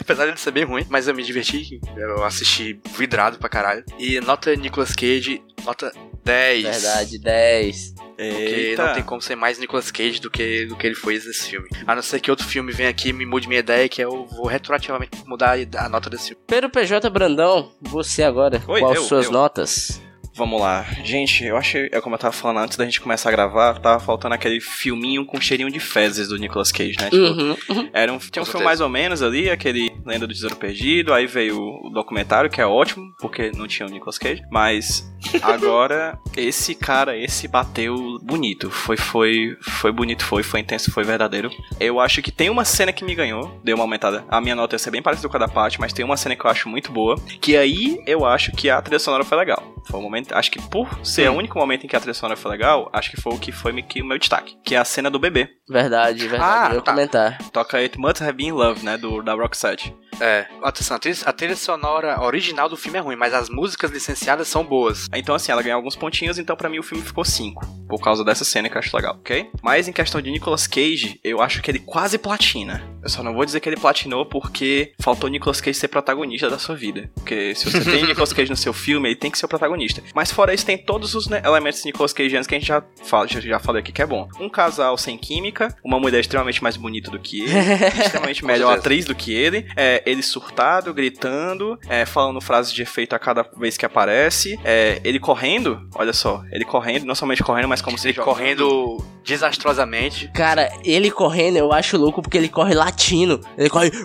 Apesar 0.00 0.26
de 0.26 0.40
ser 0.40 0.50
bem 0.50 0.64
ruim, 0.64 0.84
mas 0.88 1.06
eu 1.06 1.14
me 1.14 1.22
diverti. 1.22 1.80
Eu 1.96 2.24
assisti 2.24 2.80
vidrado 2.98 3.38
pra 3.38 3.48
caralho. 3.48 3.84
E 3.98 4.20
nota 4.20 4.54
Nicolas 4.56 4.92
Cage, 4.92 5.40
nota 5.64 5.92
10. 6.24 6.64
Verdade, 6.64 7.18
10. 7.20 7.94
Porque 7.94 8.74
não 8.76 8.94
tem 8.94 9.02
como 9.04 9.22
ser 9.22 9.36
mais 9.36 9.58
Nicolas 9.58 9.90
Cage 9.92 10.20
do 10.20 10.30
que, 10.30 10.66
do 10.66 10.76
que 10.76 10.86
ele 10.86 10.96
foi 10.96 11.14
nesse 11.14 11.50
filme. 11.50 11.68
A 11.86 11.94
não 11.94 12.02
ser 12.02 12.18
que 12.20 12.30
outro 12.30 12.46
filme 12.46 12.72
venha 12.72 12.90
aqui 12.90 13.10
e 13.10 13.12
me 13.12 13.24
mude 13.24 13.46
minha 13.46 13.60
ideia, 13.60 13.88
que 13.88 14.02
eu 14.02 14.26
vou 14.26 14.46
retroativamente 14.46 15.16
mudar 15.24 15.56
a 15.76 15.88
nota 15.88 16.10
desse 16.10 16.28
filme. 16.28 16.42
Pedro 16.46 16.68
PJ 16.68 17.08
Brandão, 17.10 17.72
você 17.80 18.24
agora. 18.24 18.60
Oi, 18.66 18.80
Quais 18.80 18.96
eu, 18.96 19.02
suas 19.04 19.26
eu. 19.26 19.32
notas? 19.32 20.02
Vamos 20.34 20.60
lá. 20.60 20.86
Gente, 21.04 21.44
eu 21.44 21.56
acho, 21.56 21.76
é 21.76 22.00
como 22.00 22.14
eu 22.14 22.18
tava 22.18 22.32
falando 22.32 22.64
antes 22.64 22.76
da 22.76 22.84
gente 22.84 23.00
começar 23.00 23.28
a 23.28 23.32
gravar, 23.32 23.78
tava 23.78 24.00
faltando 24.00 24.34
aquele 24.34 24.60
filminho 24.60 25.24
com 25.26 25.40
cheirinho 25.40 25.70
de 25.70 25.78
fezes 25.78 26.28
do 26.28 26.36
Nicolas 26.36 26.72
Cage, 26.72 26.96
né? 26.98 27.10
Tipo, 27.10 27.22
Uhum, 27.22 27.56
uhum. 27.68 27.90
Era 27.92 28.12
um, 28.12 28.18
tinha 28.18 28.42
um 28.42 28.46
filme 28.46 28.64
mais 28.64 28.80
ou 28.80 28.88
menos 28.88 29.22
ali, 29.22 29.48
aquele 29.48 29.92
Lenda 30.04 30.26
do 30.26 30.34
Tesouro 30.34 30.56
Perdido, 30.56 31.12
aí 31.12 31.26
veio 31.26 31.58
o 31.58 31.90
documentário, 31.90 32.50
que 32.50 32.60
é 32.60 32.66
ótimo, 32.66 33.14
porque 33.20 33.52
não 33.54 33.66
tinha 33.66 33.86
o 33.86 33.90
Nicolas 33.90 34.18
Cage, 34.18 34.42
mas 34.50 35.10
agora 35.42 36.18
esse 36.36 36.74
cara, 36.74 37.16
esse 37.16 37.46
bateu 37.46 38.18
bonito, 38.22 38.70
foi 38.70 38.96
foi 38.96 39.56
foi 39.60 39.92
bonito, 39.92 40.24
foi, 40.24 40.42
foi 40.42 40.60
intenso, 40.60 40.90
foi 40.90 41.04
verdadeiro. 41.04 41.50
Eu 41.78 42.00
acho 42.00 42.20
que 42.22 42.32
tem 42.32 42.50
uma 42.50 42.64
cena 42.64 42.92
que 42.92 43.04
me 43.04 43.14
ganhou, 43.14 43.60
deu 43.62 43.76
uma 43.76 43.84
aumentada. 43.84 44.24
A 44.28 44.40
minha 44.40 44.54
nota 44.54 44.74
ia 44.74 44.78
ser 44.78 44.90
bem 44.90 45.02
parecida 45.02 45.28
com 45.28 45.36
a 45.36 45.40
da 45.40 45.48
parte, 45.48 45.80
mas 45.80 45.92
tem 45.92 46.04
uma 46.04 46.16
cena 46.16 46.36
que 46.36 46.44
eu 46.44 46.50
acho 46.50 46.68
muito 46.68 46.90
boa, 46.92 47.16
que 47.40 47.56
aí 47.56 48.02
eu 48.06 48.24
acho 48.24 48.52
que 48.52 48.68
a 48.68 48.80
trilha 48.80 48.98
sonora 48.98 49.24
foi 49.24 49.38
legal. 49.38 49.62
Foi 49.84 49.98
um 49.98 50.02
momento, 50.02 50.32
acho 50.34 50.50
que 50.50 50.60
por 50.68 50.88
ser 51.04 51.28
o 51.28 51.34
único 51.34 51.58
momento 51.58 51.84
em 51.84 51.88
que 51.88 51.96
a 51.96 52.00
trilha 52.00 52.14
sonora 52.14 52.36
foi 52.36 52.50
legal, 52.50 52.88
acho 52.92 53.10
que 53.10 53.20
foi 53.20 53.34
o 53.34 53.38
que 53.38 53.52
foi 53.52 53.82
que 53.82 54.00
o 54.00 54.06
meu 54.06 54.18
destaque, 54.18 54.56
que 54.64 54.74
é 54.74 54.78
a 54.78 54.84
cena 54.84 55.10
do 55.10 55.18
bebê. 55.18 55.48
Verdade, 55.68 56.28
verdade. 56.28 56.72
Ah, 56.72 56.74
eu 56.74 56.82
tá. 56.82 56.92
comentar. 56.92 57.38
Toca 57.50 57.78
It 57.78 57.98
Must 57.98 58.22
Have 58.22 58.32
Been 58.34 58.52
Love, 58.52 58.84
né, 58.84 58.96
do 58.96 59.22
da 59.22 59.34
Roxette. 59.34 59.94
É. 60.20 60.46
Atenção, 60.62 60.96
a 60.96 61.00
trilha, 61.00 61.16
a 61.24 61.32
trilha 61.32 61.56
sonora 61.56 62.20
original 62.22 62.68
do 62.68 62.76
filme 62.76 62.98
é 62.98 63.00
ruim, 63.00 63.16
mas 63.16 63.34
as 63.34 63.48
músicas 63.48 63.90
licenciadas 63.90 64.48
são 64.48 64.64
boas. 64.64 65.08
Então, 65.14 65.34
assim, 65.34 65.52
ela 65.52 65.62
ganhou 65.62 65.76
alguns 65.76 65.96
pontinhos, 65.96 66.38
então 66.38 66.56
pra 66.56 66.68
mim 66.68 66.78
o 66.78 66.82
filme 66.82 67.02
ficou 67.02 67.24
5. 67.24 67.66
Por 67.88 68.00
causa 68.00 68.24
dessa 68.24 68.44
cena 68.44 68.68
que 68.68 68.76
eu 68.76 68.78
acho 68.78 68.96
legal, 68.96 69.16
ok? 69.16 69.50
Mas 69.62 69.88
em 69.88 69.92
questão 69.92 70.20
de 70.20 70.30
Nicolas 70.30 70.66
Cage, 70.66 71.18
eu 71.22 71.40
acho 71.40 71.60
que 71.62 71.70
ele 71.70 71.78
quase 71.78 72.18
platina. 72.18 72.82
Eu 73.02 73.08
só 73.08 73.22
não 73.22 73.34
vou 73.34 73.44
dizer 73.44 73.60
que 73.60 73.68
ele 73.68 73.76
platinou 73.76 74.24
porque 74.24 74.92
faltou 75.00 75.28
Nicolas 75.28 75.60
Cage 75.60 75.78
ser 75.78 75.88
protagonista 75.88 76.48
da 76.48 76.58
sua 76.58 76.74
vida. 76.74 77.10
Porque 77.14 77.54
se 77.54 77.70
você 77.70 77.84
tem 77.84 78.04
Nicolas 78.06 78.32
Cage 78.32 78.50
no 78.50 78.56
seu 78.56 78.72
filme, 78.72 79.08
ele 79.08 79.16
tem 79.16 79.30
que 79.30 79.38
ser 79.38 79.46
o 79.46 79.48
protagonista. 79.48 80.02
Mas 80.14 80.30
fora 80.30 80.54
isso, 80.54 80.64
tem 80.64 80.78
todos 80.78 81.14
os 81.14 81.28
né, 81.28 81.42
elementos 81.44 81.80
de 81.80 81.86
Nicolas 81.86 82.12
Cageanos 82.12 82.46
que 82.46 82.54
a 82.54 82.58
gente 82.58 82.68
já, 82.68 82.82
fala, 83.04 83.26
já, 83.26 83.40
já 83.40 83.58
falou 83.58 83.80
aqui 83.80 83.92
que 83.92 84.02
é 84.02 84.06
bom. 84.06 84.28
Um 84.38 84.48
casal 84.48 84.96
sem 84.96 85.18
química, 85.18 85.74
uma 85.84 85.98
mulher 85.98 86.20
extremamente 86.20 86.62
mais 86.62 86.76
bonita 86.76 87.10
do 87.10 87.18
que 87.18 87.42
ele, 87.42 87.52
extremamente 88.00 88.44
melhor 88.44 88.76
atriz 88.76 89.04
do 89.04 89.14
que 89.14 89.34
ele, 89.34 89.66
é, 89.76 90.01
ele 90.04 90.22
surtado, 90.22 90.92
gritando, 90.94 91.78
é, 91.88 92.04
falando 92.04 92.40
frases 92.40 92.72
de 92.72 92.82
efeito 92.82 93.14
a 93.14 93.18
cada 93.18 93.42
vez 93.56 93.76
que 93.76 93.86
aparece, 93.86 94.58
é, 94.64 95.00
ele 95.04 95.18
correndo, 95.18 95.88
olha 95.94 96.12
só, 96.12 96.42
ele 96.50 96.64
correndo, 96.64 97.04
não 97.04 97.14
somente 97.14 97.42
correndo, 97.42 97.68
mas 97.68 97.80
como 97.82 97.98
se 97.98 98.08
Ele 98.08 98.18
correndo 98.18 99.02
desastrosamente. 99.24 100.28
Cara, 100.34 100.70
ele 100.84 101.10
correndo 101.10 101.56
eu 101.56 101.72
acho 101.72 101.96
louco 101.96 102.20
porque 102.22 102.36
ele 102.36 102.48
corre 102.48 102.74
latino. 102.74 103.40
Ele 103.56 103.70
corre. 103.70 103.90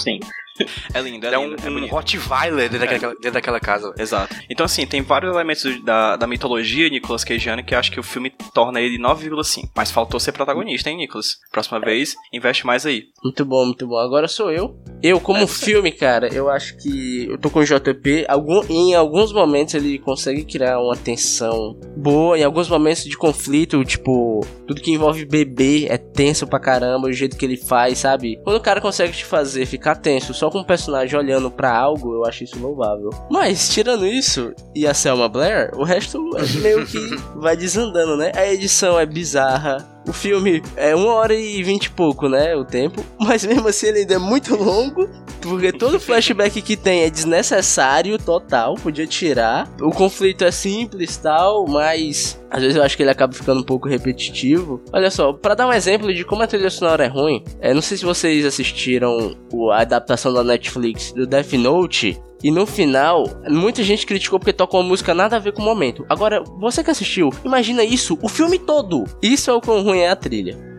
Sim. 0.00 0.20
É 0.94 1.00
lindo, 1.00 1.26
é, 1.26 1.34
é 1.34 1.38
um, 1.38 1.50
lindo, 1.50 1.66
é 1.66 1.70
um. 1.70 1.86
Rottweiler 1.86 2.68
dentro, 2.68 2.86
daquela, 2.86 3.14
dentro 3.14 3.32
daquela 3.32 3.60
casa. 3.60 3.94
Exato. 3.98 4.34
Então, 4.50 4.64
assim, 4.66 4.86
tem 4.86 5.00
vários 5.02 5.34
elementos 5.34 5.82
da, 5.84 6.16
da 6.16 6.26
mitologia 6.26 6.88
Nicolas 6.88 7.24
Cageano 7.24 7.64
que 7.64 7.74
eu 7.74 7.78
acho 7.78 7.90
que 7.90 8.00
o 8.00 8.02
filme 8.02 8.32
torna 8.54 8.80
ele 8.80 8.98
9,5. 8.98 9.70
Mas 9.74 9.90
faltou 9.90 10.20
ser 10.20 10.32
protagonista, 10.32 10.90
hein, 10.90 10.96
Nicolas? 10.96 11.38
Próxima 11.50 11.80
vez, 11.80 12.14
investe 12.32 12.66
mais 12.66 12.84
aí. 12.84 13.04
Muito 13.22 13.44
bom, 13.44 13.64
muito 13.66 13.86
bom. 13.86 13.98
Agora 13.98 14.28
sou 14.28 14.50
eu. 14.50 14.76
Eu, 15.02 15.18
como 15.18 15.46
filme, 15.48 15.90
cara, 15.90 16.32
eu 16.32 16.48
acho 16.48 16.76
que 16.76 17.26
eu 17.28 17.38
tô 17.38 17.50
com 17.50 17.60
o 17.60 17.64
JP. 17.64 18.26
Algum, 18.28 18.62
em 18.68 18.94
alguns 18.94 19.32
momentos 19.32 19.74
ele 19.74 19.98
consegue 19.98 20.44
criar 20.44 20.78
uma 20.78 20.96
tensão 20.96 21.76
boa. 21.96 22.38
Em 22.38 22.44
alguns 22.44 22.68
momentos 22.68 23.04
de 23.04 23.16
conflito, 23.16 23.84
tipo, 23.84 24.46
tudo 24.66 24.80
que 24.80 24.92
envolve 24.92 25.24
bebê 25.24 25.86
é 25.88 25.98
tenso 25.98 26.46
pra 26.46 26.60
caramba. 26.60 27.08
O 27.08 27.12
jeito 27.12 27.36
que 27.36 27.44
ele 27.44 27.56
faz, 27.56 27.98
sabe? 27.98 28.38
Quando 28.44 28.56
o 28.56 28.60
cara 28.60 28.80
consegue 28.80 29.12
te 29.12 29.24
fazer 29.24 29.66
ficar 29.66 29.96
tenso 29.96 30.32
só 30.32 30.50
com 30.52 30.60
um 30.60 30.64
personagem 30.64 31.18
olhando 31.18 31.50
pra 31.50 31.74
algo, 31.74 32.14
eu 32.14 32.24
acho 32.26 32.44
isso 32.44 32.58
louvável. 32.58 33.10
Mas, 33.30 33.70
tirando 33.70 34.06
isso 34.06 34.52
e 34.74 34.86
a 34.86 34.92
Selma 34.92 35.28
Blair, 35.28 35.70
o 35.74 35.82
resto 35.82 36.18
é 36.36 36.60
meio 36.60 36.86
que 36.86 36.98
vai 37.36 37.56
desandando, 37.56 38.16
né? 38.16 38.30
A 38.34 38.46
edição 38.52 39.00
é 39.00 39.06
bizarra. 39.06 39.78
O 40.06 40.12
filme 40.12 40.62
é 40.76 40.94
uma 40.94 41.14
hora 41.14 41.34
e 41.34 41.62
vinte 41.62 41.86
e 41.86 41.90
pouco, 41.90 42.28
né? 42.28 42.54
O 42.56 42.64
tempo. 42.64 43.04
Mas 43.18 43.44
mesmo 43.44 43.68
assim 43.68 43.86
ele 43.86 44.00
ainda 44.00 44.14
é 44.14 44.18
muito 44.18 44.56
longo. 44.56 45.08
Porque 45.40 45.72
todo 45.72 45.98
flashback 46.00 46.60
que 46.62 46.76
tem 46.76 47.02
é 47.02 47.10
desnecessário, 47.10 48.18
total. 48.18 48.74
Podia 48.74 49.06
tirar. 49.06 49.68
O 49.80 49.90
conflito 49.90 50.44
é 50.44 50.50
simples 50.50 51.16
tal, 51.16 51.66
mas 51.66 52.40
às 52.50 52.60
vezes 52.60 52.76
eu 52.76 52.82
acho 52.82 52.96
que 52.96 53.02
ele 53.02 53.10
acaba 53.10 53.32
ficando 53.32 53.60
um 53.60 53.64
pouco 53.64 53.88
repetitivo. 53.88 54.82
Olha 54.92 55.10
só, 55.10 55.32
pra 55.32 55.54
dar 55.54 55.66
um 55.66 55.72
exemplo 55.72 56.12
de 56.12 56.24
como 56.24 56.42
a 56.42 56.46
trilha 56.46 56.70
sonora 56.70 57.04
é 57.04 57.08
ruim, 57.08 57.42
é, 57.60 57.72
não 57.74 57.82
sei 57.82 57.96
se 57.96 58.04
vocês 58.04 58.44
assistiram 58.44 59.34
a 59.72 59.80
adaptação 59.80 60.32
da 60.32 60.44
Netflix 60.44 61.12
do 61.12 61.26
Death 61.26 61.52
Note. 61.54 62.20
E 62.42 62.50
no 62.50 62.66
final, 62.66 63.24
muita 63.48 63.82
gente 63.82 64.04
criticou 64.04 64.38
porque 64.38 64.52
toca 64.52 64.76
uma 64.76 64.82
música 64.82 65.14
nada 65.14 65.36
a 65.36 65.38
ver 65.38 65.52
com 65.52 65.62
o 65.62 65.64
momento. 65.64 66.04
Agora, 66.08 66.42
você 66.58 66.82
que 66.82 66.90
assistiu, 66.90 67.30
imagina 67.44 67.84
isso 67.84 68.18
o 68.20 68.28
filme 68.28 68.58
todo. 68.58 69.04
Isso 69.22 69.50
é 69.50 69.54
o 69.54 69.60
quão 69.60 69.82
ruim 69.82 70.00
é 70.00 70.10
a 70.10 70.16
trilha. 70.16 70.72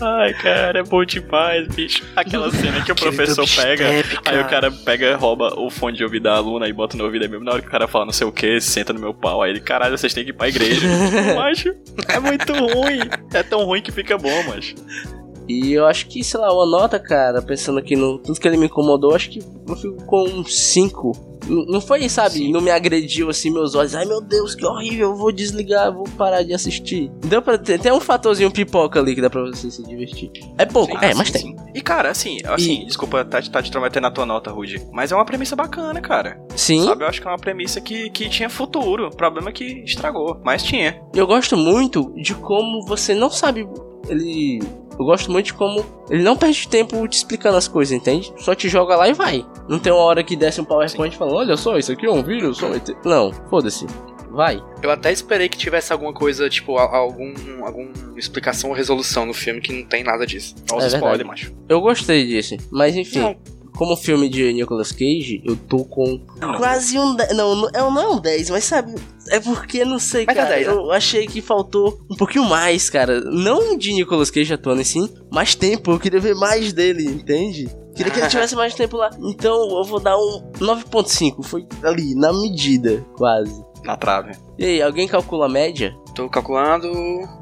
Ai, 0.00 0.32
cara, 0.34 0.78
é 0.78 0.82
bom 0.82 1.04
demais, 1.04 1.66
bicho. 1.68 2.04
Aquela 2.14 2.50
cena 2.50 2.84
que 2.84 2.92
o 2.92 2.94
professor 2.94 3.44
pega, 3.56 3.88
aí 4.24 4.40
o 4.40 4.46
cara 4.46 4.70
pega, 4.70 5.16
rouba 5.16 5.58
o 5.58 5.68
fone 5.68 5.96
de 5.96 6.04
ouvido 6.04 6.24
da 6.24 6.36
aluna 6.36 6.68
e 6.68 6.72
bota 6.72 6.96
no 6.96 7.04
ouvido 7.04 7.22
aí 7.22 7.28
mesmo. 7.28 7.44
Na 7.44 7.52
hora 7.52 7.62
que 7.62 7.68
o 7.68 7.70
cara 7.70 7.88
fala 7.88 8.04
não 8.04 8.12
sei 8.12 8.26
o 8.26 8.32
que, 8.32 8.60
senta 8.60 8.92
no 8.92 9.00
meu 9.00 9.12
pau. 9.12 9.42
Aí 9.42 9.50
ele, 9.50 9.60
caralho, 9.60 9.98
vocês 9.98 10.14
têm 10.14 10.24
que 10.24 10.30
ir 10.30 10.34
pra 10.34 10.48
igreja. 10.48 10.86
macho, 11.34 11.74
é 12.08 12.20
muito 12.20 12.52
ruim. 12.52 13.00
É 13.34 13.42
tão 13.42 13.64
ruim 13.64 13.82
que 13.82 13.90
fica 13.90 14.16
bom, 14.16 14.42
macho. 14.44 14.74
E 15.48 15.72
eu 15.72 15.86
acho 15.86 16.06
que, 16.08 16.22
sei 16.24 16.38
lá, 16.40 16.52
uma 16.52 16.66
nota, 16.66 16.98
cara, 16.98 17.42
pensando 17.42 17.78
aqui 17.78 17.96
no 17.96 18.18
tudo 18.18 18.38
que 18.40 18.46
ele 18.48 18.56
me 18.56 18.66
incomodou, 18.66 19.14
acho 19.14 19.30
que 19.30 19.40
eu 19.68 19.76
fico 19.76 20.04
com 20.06 20.24
um 20.24 20.44
5. 20.44 21.30
N- 21.48 21.66
Não 21.68 21.80
foi, 21.80 22.08
sabe, 22.08 22.52
não 22.52 22.60
me 22.60 22.70
agrediu 22.70 23.28
assim 23.28 23.50
meus 23.50 23.74
olhos. 23.74 23.96
Ai 23.96 24.04
meu 24.04 24.20
Deus, 24.20 24.54
que 24.54 24.64
horrível, 24.64 25.08
eu 25.10 25.16
vou 25.16 25.32
desligar, 25.32 25.92
vou 25.92 26.04
parar 26.16 26.44
de 26.44 26.54
assistir. 26.54 27.10
Deu 27.26 27.42
pra 27.42 27.58
ter, 27.58 27.80
tem 27.80 27.90
um 27.90 27.98
fatorzinho 28.00 28.48
pipoca 28.50 29.00
ali 29.00 29.14
que 29.16 29.20
dá 29.20 29.28
pra 29.28 29.40
você 29.42 29.68
se 29.68 29.82
divertir. 29.82 30.30
É 30.56 30.64
pouco, 30.64 30.92
Sim, 30.96 31.04
é, 31.04 31.10
sim, 31.10 31.18
mas 31.18 31.30
tem. 31.32 31.42
sim. 31.42 31.56
E 31.74 31.80
cara, 31.80 32.10
assim, 32.10 32.38
assim, 32.44 32.82
E- 32.82 32.86
desculpa 32.86 33.24
tá, 33.24 33.42
tá 33.42 33.60
te 33.60 33.68
intrometendo 33.68 34.02
na 34.06 34.10
tua 34.12 34.24
nota, 34.24 34.52
Rude. 34.52 34.86
Mas 34.92 35.10
é 35.10 35.16
uma 35.16 35.24
premissa 35.24 35.56
bacana, 35.56 36.00
cara. 36.00 36.40
Sim, 36.54 36.84
Sabe, 36.84 37.02
eu 37.02 37.08
acho 37.08 37.20
que 37.20 37.26
é 37.26 37.30
uma 37.30 37.38
premissa 37.38 37.80
que, 37.80 38.08
que 38.10 38.28
tinha 38.28 38.48
futuro. 38.48 39.08
O 39.08 39.16
problema 39.16 39.50
é 39.50 39.52
que 39.52 39.64
estragou, 39.84 40.40
mas 40.44 40.62
tinha. 40.62 41.02
eu 41.12 41.26
gosto 41.26 41.56
muito 41.56 42.12
de 42.22 42.34
como 42.36 42.86
você 42.86 43.14
não 43.16 43.30
sabe. 43.30 43.66
Ele. 44.08 44.60
Eu 44.98 45.06
gosto 45.06 45.30
muito 45.32 45.46
de 45.46 45.54
como 45.54 45.84
ele 46.10 46.22
não 46.22 46.36
perde 46.36 46.68
tempo 46.68 47.08
te 47.08 47.14
explicando 47.14 47.56
as 47.56 47.66
coisas, 47.66 47.92
entende? 47.92 48.32
Só 48.36 48.54
te 48.54 48.68
joga 48.68 48.94
lá 48.94 49.08
e 49.08 49.14
vai. 49.14 49.44
Não 49.68 49.78
tem 49.78 49.92
uma 49.92 50.02
hora 50.02 50.22
que 50.22 50.36
desce 50.36 50.60
um 50.60 50.64
PowerPoint 50.64 51.16
falando: 51.16 51.36
Olha 51.36 51.56
só, 51.56 51.78
isso 51.78 51.92
aqui 51.92 52.06
é 52.06 52.10
um 52.10 52.22
vírus. 52.22 52.58
só 52.58 52.66
um 52.66 52.74
ET." 52.74 52.90
Não, 53.04 53.32
foda-se. 53.48 53.86
Vai. 54.30 54.62
Eu 54.82 54.90
até 54.90 55.12
esperei 55.12 55.48
que 55.48 55.58
tivesse 55.58 55.92
alguma 55.92 56.12
coisa, 56.12 56.48
tipo, 56.48 56.78
algum, 56.78 57.34
alguma 57.64 57.92
explicação 58.16 58.70
ou 58.70 58.76
resolução 58.76 59.26
no 59.26 59.34
filme 59.34 59.60
que 59.60 59.72
não 59.72 59.84
tem 59.86 60.02
nada 60.02 60.26
disso. 60.26 60.54
Olha 60.72 60.84
É 60.84 60.86
spoiler, 60.86 61.26
macho. 61.26 61.52
Eu 61.68 61.80
gostei 61.82 62.26
disso. 62.26 62.56
Mas 62.70 62.96
enfim. 62.96 63.20
Não. 63.20 63.36
Como 63.76 63.96
filme 63.96 64.28
de 64.28 64.52
Nicolas 64.52 64.92
Cage, 64.92 65.42
eu 65.44 65.56
tô 65.56 65.84
com 65.84 66.20
quase 66.58 66.98
um 66.98 67.14
10. 67.16 67.34
Não, 67.36 67.56
não, 67.56 67.68
é- 67.68 67.78
não 67.80 68.00
é 68.00 68.08
um 68.10 68.20
10, 68.20 68.50
mas 68.50 68.64
sabe. 68.64 68.94
É 69.30 69.40
porque, 69.40 69.84
não 69.84 69.98
sei, 69.98 70.24
Mas 70.26 70.36
é 70.36 70.40
cara. 70.40 70.54
10, 70.56 70.66
né? 70.66 70.72
eu 70.74 70.90
achei 70.92 71.26
que 71.26 71.40
faltou 71.40 71.98
um 72.10 72.16
pouquinho 72.16 72.44
mais, 72.44 72.90
cara. 72.90 73.20
Não 73.22 73.76
de 73.78 73.92
Nicolas 73.92 74.30
Cage 74.30 74.52
atuando 74.52 74.82
assim, 74.82 75.08
mais 75.30 75.54
tempo. 75.54 75.90
Eu 75.92 75.98
queria 75.98 76.20
ver 76.20 76.34
mais 76.34 76.72
dele, 76.72 77.04
entende? 77.06 77.68
Queria 77.94 78.12
que 78.12 78.18
ele 78.20 78.28
tivesse 78.28 78.54
mais 78.54 78.74
tempo 78.74 78.96
lá. 78.96 79.10
Então 79.22 79.78
eu 79.78 79.84
vou 79.84 80.00
dar 80.00 80.16
um 80.16 80.50
9.5. 80.60 81.42
Foi 81.42 81.66
ali, 81.82 82.14
na 82.14 82.32
medida, 82.32 83.04
quase. 83.16 83.64
Na 83.84 83.96
trave. 83.96 84.32
E 84.58 84.64
aí, 84.64 84.82
alguém 84.82 85.08
calcula 85.08 85.46
a 85.46 85.48
média? 85.48 85.92
Tô 86.14 86.28
calculando 86.28 86.88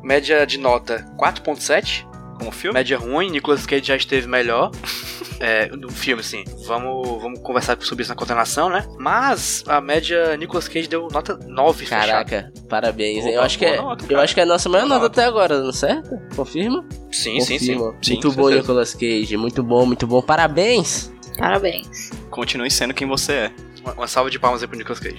média 0.02 0.46
de 0.46 0.58
nota 0.58 1.04
4.7. 1.18 2.06
Como 2.40 2.50
filme? 2.50 2.74
Média 2.74 2.98
ruim, 2.98 3.30
Nicolas 3.30 3.64
Cage 3.66 3.84
já 3.86 3.94
esteve 3.96 4.26
melhor. 4.26 4.72
É, 5.42 5.68
no 5.74 5.90
filme, 5.90 6.20
assim. 6.20 6.44
Vamos, 6.66 7.22
vamos 7.22 7.40
conversar 7.40 7.74
sobre 7.80 8.02
isso 8.02 8.10
na 8.10 8.14
condenação, 8.14 8.68
né? 8.68 8.86
Mas 8.98 9.64
a 9.66 9.80
média 9.80 10.36
Nicolas 10.36 10.68
Cage 10.68 10.86
deu 10.86 11.08
nota 11.10 11.34
9 11.34 11.78
fechado. 11.78 12.06
Caraca, 12.08 12.52
parabéns. 12.68 13.24
hein? 13.24 13.30
Eu 13.32 13.38
Opa, 13.38 13.46
acho 13.46 13.58
que 13.58 13.64
é, 13.64 13.76
nota, 13.80 14.04
eu 14.06 14.20
acho 14.20 14.34
que 14.34 14.40
é 14.40 14.42
a 14.42 14.46
nossa 14.46 14.68
maior 14.68 14.82
nota 14.86 15.04
nota. 15.04 15.06
até 15.18 15.24
agora, 15.26 15.58
não 15.62 15.70
é 15.70 15.72
certo? 15.72 16.10
Confirma? 16.36 16.84
Sim, 17.10 17.40
sim, 17.40 17.58
sim. 17.58 17.72
Confirma. 17.78 17.96
Sim, 18.02 18.12
muito 18.12 18.32
bom, 18.32 18.42
certeza. 18.42 18.60
Nicolas 18.60 18.92
Cage. 18.94 19.36
Muito 19.38 19.62
bom, 19.62 19.86
muito 19.86 20.06
bom. 20.06 20.20
Parabéns. 20.20 21.10
Parabéns. 21.38 22.10
Continue 22.28 22.70
sendo 22.70 22.92
quem 22.92 23.08
você 23.08 23.32
é. 23.32 23.52
Uma, 23.80 23.92
uma 23.94 24.06
salva 24.08 24.28
de 24.30 24.38
palmas 24.38 24.60
aí 24.60 24.68
pro 24.68 24.76
Nicolas 24.76 25.00
Cage. 25.00 25.16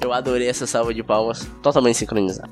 Eu 0.00 0.12
adorei 0.12 0.48
essa 0.48 0.66
salva 0.66 0.92
de 0.92 1.04
palmas. 1.04 1.48
Totalmente 1.62 1.98
sincronizada. 1.98 2.50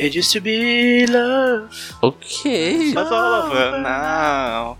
It 0.00 0.18
used 0.18 0.32
to 0.32 0.40
be 0.40 1.04
love. 1.06 1.68
Ok. 2.00 2.92
Mas 2.94 3.12
all 3.12 3.44
over 3.44 3.78
now. 3.80 4.78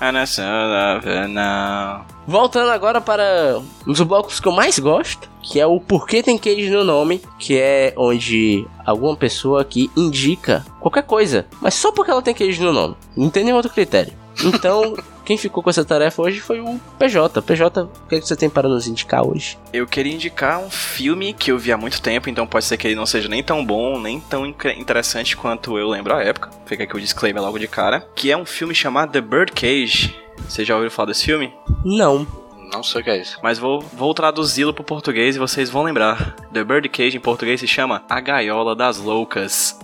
And 0.00 0.16
I 0.16 0.24
so 0.24 0.42
love 0.42 1.04
her 1.04 1.26
now. 1.26 2.06
Voltando 2.28 2.70
agora 2.70 3.00
para 3.00 3.60
um 3.86 3.92
dos 3.92 4.00
blocos 4.02 4.38
que 4.38 4.46
eu 4.46 4.52
mais 4.52 4.78
gosto, 4.78 5.28
que 5.42 5.58
é 5.58 5.66
o 5.66 5.80
Porquê 5.80 6.22
Tem 6.22 6.38
Cage 6.38 6.70
no 6.70 6.84
Nome, 6.84 7.20
que 7.38 7.58
é 7.58 7.92
onde 7.96 8.66
alguma 8.86 9.16
pessoa 9.16 9.62
aqui 9.62 9.90
indica 9.96 10.64
qualquer 10.80 11.02
coisa, 11.02 11.44
mas 11.60 11.74
só 11.74 11.90
porque 11.90 12.12
ela 12.12 12.22
tem 12.22 12.32
queijo 12.32 12.62
no 12.62 12.72
nome. 12.72 12.96
Não 13.16 13.28
tem 13.30 13.42
nenhum 13.44 13.56
outro 13.56 13.72
critério. 13.72 14.12
Então, 14.44 14.94
quem 15.24 15.38
ficou 15.38 15.62
com 15.62 15.70
essa 15.70 15.84
tarefa 15.84 16.22
hoje 16.22 16.40
foi 16.40 16.60
o 16.60 16.78
PJ. 16.98 17.40
PJ, 17.42 17.82
o 17.82 18.08
que, 18.08 18.16
é 18.16 18.20
que 18.20 18.26
você 18.26 18.36
tem 18.36 18.50
para 18.50 18.68
nos 18.68 18.86
indicar 18.86 19.26
hoje? 19.26 19.58
Eu 19.72 19.86
queria 19.86 20.12
indicar 20.12 20.58
um 20.58 20.70
filme 20.70 21.32
que 21.32 21.50
eu 21.50 21.58
vi 21.58 21.72
há 21.72 21.76
muito 21.76 22.00
tempo, 22.00 22.28
então 22.28 22.46
pode 22.46 22.64
ser 22.64 22.76
que 22.76 22.86
ele 22.86 22.94
não 22.94 23.06
seja 23.06 23.28
nem 23.28 23.42
tão 23.42 23.64
bom, 23.64 23.98
nem 23.98 24.20
tão 24.20 24.46
interessante 24.46 25.36
quanto 25.36 25.78
eu 25.78 25.88
lembro 25.88 26.14
à 26.14 26.22
época. 26.22 26.50
Fica 26.66 26.84
aqui 26.84 26.96
o 26.96 27.00
disclaimer 27.00 27.42
logo 27.42 27.58
de 27.58 27.66
cara. 27.66 28.06
Que 28.14 28.30
é 28.30 28.36
um 28.36 28.44
filme 28.44 28.74
chamado 28.74 29.12
The 29.12 29.20
Birdcage. 29.20 30.14
Você 30.48 30.64
já 30.64 30.74
ouviu 30.74 30.90
falar 30.90 31.08
desse 31.08 31.24
filme? 31.24 31.52
Não. 31.84 32.26
Não 32.72 32.82
sei 32.82 33.00
o 33.00 33.04
que 33.04 33.10
é 33.10 33.20
isso. 33.20 33.38
Mas 33.42 33.58
vou, 33.58 33.80
vou 33.80 34.12
traduzi-lo 34.12 34.74
pro 34.74 34.82
português 34.82 35.36
e 35.36 35.38
vocês 35.38 35.70
vão 35.70 35.84
lembrar. 35.84 36.34
The 36.52 36.64
Birdcage 36.64 37.16
em 37.16 37.20
português 37.20 37.60
se 37.60 37.68
chama 37.68 38.02
A 38.08 38.20
Gaiola 38.20 38.74
das 38.74 38.98
Loucas. 38.98 39.78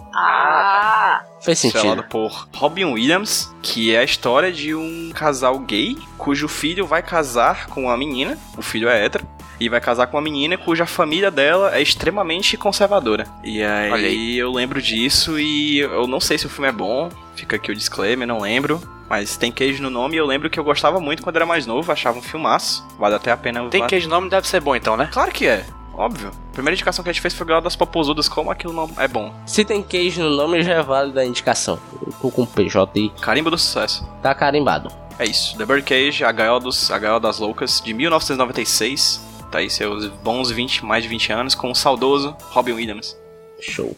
Estrelado 1.46 2.03
sentido. 2.03 2.03
por 2.05 2.48
Robin 2.55 2.85
Williams, 2.85 3.55
que 3.62 3.94
é 3.94 3.98
a 3.98 4.05
história 4.05 4.53
de 4.53 4.74
um 4.74 5.11
casal 5.14 5.59
gay 5.59 5.97
cujo 6.18 6.49
filho 6.49 6.86
vai 6.86 7.03
casar 7.03 7.66
com 7.66 7.84
uma 7.84 7.97
menina, 7.97 8.38
o 8.57 8.62
filho 8.62 8.88
é 8.88 9.05
hétero, 9.05 9.26
e 9.59 9.68
vai 9.68 9.80
casar 9.80 10.07
com 10.07 10.16
uma 10.16 10.22
menina 10.22 10.57
cuja 10.57 10.86
família 10.86 11.30
dela 11.30 11.76
é 11.76 11.82
extremamente 11.82 12.57
conservadora. 12.57 13.26
E 13.45 13.62
aí, 13.62 13.93
aí. 13.93 14.38
eu 14.38 14.51
lembro 14.53 14.80
disso 14.80 15.38
e 15.38 15.78
eu 15.78 16.07
não 16.07 16.20
sei 16.20 16.38
se 16.38 16.47
o 16.47 16.51
filme 16.51 16.68
é 16.68 16.72
bom, 16.72 17.11
fica 17.34 17.57
aqui 17.57 17.70
o 17.70 17.74
disclaimer, 17.74 18.26
não 18.26 18.41
lembro. 18.41 18.80
Mas 19.09 19.36
tem 19.36 19.51
queijo 19.51 19.82
no 19.82 19.91
nome 19.91 20.14
e 20.14 20.18
eu 20.18 20.26
lembro 20.26 20.49
que 20.49 20.59
eu 20.59 20.62
gostava 20.62 21.01
muito 21.01 21.20
quando 21.20 21.34
era 21.34 21.45
mais 21.45 21.66
novo, 21.66 21.91
achava 21.91 22.16
um 22.16 22.22
filmaço. 22.22 22.86
Vale 22.97 23.16
até 23.16 23.32
a 23.32 23.36
pena. 23.36 23.68
Tem 23.68 23.84
queijo 23.84 24.09
no 24.09 24.14
nome, 24.14 24.30
deve 24.30 24.47
ser 24.47 24.61
bom 24.61 24.76
então, 24.76 24.97
né? 24.97 25.09
Claro 25.12 25.32
que 25.32 25.49
é, 25.49 25.66
óbvio. 26.01 26.30
A 26.51 26.53
primeira 26.53 26.74
indicação 26.74 27.03
que 27.03 27.11
a 27.11 27.12
gente 27.12 27.22
fez 27.22 27.34
foi 27.34 27.46
Galo 27.46 27.62
das 27.62 27.76
Popozudas, 27.76 28.28
como 28.28 28.51
aquilo 28.51 28.72
não 28.72 28.90
é 28.96 29.07
bom. 29.07 29.32
Se 29.46 29.64
tem 29.64 29.82
queijo 29.82 30.22
no 30.22 30.30
nome, 30.30 30.62
já 30.62 30.74
é 30.74 30.82
válido 30.82 31.20
a 31.20 31.24
indicação. 31.24 31.78
Eu 32.05 32.12
tô 32.20 32.30
com 32.30 32.46
PJ 32.46 32.98
aí, 32.98 33.11
Carimbo 33.20 33.51
do 33.51 33.59
sucesso. 33.59 34.09
tá 34.22 34.34
carimbado. 34.34 34.90
É 35.18 35.24
isso. 35.26 35.57
The 35.59 35.66
Birdcage, 35.66 36.24
a 36.24 36.32
Gaiola, 36.32 36.61
dos, 36.61 36.90
a 36.90 36.98
Gaiola 36.98 37.20
das 37.20 37.38
Loucas, 37.38 37.80
de 37.84 37.92
1996. 37.92 39.20
Tá 39.51 39.59
aí 39.59 39.68
seus 39.68 40.07
bons 40.07 40.51
20, 40.51 40.84
mais 40.84 41.03
de 41.03 41.09
20 41.09 41.32
anos, 41.32 41.55
com 41.55 41.70
o 41.70 41.74
saudoso 41.74 42.34
Robin 42.53 42.72
Williams. 42.72 43.16
Show. 43.61 43.94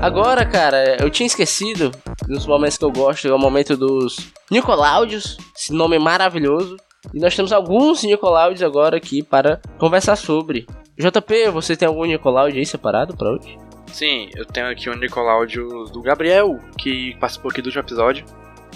Agora, 0.00 0.46
cara, 0.46 0.96
eu 0.98 1.10
tinha 1.10 1.26
esquecido 1.26 1.90
dos 2.26 2.46
momentos 2.46 2.78
que 2.78 2.84
eu 2.84 2.90
gosto, 2.90 3.28
é 3.28 3.34
o 3.34 3.38
momento 3.38 3.76
dos 3.76 4.32
Nicoláudios, 4.50 5.36
esse 5.54 5.74
nome 5.74 5.98
maravilhoso. 5.98 6.78
E 7.12 7.20
nós 7.20 7.36
temos 7.36 7.52
alguns 7.52 8.02
Nicoláudios 8.02 8.62
agora 8.62 8.96
aqui 8.96 9.22
para 9.22 9.60
conversar 9.78 10.16
sobre. 10.16 10.66
JP, 10.98 11.50
você 11.50 11.76
tem 11.76 11.86
algum 11.86 12.06
Nicoláudio 12.06 12.58
aí 12.58 12.64
separado 12.64 13.14
pra 13.14 13.30
hoje? 13.30 13.58
Sim, 13.92 14.30
eu 14.34 14.46
tenho 14.46 14.70
aqui 14.70 14.88
um 14.88 14.96
Nicoláudio 14.96 15.84
do 15.92 16.00
Gabriel, 16.00 16.58
que 16.78 17.14
participou 17.20 17.50
aqui 17.50 17.60
do 17.60 17.66
último 17.66 17.82
episódio. 17.82 18.24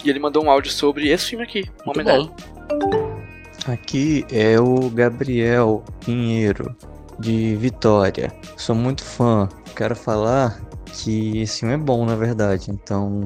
E 0.05 0.11
ele 0.11 0.19
mandou 0.19 0.45
um 0.45 0.51
áudio 0.51 0.73
sobre 0.73 1.09
esse 1.09 1.31
filme 1.31 1.45
aqui, 1.45 1.65
Muito 1.87 2.01
Homenagem. 2.01 2.31
Aqui 3.67 4.27
é 4.31 4.61
o 4.61 4.91
Gabriel 4.91 5.83
Pinheiro, 6.05 6.77
de 7.19 7.57
Vitória. 7.57 8.31
Sou 8.59 8.75
muito 8.75 9.03
fã. 9.03 9.49
Quero 9.75 9.97
falar 9.97 10.61
que 10.95 11.41
esse 11.41 11.61
filme 11.61 11.75
é 11.75 11.79
bom, 11.79 12.05
na 12.05 12.17
verdade. 12.17 12.71
Então, 12.71 13.25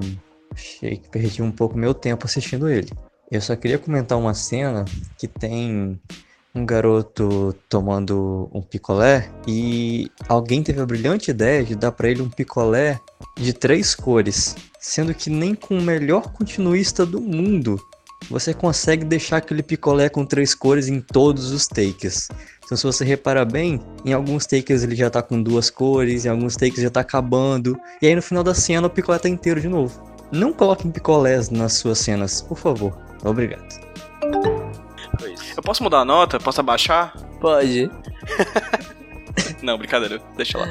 achei 0.53 0.97
que 0.97 1.09
perdi 1.09 1.43
um 1.43 1.51
pouco 1.51 1.79
meu 1.79 1.95
tempo 1.95 2.27
assistindo 2.27 2.69
ele. 2.69 2.91
Eu 3.31 3.41
só 3.41 3.55
queria 3.55 3.79
comentar 3.79 4.17
uma 4.19 4.35
cena 4.35 4.85
que 5.19 5.29
tem 5.29 6.01
um 6.55 6.65
garoto 6.65 7.55
tomando 7.69 8.51
um 8.53 8.63
picolé 8.63 9.31
e 9.47 10.11
alguém 10.29 10.63
teve 10.63 10.81
a 10.81 10.87
brilhante 10.87 11.31
ideia 11.31 11.63
de 11.63 11.75
dar 11.75 11.93
pra 11.93 12.09
ele 12.09 12.23
um 12.23 12.31
picolé 12.31 12.99
de 13.37 13.53
três 13.53 13.95
cores, 13.95 14.57
sendo 14.81 15.15
que 15.15 15.29
nem 15.29 15.55
com 15.55 15.79
o 15.79 15.83
melhor 15.83 16.33
continuista 16.33 17.05
do 17.05 17.21
mundo 17.21 17.79
você 18.31 18.53
consegue 18.53 19.05
deixar 19.05 19.39
aquele 19.39 19.63
picolé 19.63 20.09
com 20.09 20.25
três 20.25 20.55
cores 20.55 20.89
em 20.89 21.01
todos 21.01 21.51
os 21.51 21.67
takes. 21.67 22.29
Então, 22.69 22.77
se 22.77 22.85
você 22.85 23.03
reparar 23.03 23.47
bem, 23.47 23.81
em 24.05 24.13
alguns 24.13 24.45
takes 24.45 24.83
ele 24.83 24.95
já 24.95 25.09
tá 25.09 25.23
com 25.23 25.43
duas 25.43 25.71
cores, 25.71 26.27
em 26.27 26.29
alguns 26.29 26.55
takes 26.55 26.83
já 26.83 26.91
tá 26.91 27.01
acabando, 27.01 27.81
e 28.03 28.07
aí 28.07 28.15
no 28.15 28.21
final 28.21 28.45
da 28.45 28.53
cena 28.53 28.87
o 28.87 28.91
picolé 28.91 29.19
tá 29.19 29.27
inteiro 29.27 29.59
de 29.59 29.69
novo. 29.69 29.99
Não 30.31 30.53
coloquem 30.53 30.91
picolés 30.91 31.49
nas 31.49 31.73
suas 31.73 31.99
cenas, 31.99 32.43
por 32.43 32.59
favor. 32.59 32.95
Obrigado. 33.25 33.67
Eu 35.57 35.63
posso 35.63 35.83
mudar 35.83 36.01
a 36.01 36.05
nota? 36.05 36.39
Posso 36.39 36.61
abaixar? 36.61 37.17
Pode. 37.41 37.91
Não, 39.63 39.79
brincadeira, 39.79 40.21
deixa 40.37 40.59
lá. 40.59 40.67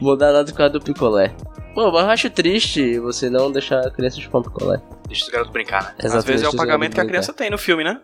Vou 0.00 0.12
mudar 0.12 0.32
nada 0.32 0.44
por 0.52 0.56
causa 0.56 0.74
do 0.74 0.80
picolé. 0.80 1.34
Pô, 1.74 1.90
mas 1.90 2.04
eu 2.04 2.10
acho 2.10 2.30
triste 2.30 3.00
você 3.00 3.28
não 3.28 3.50
deixar 3.50 3.80
a 3.80 3.90
criança 3.90 4.20
chupar 4.20 4.40
um 4.40 4.44
picolé. 4.44 4.80
Deixa 5.08 5.24
os 5.24 5.30
garotos 5.30 5.52
brincar, 5.52 5.82
né? 5.82 5.94
Às 6.04 6.24
vezes 6.24 6.46
é 6.46 6.48
o 6.48 6.54
pagamento 6.54 6.94
que 6.94 7.00
a 7.00 7.04
criança 7.04 7.32
tem 7.32 7.50
no 7.50 7.58
filme, 7.58 7.82
né? 7.82 8.00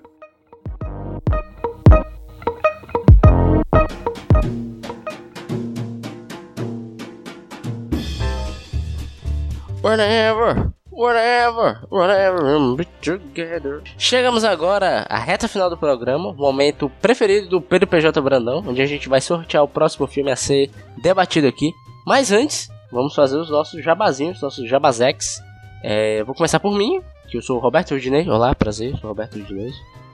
Whatever, 9.84 10.72
whatever, 10.90 11.86
whatever, 11.90 12.42
we'll 12.42 12.74
be 12.74 12.86
together. 13.02 13.82
Chegamos 13.98 14.42
agora 14.42 15.04
à 15.10 15.18
reta 15.18 15.46
final 15.46 15.68
do 15.68 15.76
programa, 15.76 16.32
momento 16.32 16.88
preferido 17.02 17.50
do 17.50 17.60
Pedro 17.60 17.86
PJ 17.86 18.18
Brandão, 18.22 18.64
onde 18.66 18.80
a 18.80 18.86
gente 18.86 19.10
vai 19.10 19.20
sortear 19.20 19.62
o 19.62 19.68
próximo 19.68 20.06
filme 20.06 20.32
a 20.32 20.36
ser 20.36 20.70
debatido 21.02 21.46
aqui. 21.46 21.70
Mas 22.06 22.32
antes, 22.32 22.70
vamos 22.90 23.14
fazer 23.14 23.36
os 23.36 23.50
nossos 23.50 23.84
jabazinhos, 23.84 24.40
nossos 24.40 24.66
jabazex. 24.66 25.38
É, 25.82 26.24
vou 26.24 26.34
começar 26.34 26.60
por 26.60 26.74
mim, 26.74 27.02
que 27.28 27.36
eu 27.36 27.42
sou 27.42 27.58
o 27.58 27.60
Roberto 27.60 27.90
Rudinei. 27.90 28.26
Olá, 28.26 28.54
prazer, 28.54 28.92
sou 28.92 29.04
o 29.04 29.08
Roberto 29.08 29.38
Rudinei. 29.38 29.70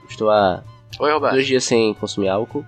Estou 0.09 0.29
há 0.29 0.61
Oi, 0.99 1.17
dois 1.17 1.47
dias 1.47 1.63
sem 1.63 1.93
consumir 1.93 2.27
álcool. 2.27 2.65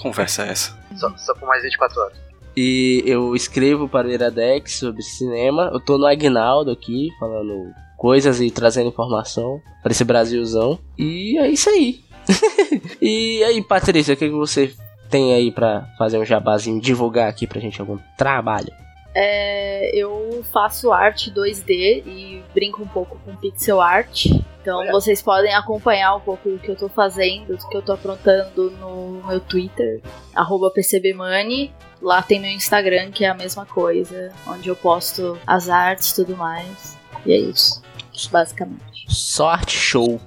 Conversa 0.00 0.44
é 0.44 0.50
essa. 0.50 0.78
Só, 0.94 1.12
só 1.16 1.34
por 1.34 1.48
mais 1.48 1.64
24 1.64 2.00
horas. 2.00 2.23
E 2.56 3.02
eu 3.06 3.34
escrevo 3.34 3.88
para 3.88 4.06
o 4.06 4.10
Iradex 4.10 4.78
sobre 4.78 5.02
cinema. 5.02 5.70
Eu 5.72 5.80
tô 5.80 5.98
no 5.98 6.06
Agnaldo 6.06 6.70
aqui, 6.70 7.10
falando 7.18 7.72
coisas 7.96 8.40
e 8.40 8.50
trazendo 8.50 8.88
informação 8.88 9.60
para 9.82 9.92
esse 9.92 10.04
Brasilzão. 10.04 10.78
E 10.96 11.38
é 11.38 11.48
isso 11.48 11.68
aí. 11.68 12.04
e 13.02 13.42
aí, 13.44 13.62
Patrícia, 13.62 14.14
o 14.14 14.16
que, 14.16 14.28
que 14.28 14.34
você 14.34 14.72
tem 15.10 15.34
aí 15.34 15.50
pra 15.50 15.88
fazer 15.98 16.18
um 16.18 16.24
jabazinho, 16.24 16.80
divulgar 16.80 17.28
aqui 17.28 17.46
pra 17.46 17.60
gente 17.60 17.80
algum 17.80 17.98
trabalho? 18.16 18.72
É, 19.14 19.96
eu 19.96 20.44
faço 20.52 20.90
arte 20.92 21.30
2D 21.30 22.02
e 22.04 22.42
brinco 22.52 22.82
um 22.82 22.86
pouco 22.86 23.16
com 23.24 23.36
pixel 23.36 23.80
art. 23.80 24.26
Então 24.60 24.78
Olha. 24.78 24.90
vocês 24.90 25.22
podem 25.22 25.54
acompanhar 25.54 26.16
um 26.16 26.20
pouco 26.20 26.50
do 26.50 26.58
que 26.58 26.68
eu 26.68 26.74
tô 26.74 26.88
fazendo, 26.88 27.56
do 27.56 27.68
que 27.68 27.76
eu 27.76 27.82
tô 27.82 27.92
aprontando 27.92 28.70
no 28.72 29.22
meu 29.24 29.38
Twitter, 29.38 30.00
arroba 30.34 30.70
PCBmoney. 30.70 31.70
Lá 32.04 32.20
tem 32.20 32.38
meu 32.38 32.50
Instagram, 32.50 33.10
que 33.10 33.24
é 33.24 33.30
a 33.30 33.34
mesma 33.34 33.64
coisa, 33.64 34.30
onde 34.46 34.68
eu 34.68 34.76
posto 34.76 35.38
as 35.46 35.70
artes 35.70 36.10
e 36.10 36.16
tudo 36.16 36.36
mais. 36.36 36.94
E 37.24 37.32
é 37.32 37.38
isso, 37.38 37.82
basicamente. 38.30 39.06
Só 39.08 39.48
arte 39.48 39.74
show. 39.74 40.20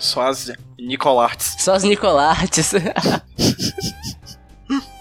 Só 0.00 0.22
as 0.22 0.50
Nicolarts. 0.76 1.54
Só 1.60 1.74
as 1.74 1.84
Nicolartes. 1.84 2.72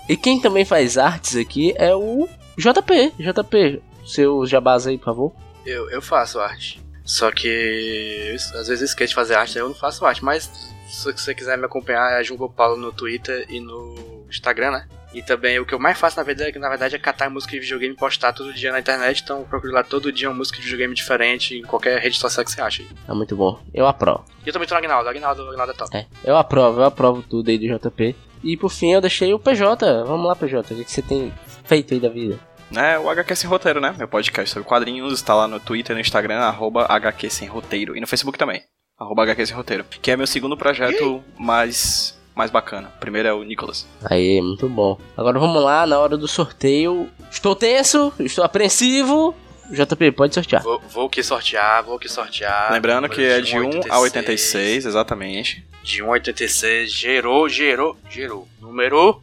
e 0.07 0.15
quem 0.15 0.39
também 0.39 0.63
faz 0.63 0.95
artes 0.95 1.35
aqui 1.35 1.73
é 1.75 1.95
o 1.95 2.29
JP. 2.55 3.13
JP, 3.17 3.81
seu 4.05 4.45
jabás 4.45 4.85
aí, 4.85 4.99
por 4.99 5.05
favor. 5.05 5.33
Eu, 5.65 5.89
eu 5.89 6.03
faço 6.03 6.39
arte. 6.39 6.79
Só 7.03 7.31
que 7.31 7.47
eu, 7.47 8.35
às 8.35 8.67
vezes 8.67 8.81
eu 8.81 8.85
esqueço 8.85 9.09
de 9.09 9.15
fazer 9.15 9.33
arte, 9.33 9.57
aí 9.57 9.63
eu 9.63 9.69
não 9.69 9.75
faço 9.75 10.05
arte. 10.05 10.23
Mas 10.23 10.51
se 10.87 11.11
você 11.11 11.33
quiser 11.33 11.57
me 11.57 11.65
acompanhar, 11.65 12.21
é 12.21 12.23
Jumbo 12.23 12.47
Paulo 12.47 12.77
no 12.77 12.93
Twitter 12.93 13.47
e 13.49 13.59
no 13.59 14.27
Instagram, 14.29 14.69
né? 14.69 14.87
E 15.13 15.21
também 15.21 15.59
o 15.59 15.65
que 15.65 15.73
eu 15.73 15.79
mais 15.79 15.97
faço 15.97 16.17
na 16.17 16.23
verdade, 16.23 16.57
na 16.57 16.69
verdade 16.69 16.95
é 16.95 16.99
catar 16.99 17.29
música 17.29 17.51
de 17.51 17.59
videogame 17.59 17.93
e 17.93 17.97
postar 17.97 18.33
todo 18.33 18.53
dia 18.53 18.71
na 18.71 18.79
internet. 18.79 19.21
Então 19.21 19.43
procure 19.43 19.71
lá 19.71 19.83
todo 19.83 20.11
dia 20.11 20.29
uma 20.29 20.35
música 20.37 20.57
de 20.57 20.63
videogame 20.63 20.93
diferente 20.93 21.55
em 21.55 21.63
qualquer 21.63 21.99
rede 21.99 22.17
social 22.17 22.43
que 22.43 22.51
você 22.51 22.61
acha. 22.61 22.81
aí. 22.81 22.89
É 23.07 23.13
muito 23.13 23.35
bom. 23.35 23.59
Eu 23.73 23.87
aprovo. 23.87 24.25
E 24.45 24.49
eu 24.49 24.53
também 24.53 24.67
tô 24.67 24.73
no 24.73 24.79
Agnaldo, 24.79 25.09
Agnaldo, 25.09 25.49
Agnaldo 25.49 25.71
é 25.71 25.75
top. 25.75 25.95
É, 25.97 26.05
eu 26.23 26.35
aprovo, 26.35 26.81
eu 26.81 26.85
aprovo 26.85 27.21
tudo 27.21 27.49
aí 27.49 27.57
do 27.57 27.77
JP. 27.77 28.15
E 28.43 28.57
por 28.57 28.69
fim 28.69 28.91
eu 28.91 29.01
deixei 29.01 29.33
o 29.33 29.39
PJ. 29.39 30.03
Vamos 30.03 30.27
lá, 30.27 30.35
PJ. 30.35 30.73
O 30.73 30.77
que 30.77 30.83
que 30.83 30.91
você 30.91 31.01
tem 31.01 31.33
feito 31.63 31.93
aí 31.93 31.99
da 31.99 32.09
vida? 32.09 32.39
né? 32.73 32.97
O 32.97 33.09
HQ 33.09 33.35
Sem 33.35 33.49
Roteiro, 33.49 33.79
né? 33.79 33.93
Meu 33.97 34.07
podcast 34.07 34.51
sobre 34.51 34.67
quadrinhos, 34.67 35.13
está 35.13 35.33
lá 35.33 35.47
no 35.47 35.59
Twitter, 35.59 35.95
no 35.95 36.01
Instagram, 36.01 36.39
arroba 36.39 36.85
HQ 36.89 37.29
Sem 37.29 37.47
Roteiro. 37.47 37.95
E 37.95 38.01
no 38.01 38.07
Facebook 38.07 38.37
também, 38.37 38.63
arroba 38.99 39.23
HQ 39.23 39.45
Sem 39.45 39.55
Roteiro. 39.55 39.85
Que 40.01 40.11
é 40.11 40.17
meu 40.17 40.27
segundo 40.27 40.57
projeto 40.57 41.23
mais, 41.37 42.19
mais 42.35 42.51
bacana. 42.51 42.91
O 42.95 42.99
primeiro 42.99 43.27
é 43.27 43.33
o 43.33 43.43
Nicholas. 43.43 43.87
Aí, 44.03 44.41
muito 44.41 44.67
bom. 44.67 44.97
Agora 45.15 45.39
vamos 45.39 45.63
lá, 45.63 45.85
na 45.85 45.99
hora 45.99 46.17
do 46.17 46.27
sorteio. 46.27 47.09
Estou 47.31 47.55
tenso, 47.55 48.13
estou 48.19 48.43
apreensivo. 48.43 49.35
JP, 49.69 50.11
pode 50.11 50.33
sortear. 50.33 50.61
Vou, 50.61 50.79
vou 50.89 51.09
que 51.09 51.23
sortear, 51.23 51.83
vou 51.83 51.97
que 51.97 52.09
sortear. 52.09 52.71
Lembrando 52.71 53.07
que 53.09 53.23
é 53.23 53.41
de 53.41 53.57
1 53.57 53.61
a 53.89 53.99
86. 53.99 54.01
86, 54.01 54.85
exatamente. 54.85 55.65
De 55.81 56.03
1 56.03 56.07
a 56.07 56.11
86, 56.11 56.91
gerou, 56.91 57.49
gerou, 57.49 57.97
gerou. 58.09 58.47
Número 58.61 59.21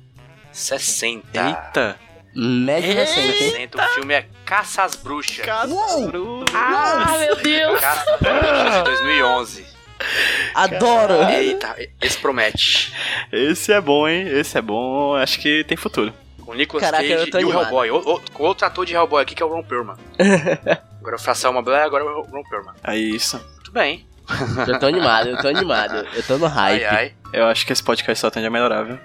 60. 0.53 1.23
Eita! 1.35 1.97
Médio 2.35 2.95
recente, 2.95 3.45
hein? 3.57 3.69
O 3.75 3.95
filme 3.95 4.15
é 4.15 4.27
Caça 4.45 4.85
às 4.85 4.95
Bruxas. 4.95 5.47
Ah, 6.55 7.17
meu 7.19 7.37
Deus! 7.37 7.81
Caça 7.81 8.13
às 8.13 8.21
Bruxas 8.21 8.75
de 8.79 8.85
2011. 8.85 9.67
Adoro! 10.55 11.15
Eita, 11.31 11.77
esse 12.01 12.19
promete. 12.19 12.93
Esse 13.33 13.73
é 13.73 13.81
bom, 13.81 14.09
hein? 14.09 14.27
Esse 14.29 14.59
é 14.59 14.63
bom. 14.63 15.15
Acho 15.15 15.39
que 15.39 15.65
tem 15.65 15.77
futuro. 15.77 16.13
Com 16.45 16.53
o 16.53 16.55
Nicolas 16.55 16.85
Caraca, 16.85 17.03
Cage 17.09 17.31
e 17.31 17.33
o 17.33 17.37
animado. 17.37 17.63
Hellboy. 17.65 17.91
O, 17.91 17.97
o- 18.17 18.21
com 18.33 18.43
outro 18.45 18.67
ator 18.67 18.85
de 18.87 18.95
Hellboy 18.95 19.23
aqui 19.23 19.35
que 19.35 19.43
é 19.43 19.47
o 19.47 19.49
Ron 19.49 19.63
Perlman. 19.63 19.97
agora 21.01 21.15
eu 21.17 21.19
faço 21.21 21.49
uma 21.49 21.63
Blair, 21.63 21.85
agora 21.85 22.05
é 22.05 22.07
o 22.07 22.23
Ron 22.23 22.43
Perlman. 22.49 22.75
É 22.85 22.97
isso. 22.97 23.37
Muito 23.57 23.73
bem. 23.73 24.07
Eu 24.67 24.79
tô 24.79 24.87
animado, 24.87 25.29
eu 25.29 25.37
tô 25.39 25.49
animado. 25.49 26.07
Eu 26.15 26.23
tô 26.23 26.39
no 26.39 26.47
hype. 26.47 26.85
Ai, 26.85 26.97
ai. 26.97 27.13
Eu 27.33 27.47
acho 27.47 27.67
que 27.67 27.73
esse 27.73 27.83
podcast 27.83 28.21
só 28.21 28.31
tende 28.31 28.47
a 28.47 28.51
melhorar, 28.51 28.83
viu? 28.85 28.99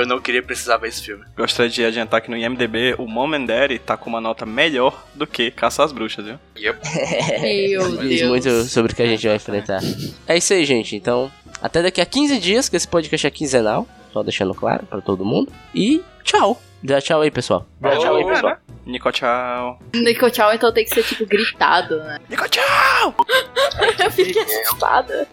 Eu 0.00 0.06
não 0.06 0.20
queria 0.20 0.42
precisar 0.42 0.76
ver 0.78 0.88
esse 0.88 1.02
filme. 1.02 1.24
Gostaria 1.36 1.70
de 1.70 1.84
adiantar 1.84 2.20
que 2.20 2.30
no 2.30 2.36
IMDB 2.36 2.94
o 2.98 3.06
Mom 3.06 3.32
and 3.34 3.44
Daddy 3.44 3.78
tá 3.78 3.96
com 3.96 4.08
uma 4.08 4.20
nota 4.20 4.46
melhor 4.46 5.06
do 5.14 5.26
que 5.26 5.50
Caça 5.50 5.84
às 5.84 5.92
Bruxas, 5.92 6.24
viu? 6.24 6.38
Meu 6.56 7.96
Diz 7.98 8.20
Deus. 8.20 8.28
muito 8.30 8.64
sobre 8.64 8.92
o 8.92 8.96
que 8.96 9.02
a 9.02 9.06
gente 9.06 9.26
vai 9.26 9.36
enfrentar. 9.36 9.80
É 10.26 10.36
isso 10.36 10.52
aí, 10.52 10.64
gente. 10.64 10.96
Então, 10.96 11.30
até 11.60 11.82
daqui 11.82 12.00
a 12.00 12.06
15 12.06 12.38
dias, 12.38 12.68
que 12.68 12.76
esse 12.76 12.88
podcast 12.88 13.26
é 13.26 13.30
quinzenal. 13.30 13.86
Só 14.12 14.22
deixando 14.22 14.54
claro 14.54 14.84
pra 14.86 15.00
todo 15.00 15.24
mundo. 15.24 15.52
E 15.74 16.02
tchau. 16.24 16.60
Dá 16.82 17.00
tchau 17.00 17.20
aí, 17.20 17.30
pessoal. 17.30 17.66
Dá 17.80 17.96
tchau 17.96 18.16
aí, 18.16 18.24
pessoal. 18.24 18.56
Nico, 18.86 19.12
tchau. 19.12 19.78
Nico 19.94 20.30
tchau, 20.30 20.52
então 20.52 20.72
tem 20.72 20.84
que 20.84 20.90
ser 20.94 21.04
tipo 21.04 21.26
gritado, 21.26 21.98
né? 21.98 22.18
Nico, 22.28 22.48
tchau! 22.48 23.14
Eu 24.02 24.10
fiquei 24.10 24.42
assustada. 24.42 25.28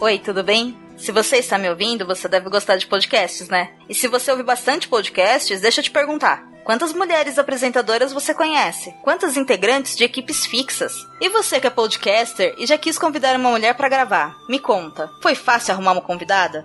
Oi, 0.00 0.16
tudo 0.16 0.44
bem? 0.44 0.78
Se 0.96 1.10
você 1.10 1.38
está 1.38 1.58
me 1.58 1.68
ouvindo, 1.68 2.06
você 2.06 2.28
deve 2.28 2.48
gostar 2.48 2.76
de 2.76 2.86
podcasts, 2.86 3.48
né? 3.48 3.72
E 3.88 3.94
se 3.94 4.06
você 4.06 4.30
ouve 4.30 4.44
bastante 4.44 4.86
podcasts, 4.86 5.60
deixa 5.60 5.80
eu 5.80 5.84
te 5.84 5.90
perguntar. 5.90 6.46
Quantas 6.62 6.92
mulheres 6.92 7.36
apresentadoras 7.36 8.12
você 8.12 8.32
conhece? 8.32 8.94
Quantas 9.02 9.36
integrantes 9.36 9.96
de 9.96 10.04
equipes 10.04 10.46
fixas? 10.46 10.92
E 11.20 11.28
você 11.28 11.58
que 11.58 11.66
é 11.66 11.70
podcaster 11.70 12.54
e 12.58 12.64
já 12.64 12.78
quis 12.78 12.96
convidar 12.96 13.34
uma 13.36 13.50
mulher 13.50 13.74
para 13.74 13.88
gravar? 13.88 14.36
Me 14.48 14.60
conta, 14.60 15.10
foi 15.20 15.34
fácil 15.34 15.74
arrumar 15.74 15.92
uma 15.92 16.00
convidada? 16.00 16.64